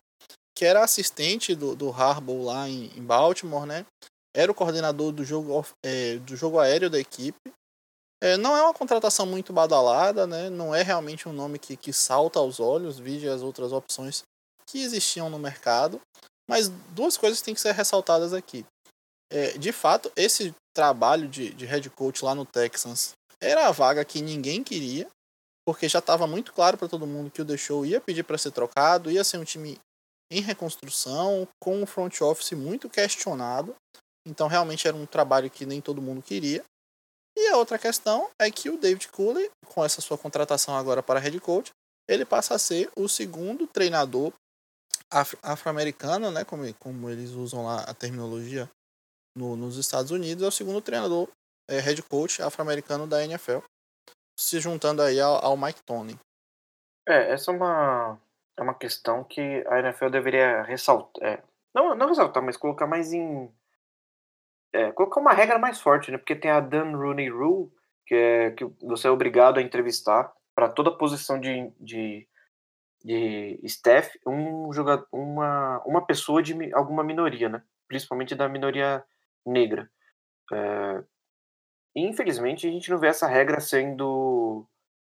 que 0.57 0.65
era 0.65 0.85
assistente 0.85 1.55
do, 1.55 1.75
do 1.75 1.91
Harbaugh 1.91 2.45
lá 2.45 2.69
em, 2.69 2.87
em 2.97 3.03
Baltimore, 3.03 3.67
né? 3.67 3.85
Era 4.35 4.51
o 4.51 4.55
coordenador 4.55 5.13
do 5.13 5.25
jogo, 5.25 5.67
é, 5.85 6.17
do 6.19 6.37
jogo 6.37 6.59
aéreo 6.59 6.89
da 6.89 6.99
equipe. 6.99 7.53
É, 8.23 8.37
não 8.37 8.57
é 8.57 8.63
uma 8.63 8.75
contratação 8.75 9.27
muito 9.27 9.53
badalada, 9.53 10.27
né? 10.27 10.49
Não 10.49 10.75
é 10.75 10.83
realmente 10.83 11.29
um 11.29 11.33
nome 11.33 11.59
que, 11.59 11.77
que 11.77 11.93
salta 11.93 12.39
aos 12.39 12.59
olhos, 12.61 12.99
vide 12.99 13.29
as 13.29 13.43
outras 13.43 13.73
opções 13.73 14.23
que 14.67 14.83
existiam 14.83 15.29
no 15.29 15.39
mercado. 15.39 16.01
Mas 16.49 16.69
duas 16.69 17.17
coisas 17.17 17.41
têm 17.41 17.55
que 17.55 17.61
ser 17.61 17.73
ressaltadas 17.73 18.33
aqui. 18.33 18.65
É, 19.31 19.59
de 19.59 19.73
fato, 19.73 20.13
esse 20.17 20.55
trabalho 20.75 21.29
de, 21.29 21.51
de 21.55 21.65
head 21.65 21.89
coach 21.91 22.25
lá 22.25 22.35
no 22.35 22.45
Texans 22.45 23.13
era 23.41 23.69
a 23.69 23.73
vaga 23.73 24.05
que 24.05 24.23
ninguém 24.23 24.63
queria, 24.63 25.09
porque 25.67 25.89
já 25.89 25.99
estava 25.99 26.27
muito 26.27 26.53
claro 26.53 26.77
para 26.77 26.89
todo 26.89 27.07
mundo 27.07 27.31
que 27.31 27.43
o 27.43 27.45
deixou 27.45 27.85
ia 27.85 28.01
pedir 28.01 28.23
para 28.23 28.39
ser 28.39 28.51
trocado, 28.51 29.11
ia 29.11 29.25
ser 29.25 29.39
um 29.39 29.45
time 29.45 29.79
em 30.31 30.41
reconstrução, 30.41 31.47
com 31.61 31.83
um 31.83 31.87
front 31.87 32.21
office 32.21 32.53
muito 32.53 32.89
questionado. 32.89 33.75
Então 34.27 34.49
realmente 34.49 34.87
era 34.89 34.97
um 34.97 35.07
trabalho 35.07 35.51
que 35.51 35.67
nem 35.67 35.81
todo 35.81 36.03
mundo 36.03 36.23
queria. 36.23 36.65
E 37.45 37.49
a 37.49 37.59
outra 37.59 37.79
questão 37.79 38.31
é 38.41 38.51
que 38.51 38.71
o 38.71 38.79
David 38.79 39.07
Cooley, 39.09 39.51
com 39.67 39.85
essa 39.85 40.01
sua 40.01 40.17
contratação 40.17 40.75
agora 40.75 41.03
para 41.03 41.21
head 41.21 41.39
coach, 41.41 41.71
ele 42.09 42.25
passa 42.25 42.55
a 42.55 42.59
ser 42.59 42.91
o 42.97 43.07
segundo 43.07 43.67
treinador 43.67 44.33
afro-americano, 45.43 46.31
né, 46.31 46.43
como, 46.43 46.73
como 46.75 47.11
eles 47.11 47.33
usam 47.33 47.67
lá 47.67 47.83
a 47.83 47.93
terminologia 47.93 48.69
no, 49.37 49.57
nos 49.57 49.77
Estados 49.77 50.11
Unidos, 50.11 50.43
é 50.43 50.47
o 50.47 50.51
segundo 50.51 50.81
treinador 50.81 51.29
é, 51.69 51.79
head 51.81 52.03
coach 52.05 52.43
afro-americano 52.43 53.07
da 53.07 53.23
NFL, 53.23 53.59
se 54.41 54.59
juntando 54.59 55.03
aí 55.03 55.21
ao, 55.21 55.45
ao 55.45 55.57
Mike 55.57 55.83
Tony. 55.85 56.19
É, 57.07 57.31
essa 57.33 57.51
é 57.53 57.55
uma, 57.55 58.19
é 58.59 58.63
uma 58.63 58.75
questão 58.75 59.23
que 59.23 59.63
a 59.69 59.81
NFL 59.81 60.09
deveria 60.09 60.63
ressaltar. 60.63 61.23
É, 61.23 61.43
não, 61.75 61.95
não 61.95 62.09
ressaltar, 62.09 62.43
mas 62.43 62.57
colocar 62.57 62.87
mais 62.87 63.13
em. 63.13 63.53
É, 64.75 64.91
colocar 64.91 65.21
uma 65.21 65.33
regra 65.33 65.57
mais 65.57 65.81
forte, 65.81 66.11
né? 66.11 66.19
Porque 66.19 66.35
tem 66.35 66.51
a 66.51 66.59
Dan 66.59 66.97
Rooney 66.97 67.29
Rule, 67.29 67.71
que 68.05 68.15
é 68.15 68.51
que 68.51 68.65
você 68.83 69.07
é 69.07 69.11
obrigado 69.11 69.59
a 69.59 69.63
entrevistar 69.63 70.33
para 70.53 70.69
toda 70.69 70.91
posição 70.99 71.39
de, 71.39 71.71
de, 71.79 72.29
de 73.05 73.61
staff 73.63 74.19
um 74.27 74.73
jogador, 74.73 75.07
uma, 75.13 75.81
uma 75.87 76.05
pessoa 76.05 76.43
de 76.43 76.75
alguma 76.75 77.05
minoria, 77.05 77.49
né? 77.49 77.63
Principalmente 77.87 78.35
da 78.35 78.49
minoria 78.49 79.05
negra. 79.47 79.89
É, 80.53 81.05
infelizmente 81.95 82.67
a 82.67 82.71
gente 82.71 82.91
não 82.91 82.99
vê 82.99 83.07
essa 83.07 83.29
regra 83.29 83.61
sendo 83.61 84.67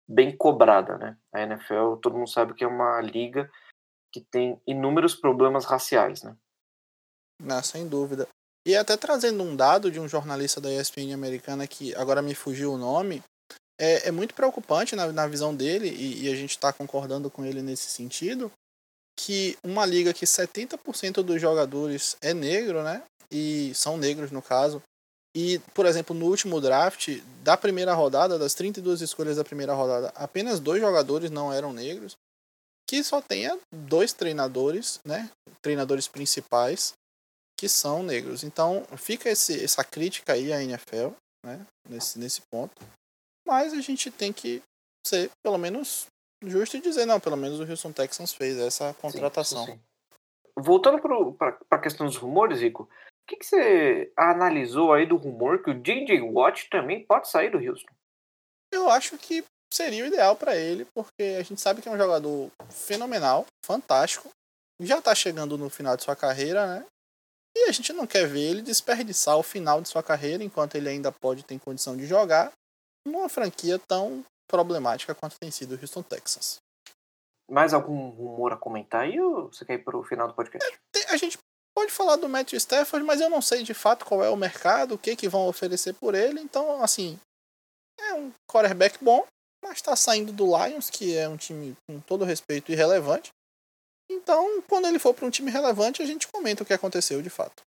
bem 0.07 0.37
cobrada, 0.37 0.95
né? 0.99 1.17
A 1.33 1.41
NFL, 1.41 1.95
todo 2.03 2.15
mundo 2.15 2.29
sabe 2.29 2.53
que 2.53 2.63
é 2.63 2.67
uma 2.67 3.01
liga 3.01 3.49
que 4.13 4.21
tem 4.21 4.61
inúmeros 4.67 5.15
problemas 5.15 5.65
raciais, 5.65 6.21
né? 6.21 6.37
Não, 7.41 7.63
sem 7.63 7.89
dúvida. 7.89 8.27
E 8.65 8.75
até 8.75 8.97
trazendo 8.97 9.43
um 9.43 9.55
dado 9.55 9.91
de 9.91 9.99
um 9.99 10.07
jornalista 10.07 10.59
da 10.59 10.73
ESPN 10.73 11.13
americana 11.13 11.67
que 11.67 11.93
agora 11.95 12.21
me 12.21 12.33
fugiu 12.33 12.73
o 12.73 12.77
nome, 12.77 13.21
é, 13.79 14.07
é 14.07 14.11
muito 14.11 14.33
preocupante 14.33 14.95
na, 14.95 15.11
na 15.11 15.27
visão 15.27 15.53
dele, 15.53 15.89
e, 15.89 16.23
e 16.23 16.31
a 16.31 16.35
gente 16.35 16.51
está 16.51 16.73
concordando 16.73 17.29
com 17.29 17.45
ele 17.45 17.61
nesse 17.61 17.89
sentido, 17.89 18.51
que 19.17 19.57
uma 19.63 19.85
liga 19.85 20.13
que 20.13 20.25
70% 20.25 21.21
dos 21.21 21.39
jogadores 21.39 22.17
é 22.21 22.33
negro, 22.33 22.83
né? 22.83 23.03
E 23.31 23.73
são 23.75 23.97
negros 23.97 24.31
no 24.31 24.41
caso, 24.41 24.81
e, 25.35 25.59
por 25.73 25.85
exemplo, 25.85 26.15
no 26.15 26.27
último 26.27 26.61
draft 26.61 27.21
da 27.43 27.57
primeira 27.57 27.93
rodada, 27.93 28.39
das 28.39 28.53
32 28.53 29.01
escolhas 29.01 29.35
da 29.35 29.43
primeira 29.43 29.73
rodada, 29.73 30.13
apenas 30.15 30.61
dois 30.61 30.79
jogadores 30.79 31.29
não 31.29 31.51
eram 31.51 31.73
negros. 31.73 32.15
Que 32.87 33.03
só 33.03 33.19
tenha 33.19 33.59
dois 33.69 34.13
treinadores, 34.13 35.01
né? 35.03 35.29
Treinadores 35.61 36.07
principais 36.07 36.93
que 37.57 37.69
são 37.69 38.03
negros. 38.03 38.43
Então, 38.43 38.85
fica 38.97 39.29
esse, 39.29 39.63
essa 39.63 39.83
crítica 39.83 40.33
aí 40.33 40.51
à 40.51 40.61
NFL, 40.61 41.09
né? 41.43 41.65
Nesse, 41.89 42.19
nesse 42.19 42.41
ponto. 42.41 42.75
Mas 43.47 43.73
a 43.73 43.81
gente 43.81 44.11
tem 44.11 44.33
que 44.33 44.61
ser, 45.05 45.29
pelo 45.43 45.57
menos, 45.57 46.07
justo 46.43 46.77
e 46.77 46.81
dizer, 46.81 47.05
não, 47.05 47.19
pelo 47.19 47.37
menos 47.37 47.59
o 47.59 47.63
Houston 47.63 47.91
Texans 47.91 48.33
fez 48.33 48.57
essa 48.57 48.93
contratação. 48.95 49.65
Sim, 49.65 49.73
sim. 49.73 49.79
Voltando 50.57 50.99
para 51.33 51.57
a 51.69 51.77
questão 51.77 52.05
dos 52.05 52.15
rumores, 52.15 52.61
Rico, 52.61 52.83
o 52.83 53.27
que, 53.27 53.37
que 53.37 53.45
você 53.45 54.11
analisou 54.15 54.93
aí 54.93 55.05
do 55.05 55.17
rumor 55.17 55.61
que 55.61 55.69
o 55.69 55.81
J.J. 55.81 56.21
Watt 56.21 56.69
também 56.69 57.05
pode 57.05 57.29
sair 57.29 57.49
do 57.49 57.57
Houston? 57.57 57.93
Eu 58.71 58.89
acho 58.89 59.17
que 59.17 59.43
seria 59.73 60.03
o 60.03 60.07
ideal 60.07 60.35
para 60.35 60.55
ele, 60.55 60.85
porque 60.93 61.35
a 61.37 61.43
gente 61.43 61.59
sabe 61.59 61.81
que 61.81 61.89
é 61.89 61.91
um 61.91 61.97
jogador 61.97 62.49
fenomenal, 62.69 63.45
fantástico, 63.65 64.29
já 64.79 64.99
está 64.99 65.13
chegando 65.13 65.57
no 65.57 65.69
final 65.69 65.97
de 65.97 66.03
sua 66.03 66.15
carreira, 66.15 66.67
né? 66.67 66.85
E 67.55 67.69
a 67.69 67.71
gente 67.71 67.93
não 67.93 68.05
quer 68.05 68.27
ver 68.27 68.41
ele 68.41 68.61
desperdiçar 68.61 69.37
o 69.37 69.43
final 69.43 69.81
de 69.81 69.87
sua 69.87 70.03
carreira 70.03 70.43
enquanto 70.43 70.75
ele 70.75 70.89
ainda 70.89 71.11
pode 71.11 71.43
ter 71.43 71.57
condição 71.59 71.95
de 71.95 72.05
jogar 72.05 72.51
numa 73.07 73.29
franquia 73.29 73.79
tão 73.79 74.23
problemática 74.47 75.15
quanto 75.15 75.39
tem 75.39 75.49
sido 75.51 75.75
o 75.75 75.79
Houston 75.79 76.03
Texans. 76.03 76.57
Mais 77.49 77.73
algum 77.73 78.09
rumor 78.09 78.53
a 78.53 78.57
comentar 78.57 79.03
aí 79.03 79.19
ou 79.19 79.53
você 79.53 79.63
quer 79.63 79.75
ir 79.75 79.83
para 79.83 79.97
o 79.97 80.03
final 80.03 80.27
do 80.27 80.33
podcast? 80.33 80.77
É, 80.95 81.13
a 81.13 81.17
gente 81.17 81.37
pode 81.75 81.91
falar 81.91 82.15
do 82.15 82.27
Matthew 82.27 82.57
Stafford, 82.57 83.05
mas 83.05 83.21
eu 83.21 83.29
não 83.29 83.41
sei 83.41 83.63
de 83.63 83.73
fato 83.73 84.05
qual 84.05 84.23
é 84.23 84.29
o 84.29 84.35
mercado, 84.35 84.95
o 84.95 84.97
que, 84.97 85.15
que 85.15 85.29
vão 85.29 85.47
oferecer 85.47 85.93
por 85.93 86.15
ele. 86.15 86.39
Então, 86.39 86.81
assim, 86.81 87.19
é 87.99 88.13
um 88.15 88.31
quarterback 88.49 89.03
bom, 89.03 89.25
mas 89.63 89.75
está 89.75 89.95
saindo 89.95 90.33
do 90.33 90.45
Lions, 90.45 90.89
que 90.89 91.15
é 91.15 91.29
um 91.29 91.37
time 91.37 91.75
com 91.87 91.99
todo 91.99 92.25
respeito 92.25 92.71
irrelevante. 92.71 93.31
Então, 94.09 94.61
quando 94.63 94.87
ele 94.87 94.99
for 94.99 95.13
para 95.13 95.25
um 95.25 95.29
time 95.29 95.51
relevante, 95.51 96.01
a 96.01 96.05
gente 96.05 96.27
comenta 96.27 96.63
o 96.63 96.65
que 96.65 96.73
aconteceu 96.73 97.21
de 97.21 97.29
fato. 97.29 97.63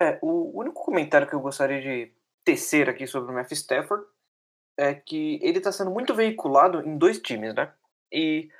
É, 0.00 0.18
o 0.22 0.58
único 0.58 0.82
comentário 0.82 1.28
que 1.28 1.34
eu 1.34 1.40
gostaria 1.40 1.80
de 1.80 2.12
tecer 2.44 2.88
aqui 2.88 3.06
sobre 3.06 3.30
o 3.30 3.34
Matthew 3.34 3.56
Stafford 3.56 4.06
é 4.78 4.94
que 4.94 5.38
ele 5.42 5.58
está 5.58 5.70
sendo 5.70 5.90
muito 5.90 6.14
veiculado 6.14 6.80
em 6.80 6.96
dois 6.96 7.20
times, 7.20 7.54
né? 7.54 7.72
E 8.10 8.50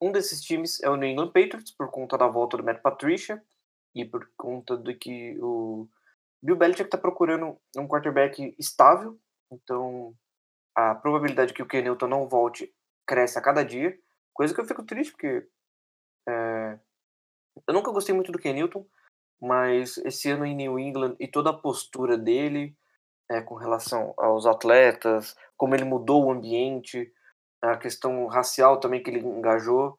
um 0.00 0.12
desses 0.12 0.42
times 0.42 0.82
é 0.82 0.90
o 0.90 0.96
New 0.96 1.08
England 1.08 1.28
Patriots, 1.28 1.70
por 1.70 1.90
conta 1.90 2.18
da 2.18 2.26
volta 2.26 2.56
do 2.56 2.64
Matt 2.64 2.82
Patricia 2.82 3.42
e 3.94 4.04
por 4.04 4.28
conta 4.36 4.76
de 4.76 4.94
que 4.94 5.38
o 5.40 5.88
Bill 6.42 6.56
Belichick 6.56 6.88
está 6.88 6.98
procurando 6.98 7.56
um 7.76 7.86
quarterback 7.86 8.54
estável, 8.58 9.18
então 9.50 10.14
a 10.74 10.94
probabilidade 10.94 11.54
que 11.54 11.62
o 11.62 11.66
Ken 11.66 11.82
Newton 11.82 12.08
não 12.08 12.28
volte 12.28 12.74
cresce 13.06 13.38
a 13.38 13.42
cada 13.42 13.62
dia, 13.62 13.96
coisa 14.32 14.54
que 14.54 14.60
eu 14.60 14.66
fico 14.66 14.82
triste, 14.82 15.12
porque 15.12 15.46
é, 16.28 16.78
eu 17.66 17.74
nunca 17.74 17.92
gostei 17.92 18.14
muito 18.14 18.32
do 18.32 18.38
Ken 18.38 18.52
Newton, 18.52 18.86
mas 19.40 19.98
esse 19.98 20.30
ano 20.30 20.46
em 20.46 20.54
New 20.54 20.78
England 20.78 21.16
e 21.18 21.26
toda 21.26 21.50
a 21.50 21.56
postura 21.56 22.16
dele 22.16 22.76
é, 23.30 23.40
com 23.40 23.54
relação 23.54 24.14
aos 24.16 24.46
atletas, 24.46 25.36
como 25.56 25.74
ele 25.74 25.84
mudou 25.84 26.24
o 26.24 26.30
ambiente, 26.30 27.12
a 27.62 27.76
questão 27.76 28.26
racial 28.26 28.78
também 28.78 29.02
que 29.02 29.10
ele 29.10 29.20
engajou. 29.20 29.98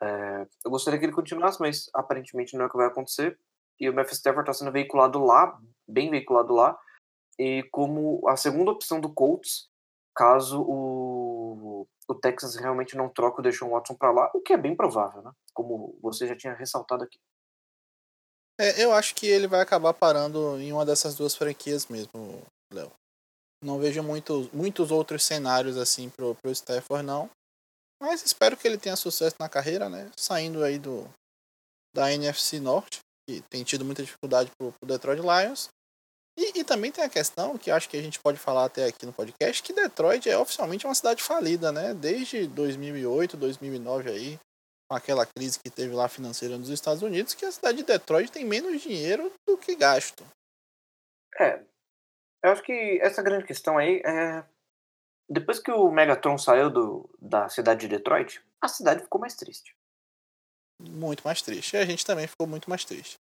É, 0.00 0.46
eu 0.64 0.70
gostaria 0.70 0.98
que 0.98 1.04
ele 1.04 1.12
continuasse, 1.12 1.60
mas 1.60 1.90
aparentemente 1.94 2.56
não 2.56 2.64
é 2.64 2.66
o 2.66 2.70
que 2.70 2.76
vai 2.76 2.86
acontecer. 2.86 3.38
E 3.78 3.88
o 3.88 3.94
Memphis 3.94 4.18
Stafford 4.18 4.48
está 4.48 4.52
sendo 4.52 4.72
veiculado 4.72 5.22
lá, 5.24 5.58
bem 5.86 6.10
veiculado 6.10 6.54
lá, 6.54 6.78
e 7.38 7.62
como 7.70 8.22
a 8.28 8.36
segunda 8.36 8.70
opção 8.70 9.00
do 9.00 9.12
Colts, 9.12 9.68
caso 10.14 10.62
o, 10.62 11.19
o 12.10 12.14
Texas 12.14 12.56
realmente 12.56 12.96
não 12.96 13.08
troque 13.08 13.40
o 13.40 13.42
Deshaun 13.42 13.70
Watson 13.70 13.94
para 13.94 14.10
lá, 14.10 14.30
o 14.34 14.40
que 14.40 14.52
é 14.52 14.56
bem 14.56 14.74
provável, 14.74 15.22
né? 15.22 15.30
Como 15.54 15.96
você 16.02 16.26
já 16.26 16.36
tinha 16.36 16.54
ressaltado 16.54 17.04
aqui. 17.04 17.18
É, 18.60 18.84
eu 18.84 18.92
acho 18.92 19.14
que 19.14 19.26
ele 19.26 19.46
vai 19.46 19.60
acabar 19.60 19.94
parando 19.94 20.58
em 20.58 20.72
uma 20.72 20.84
dessas 20.84 21.14
duas 21.14 21.36
franquias 21.36 21.86
mesmo, 21.86 22.42
Léo. 22.72 22.92
Não 23.62 23.78
vejo 23.78 24.02
muitos, 24.02 24.50
muitos 24.50 24.90
outros 24.90 25.24
cenários 25.24 25.76
assim 25.76 26.10
pro, 26.10 26.34
pro 26.34 26.50
Stafford, 26.50 27.06
não. 27.06 27.30
Mas 28.02 28.24
espero 28.24 28.56
que 28.56 28.66
ele 28.66 28.78
tenha 28.78 28.96
sucesso 28.96 29.36
na 29.38 29.48
carreira, 29.48 29.88
né? 29.88 30.10
Saindo 30.16 30.64
aí 30.64 30.78
do 30.78 31.08
da 31.94 32.12
NFC 32.12 32.58
Norte, 32.58 33.00
que 33.28 33.40
tem 33.50 33.62
tido 33.62 33.84
muita 33.84 34.02
dificuldade 34.02 34.50
pro, 34.58 34.72
pro 34.72 34.88
Detroit 34.88 35.20
Lions. 35.20 35.68
E, 36.40 36.60
e, 36.60 36.64
também 36.64 36.90
tem 36.90 37.04
a 37.04 37.08
questão, 37.10 37.58
que 37.58 37.70
acho 37.70 37.86
que 37.86 37.98
a 37.98 38.02
gente 38.02 38.18
pode 38.18 38.38
falar 38.38 38.64
até 38.64 38.86
aqui 38.86 39.04
no 39.04 39.12
podcast, 39.12 39.62
que 39.62 39.74
Detroit 39.74 40.26
é 40.26 40.38
oficialmente 40.38 40.86
uma 40.86 40.94
cidade 40.94 41.22
falida, 41.22 41.70
né? 41.70 41.92
Desde 41.92 42.46
2008, 42.46 43.36
2009 43.36 44.10
aí, 44.10 44.40
com 44.88 44.96
aquela 44.96 45.26
crise 45.26 45.60
que 45.60 45.68
teve 45.68 45.94
lá 45.94 46.08
financeira 46.08 46.56
nos 46.56 46.70
Estados 46.70 47.02
Unidos, 47.02 47.34
que 47.34 47.44
a 47.44 47.52
cidade 47.52 47.78
de 47.78 47.84
Detroit 47.84 48.32
tem 48.32 48.46
menos 48.46 48.80
dinheiro 48.80 49.30
do 49.46 49.58
que 49.58 49.76
gasto. 49.76 50.24
É, 51.38 51.60
eu 52.42 52.52
acho 52.52 52.62
que 52.62 52.98
essa 53.02 53.22
grande 53.22 53.44
questão 53.44 53.76
aí 53.76 54.00
é. 54.02 54.42
Depois 55.28 55.58
que 55.58 55.70
o 55.70 55.90
Megatron 55.90 56.38
saiu 56.38 56.70
do, 56.70 57.10
da 57.20 57.50
cidade 57.50 57.82
de 57.82 57.88
Detroit, 57.88 58.42
a 58.62 58.66
cidade 58.66 59.02
ficou 59.02 59.20
mais 59.20 59.36
triste. 59.36 59.76
Muito 60.80 61.22
mais 61.22 61.42
triste. 61.42 61.76
E 61.76 61.78
a 61.78 61.84
gente 61.84 62.04
também 62.04 62.26
ficou 62.26 62.46
muito 62.46 62.68
mais 62.70 62.82
triste. 62.82 63.18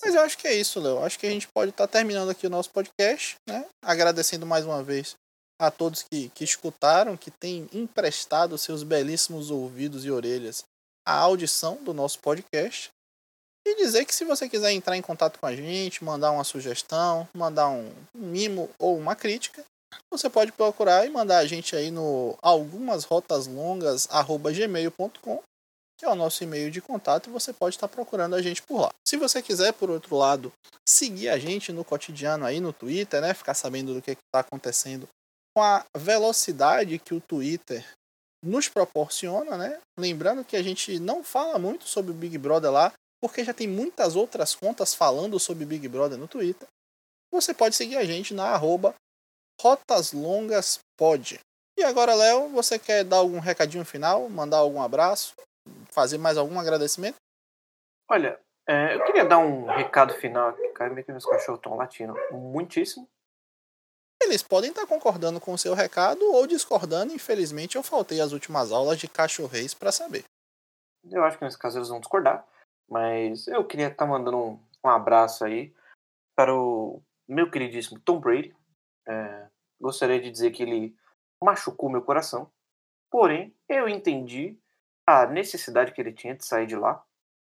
Mas 0.00 0.14
eu 0.14 0.22
acho 0.22 0.38
que 0.38 0.48
é 0.48 0.54
isso, 0.54 0.80
Léo. 0.80 1.04
Acho 1.04 1.18
que 1.18 1.26
a 1.26 1.30
gente 1.30 1.48
pode 1.48 1.70
estar 1.70 1.86
tá 1.86 1.92
terminando 1.92 2.30
aqui 2.30 2.46
o 2.46 2.50
nosso 2.50 2.70
podcast, 2.70 3.36
né? 3.48 3.66
Agradecendo 3.84 4.46
mais 4.46 4.64
uma 4.64 4.82
vez 4.82 5.14
a 5.60 5.70
todos 5.70 6.02
que, 6.02 6.30
que 6.30 6.44
escutaram, 6.44 7.16
que 7.16 7.30
têm 7.30 7.68
emprestado 7.72 8.58
seus 8.58 8.82
belíssimos 8.82 9.50
ouvidos 9.50 10.04
e 10.04 10.10
orelhas 10.10 10.64
a 11.06 11.14
audição 11.14 11.76
do 11.82 11.92
nosso 11.92 12.18
podcast. 12.20 12.90
E 13.64 13.76
dizer 13.76 14.04
que 14.04 14.14
se 14.14 14.24
você 14.24 14.48
quiser 14.48 14.72
entrar 14.72 14.96
em 14.96 15.02
contato 15.02 15.38
com 15.38 15.46
a 15.46 15.54
gente, 15.54 16.02
mandar 16.02 16.32
uma 16.32 16.42
sugestão, 16.42 17.28
mandar 17.32 17.68
um 17.68 17.92
mimo 18.12 18.68
ou 18.78 18.98
uma 18.98 19.14
crítica, 19.14 19.64
você 20.10 20.28
pode 20.28 20.50
procurar 20.52 21.06
e 21.06 21.10
mandar 21.10 21.38
a 21.38 21.46
gente 21.46 21.76
aí 21.76 21.90
no 21.90 22.36
algumasrotaslongas@gmail.com, 22.42 25.42
que 26.02 26.06
é 26.06 26.10
o 26.10 26.16
nosso 26.16 26.42
e-mail 26.42 26.68
de 26.68 26.80
contato, 26.80 27.30
e 27.30 27.32
você 27.32 27.52
pode 27.52 27.76
estar 27.76 27.86
procurando 27.86 28.34
a 28.34 28.42
gente 28.42 28.60
por 28.60 28.80
lá. 28.80 28.90
Se 29.06 29.16
você 29.16 29.40
quiser, 29.40 29.72
por 29.72 29.88
outro 29.88 30.16
lado, 30.16 30.52
seguir 30.84 31.28
a 31.28 31.38
gente 31.38 31.72
no 31.72 31.84
cotidiano 31.84 32.44
aí 32.44 32.58
no 32.58 32.72
Twitter, 32.72 33.20
né, 33.20 33.32
ficar 33.32 33.54
sabendo 33.54 33.94
do 33.94 34.02
que 34.02 34.10
está 34.10 34.40
acontecendo 34.40 35.08
com 35.54 35.62
a 35.62 35.84
velocidade 35.96 36.98
que 36.98 37.14
o 37.14 37.20
Twitter 37.20 37.86
nos 38.44 38.68
proporciona, 38.68 39.56
né? 39.56 39.78
Lembrando 39.96 40.44
que 40.44 40.56
a 40.56 40.62
gente 40.62 40.98
não 40.98 41.22
fala 41.22 41.56
muito 41.56 41.84
sobre 41.84 42.10
o 42.10 42.14
Big 42.14 42.36
Brother 42.36 42.72
lá, 42.72 42.92
porque 43.22 43.44
já 43.44 43.54
tem 43.54 43.68
muitas 43.68 44.16
outras 44.16 44.56
contas 44.56 44.92
falando 44.94 45.38
sobre 45.38 45.64
Big 45.64 45.86
Brother 45.86 46.18
no 46.18 46.26
Twitter. 46.26 46.66
Você 47.32 47.54
pode 47.54 47.76
seguir 47.76 47.96
a 47.96 48.04
gente 48.04 48.34
na 48.34 48.46
arroba 48.46 48.92
rotaslongaspod. 49.60 51.38
E 51.78 51.84
agora, 51.84 52.12
Léo, 52.12 52.48
você 52.48 52.76
quer 52.76 53.04
dar 53.04 53.18
algum 53.18 53.38
recadinho 53.38 53.84
final, 53.84 54.28
mandar 54.28 54.58
algum 54.58 54.82
abraço, 54.82 55.34
fazer 55.92 56.18
mais 56.18 56.36
algum 56.36 56.58
agradecimento? 56.58 57.16
Olha, 58.10 58.38
é, 58.68 58.94
eu 58.94 59.04
queria 59.04 59.24
dar 59.24 59.38
um 59.38 59.66
recado 59.66 60.14
final 60.14 60.50
aqui. 60.50 60.68
Cara, 60.68 61.02
que 61.02 61.10
meus 61.10 61.26
cachorros 61.26 61.58
estão 61.58 61.76
latindo 61.76 62.14
muitíssimo. 62.30 63.08
Eles 64.22 64.42
podem 64.42 64.70
estar 64.70 64.86
concordando 64.86 65.40
com 65.40 65.52
o 65.52 65.58
seu 65.58 65.74
recado 65.74 66.24
ou 66.32 66.46
discordando. 66.46 67.12
Infelizmente, 67.12 67.76
eu 67.76 67.82
faltei 67.82 68.20
as 68.20 68.32
últimas 68.32 68.70
aulas 68.70 68.98
de 68.98 69.08
cachorreis 69.08 69.74
para 69.74 69.90
saber. 69.90 70.24
Eu 71.10 71.24
acho 71.24 71.38
que 71.38 71.44
nesse 71.44 71.58
caso 71.58 71.78
eles 71.78 71.88
vão 71.88 71.98
discordar. 71.98 72.46
Mas 72.88 73.48
eu 73.48 73.66
queria 73.66 73.88
estar 73.88 74.06
mandando 74.06 74.36
um, 74.36 74.60
um 74.84 74.88
abraço 74.88 75.44
aí 75.44 75.74
para 76.36 76.54
o 76.54 77.02
meu 77.28 77.50
queridíssimo 77.50 77.98
Tom 78.00 78.20
Brady. 78.20 78.54
É, 79.08 79.48
gostaria 79.80 80.20
de 80.20 80.30
dizer 80.30 80.52
que 80.52 80.62
ele 80.62 80.96
machucou 81.42 81.90
meu 81.90 82.02
coração. 82.02 82.50
Porém, 83.10 83.54
eu 83.68 83.88
entendi 83.88 84.58
a 85.06 85.26
necessidade 85.26 85.92
que 85.92 86.00
ele 86.00 86.12
tinha 86.12 86.34
de 86.34 86.44
sair 86.44 86.66
de 86.66 86.76
lá. 86.76 87.02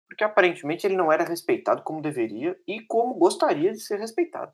Porque 0.07 0.23
aparentemente 0.23 0.85
ele 0.85 0.95
não 0.95 1.11
era 1.11 1.23
respeitado 1.23 1.83
como 1.83 2.01
deveria 2.01 2.59
e 2.67 2.81
como 2.81 3.15
gostaria 3.15 3.71
de 3.71 3.79
ser 3.79 3.99
respeitado. 3.99 4.53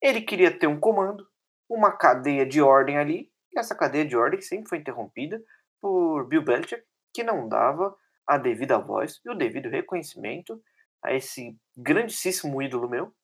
Ele 0.00 0.22
queria 0.22 0.56
ter 0.56 0.66
um 0.66 0.78
comando, 0.78 1.28
uma 1.68 1.92
cadeia 1.92 2.46
de 2.46 2.62
ordem 2.62 2.96
ali, 2.96 3.30
e 3.52 3.58
essa 3.58 3.74
cadeia 3.74 4.06
de 4.06 4.16
ordem 4.16 4.40
sempre 4.40 4.68
foi 4.68 4.78
interrompida 4.78 5.42
por 5.80 6.26
Bill 6.26 6.42
Belichick, 6.42 6.82
que 7.12 7.22
não 7.22 7.48
dava 7.48 7.96
a 8.26 8.36
devida 8.36 8.78
voz 8.78 9.20
e 9.24 9.30
o 9.30 9.34
devido 9.34 9.68
reconhecimento 9.68 10.62
a 11.02 11.14
esse 11.14 11.56
grandíssimo 11.76 12.60
ídolo 12.62 12.88
meu. 12.88 13.14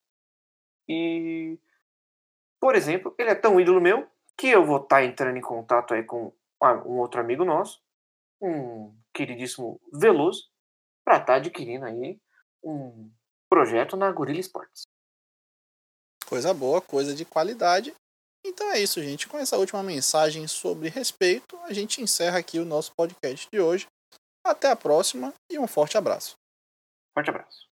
E, 0.89 1.59
por 2.61 2.75
exemplo, 2.75 3.15
ele 3.19 3.31
é 3.31 3.35
tão 3.35 3.61
ídolo 3.61 3.81
meu 3.81 4.09
que 4.37 4.49
eu 4.49 4.65
vou 4.65 4.79
estar 4.79 4.97
tá 4.97 5.05
entrando 5.05 5.37
em 5.37 5.43
contato 5.43 5.95
aí 5.95 6.03
com 6.03 6.33
um 6.63 6.99
outro 6.99 7.21
amigo 7.21 7.45
nosso, 7.45 7.84
um 8.45 8.95
queridíssimo 9.13 9.81
Veloso, 9.93 10.49
para 11.05 11.15
estar 11.17 11.27
tá 11.27 11.35
adquirindo 11.37 11.85
aí 11.85 12.19
um 12.63 13.11
projeto 13.49 13.97
na 13.97 14.11
Gorilla 14.11 14.41
Sports. 14.41 14.83
Coisa 16.27 16.53
boa, 16.53 16.81
coisa 16.81 17.15
de 17.15 17.25
qualidade. 17.25 17.95
Então 18.45 18.71
é 18.73 18.79
isso, 18.79 19.03
gente. 19.03 19.29
Com 19.29 19.39
essa 19.39 19.57
última 19.57 19.83
mensagem 19.83 20.47
sobre 20.47 20.89
respeito, 20.89 21.57
a 21.59 21.73
gente 21.73 22.03
encerra 22.03 22.39
aqui 22.39 22.59
o 22.59 22.65
nosso 22.65 22.93
podcast 22.95 23.49
de 23.51 23.61
hoje. 23.61 23.87
Até 24.45 24.71
a 24.71 24.77
próxima 24.77 25.33
e 25.51 25.59
um 25.59 25.67
forte 25.67 25.97
abraço. 25.97 26.37
Forte 27.15 27.31
abraço. 27.31 27.74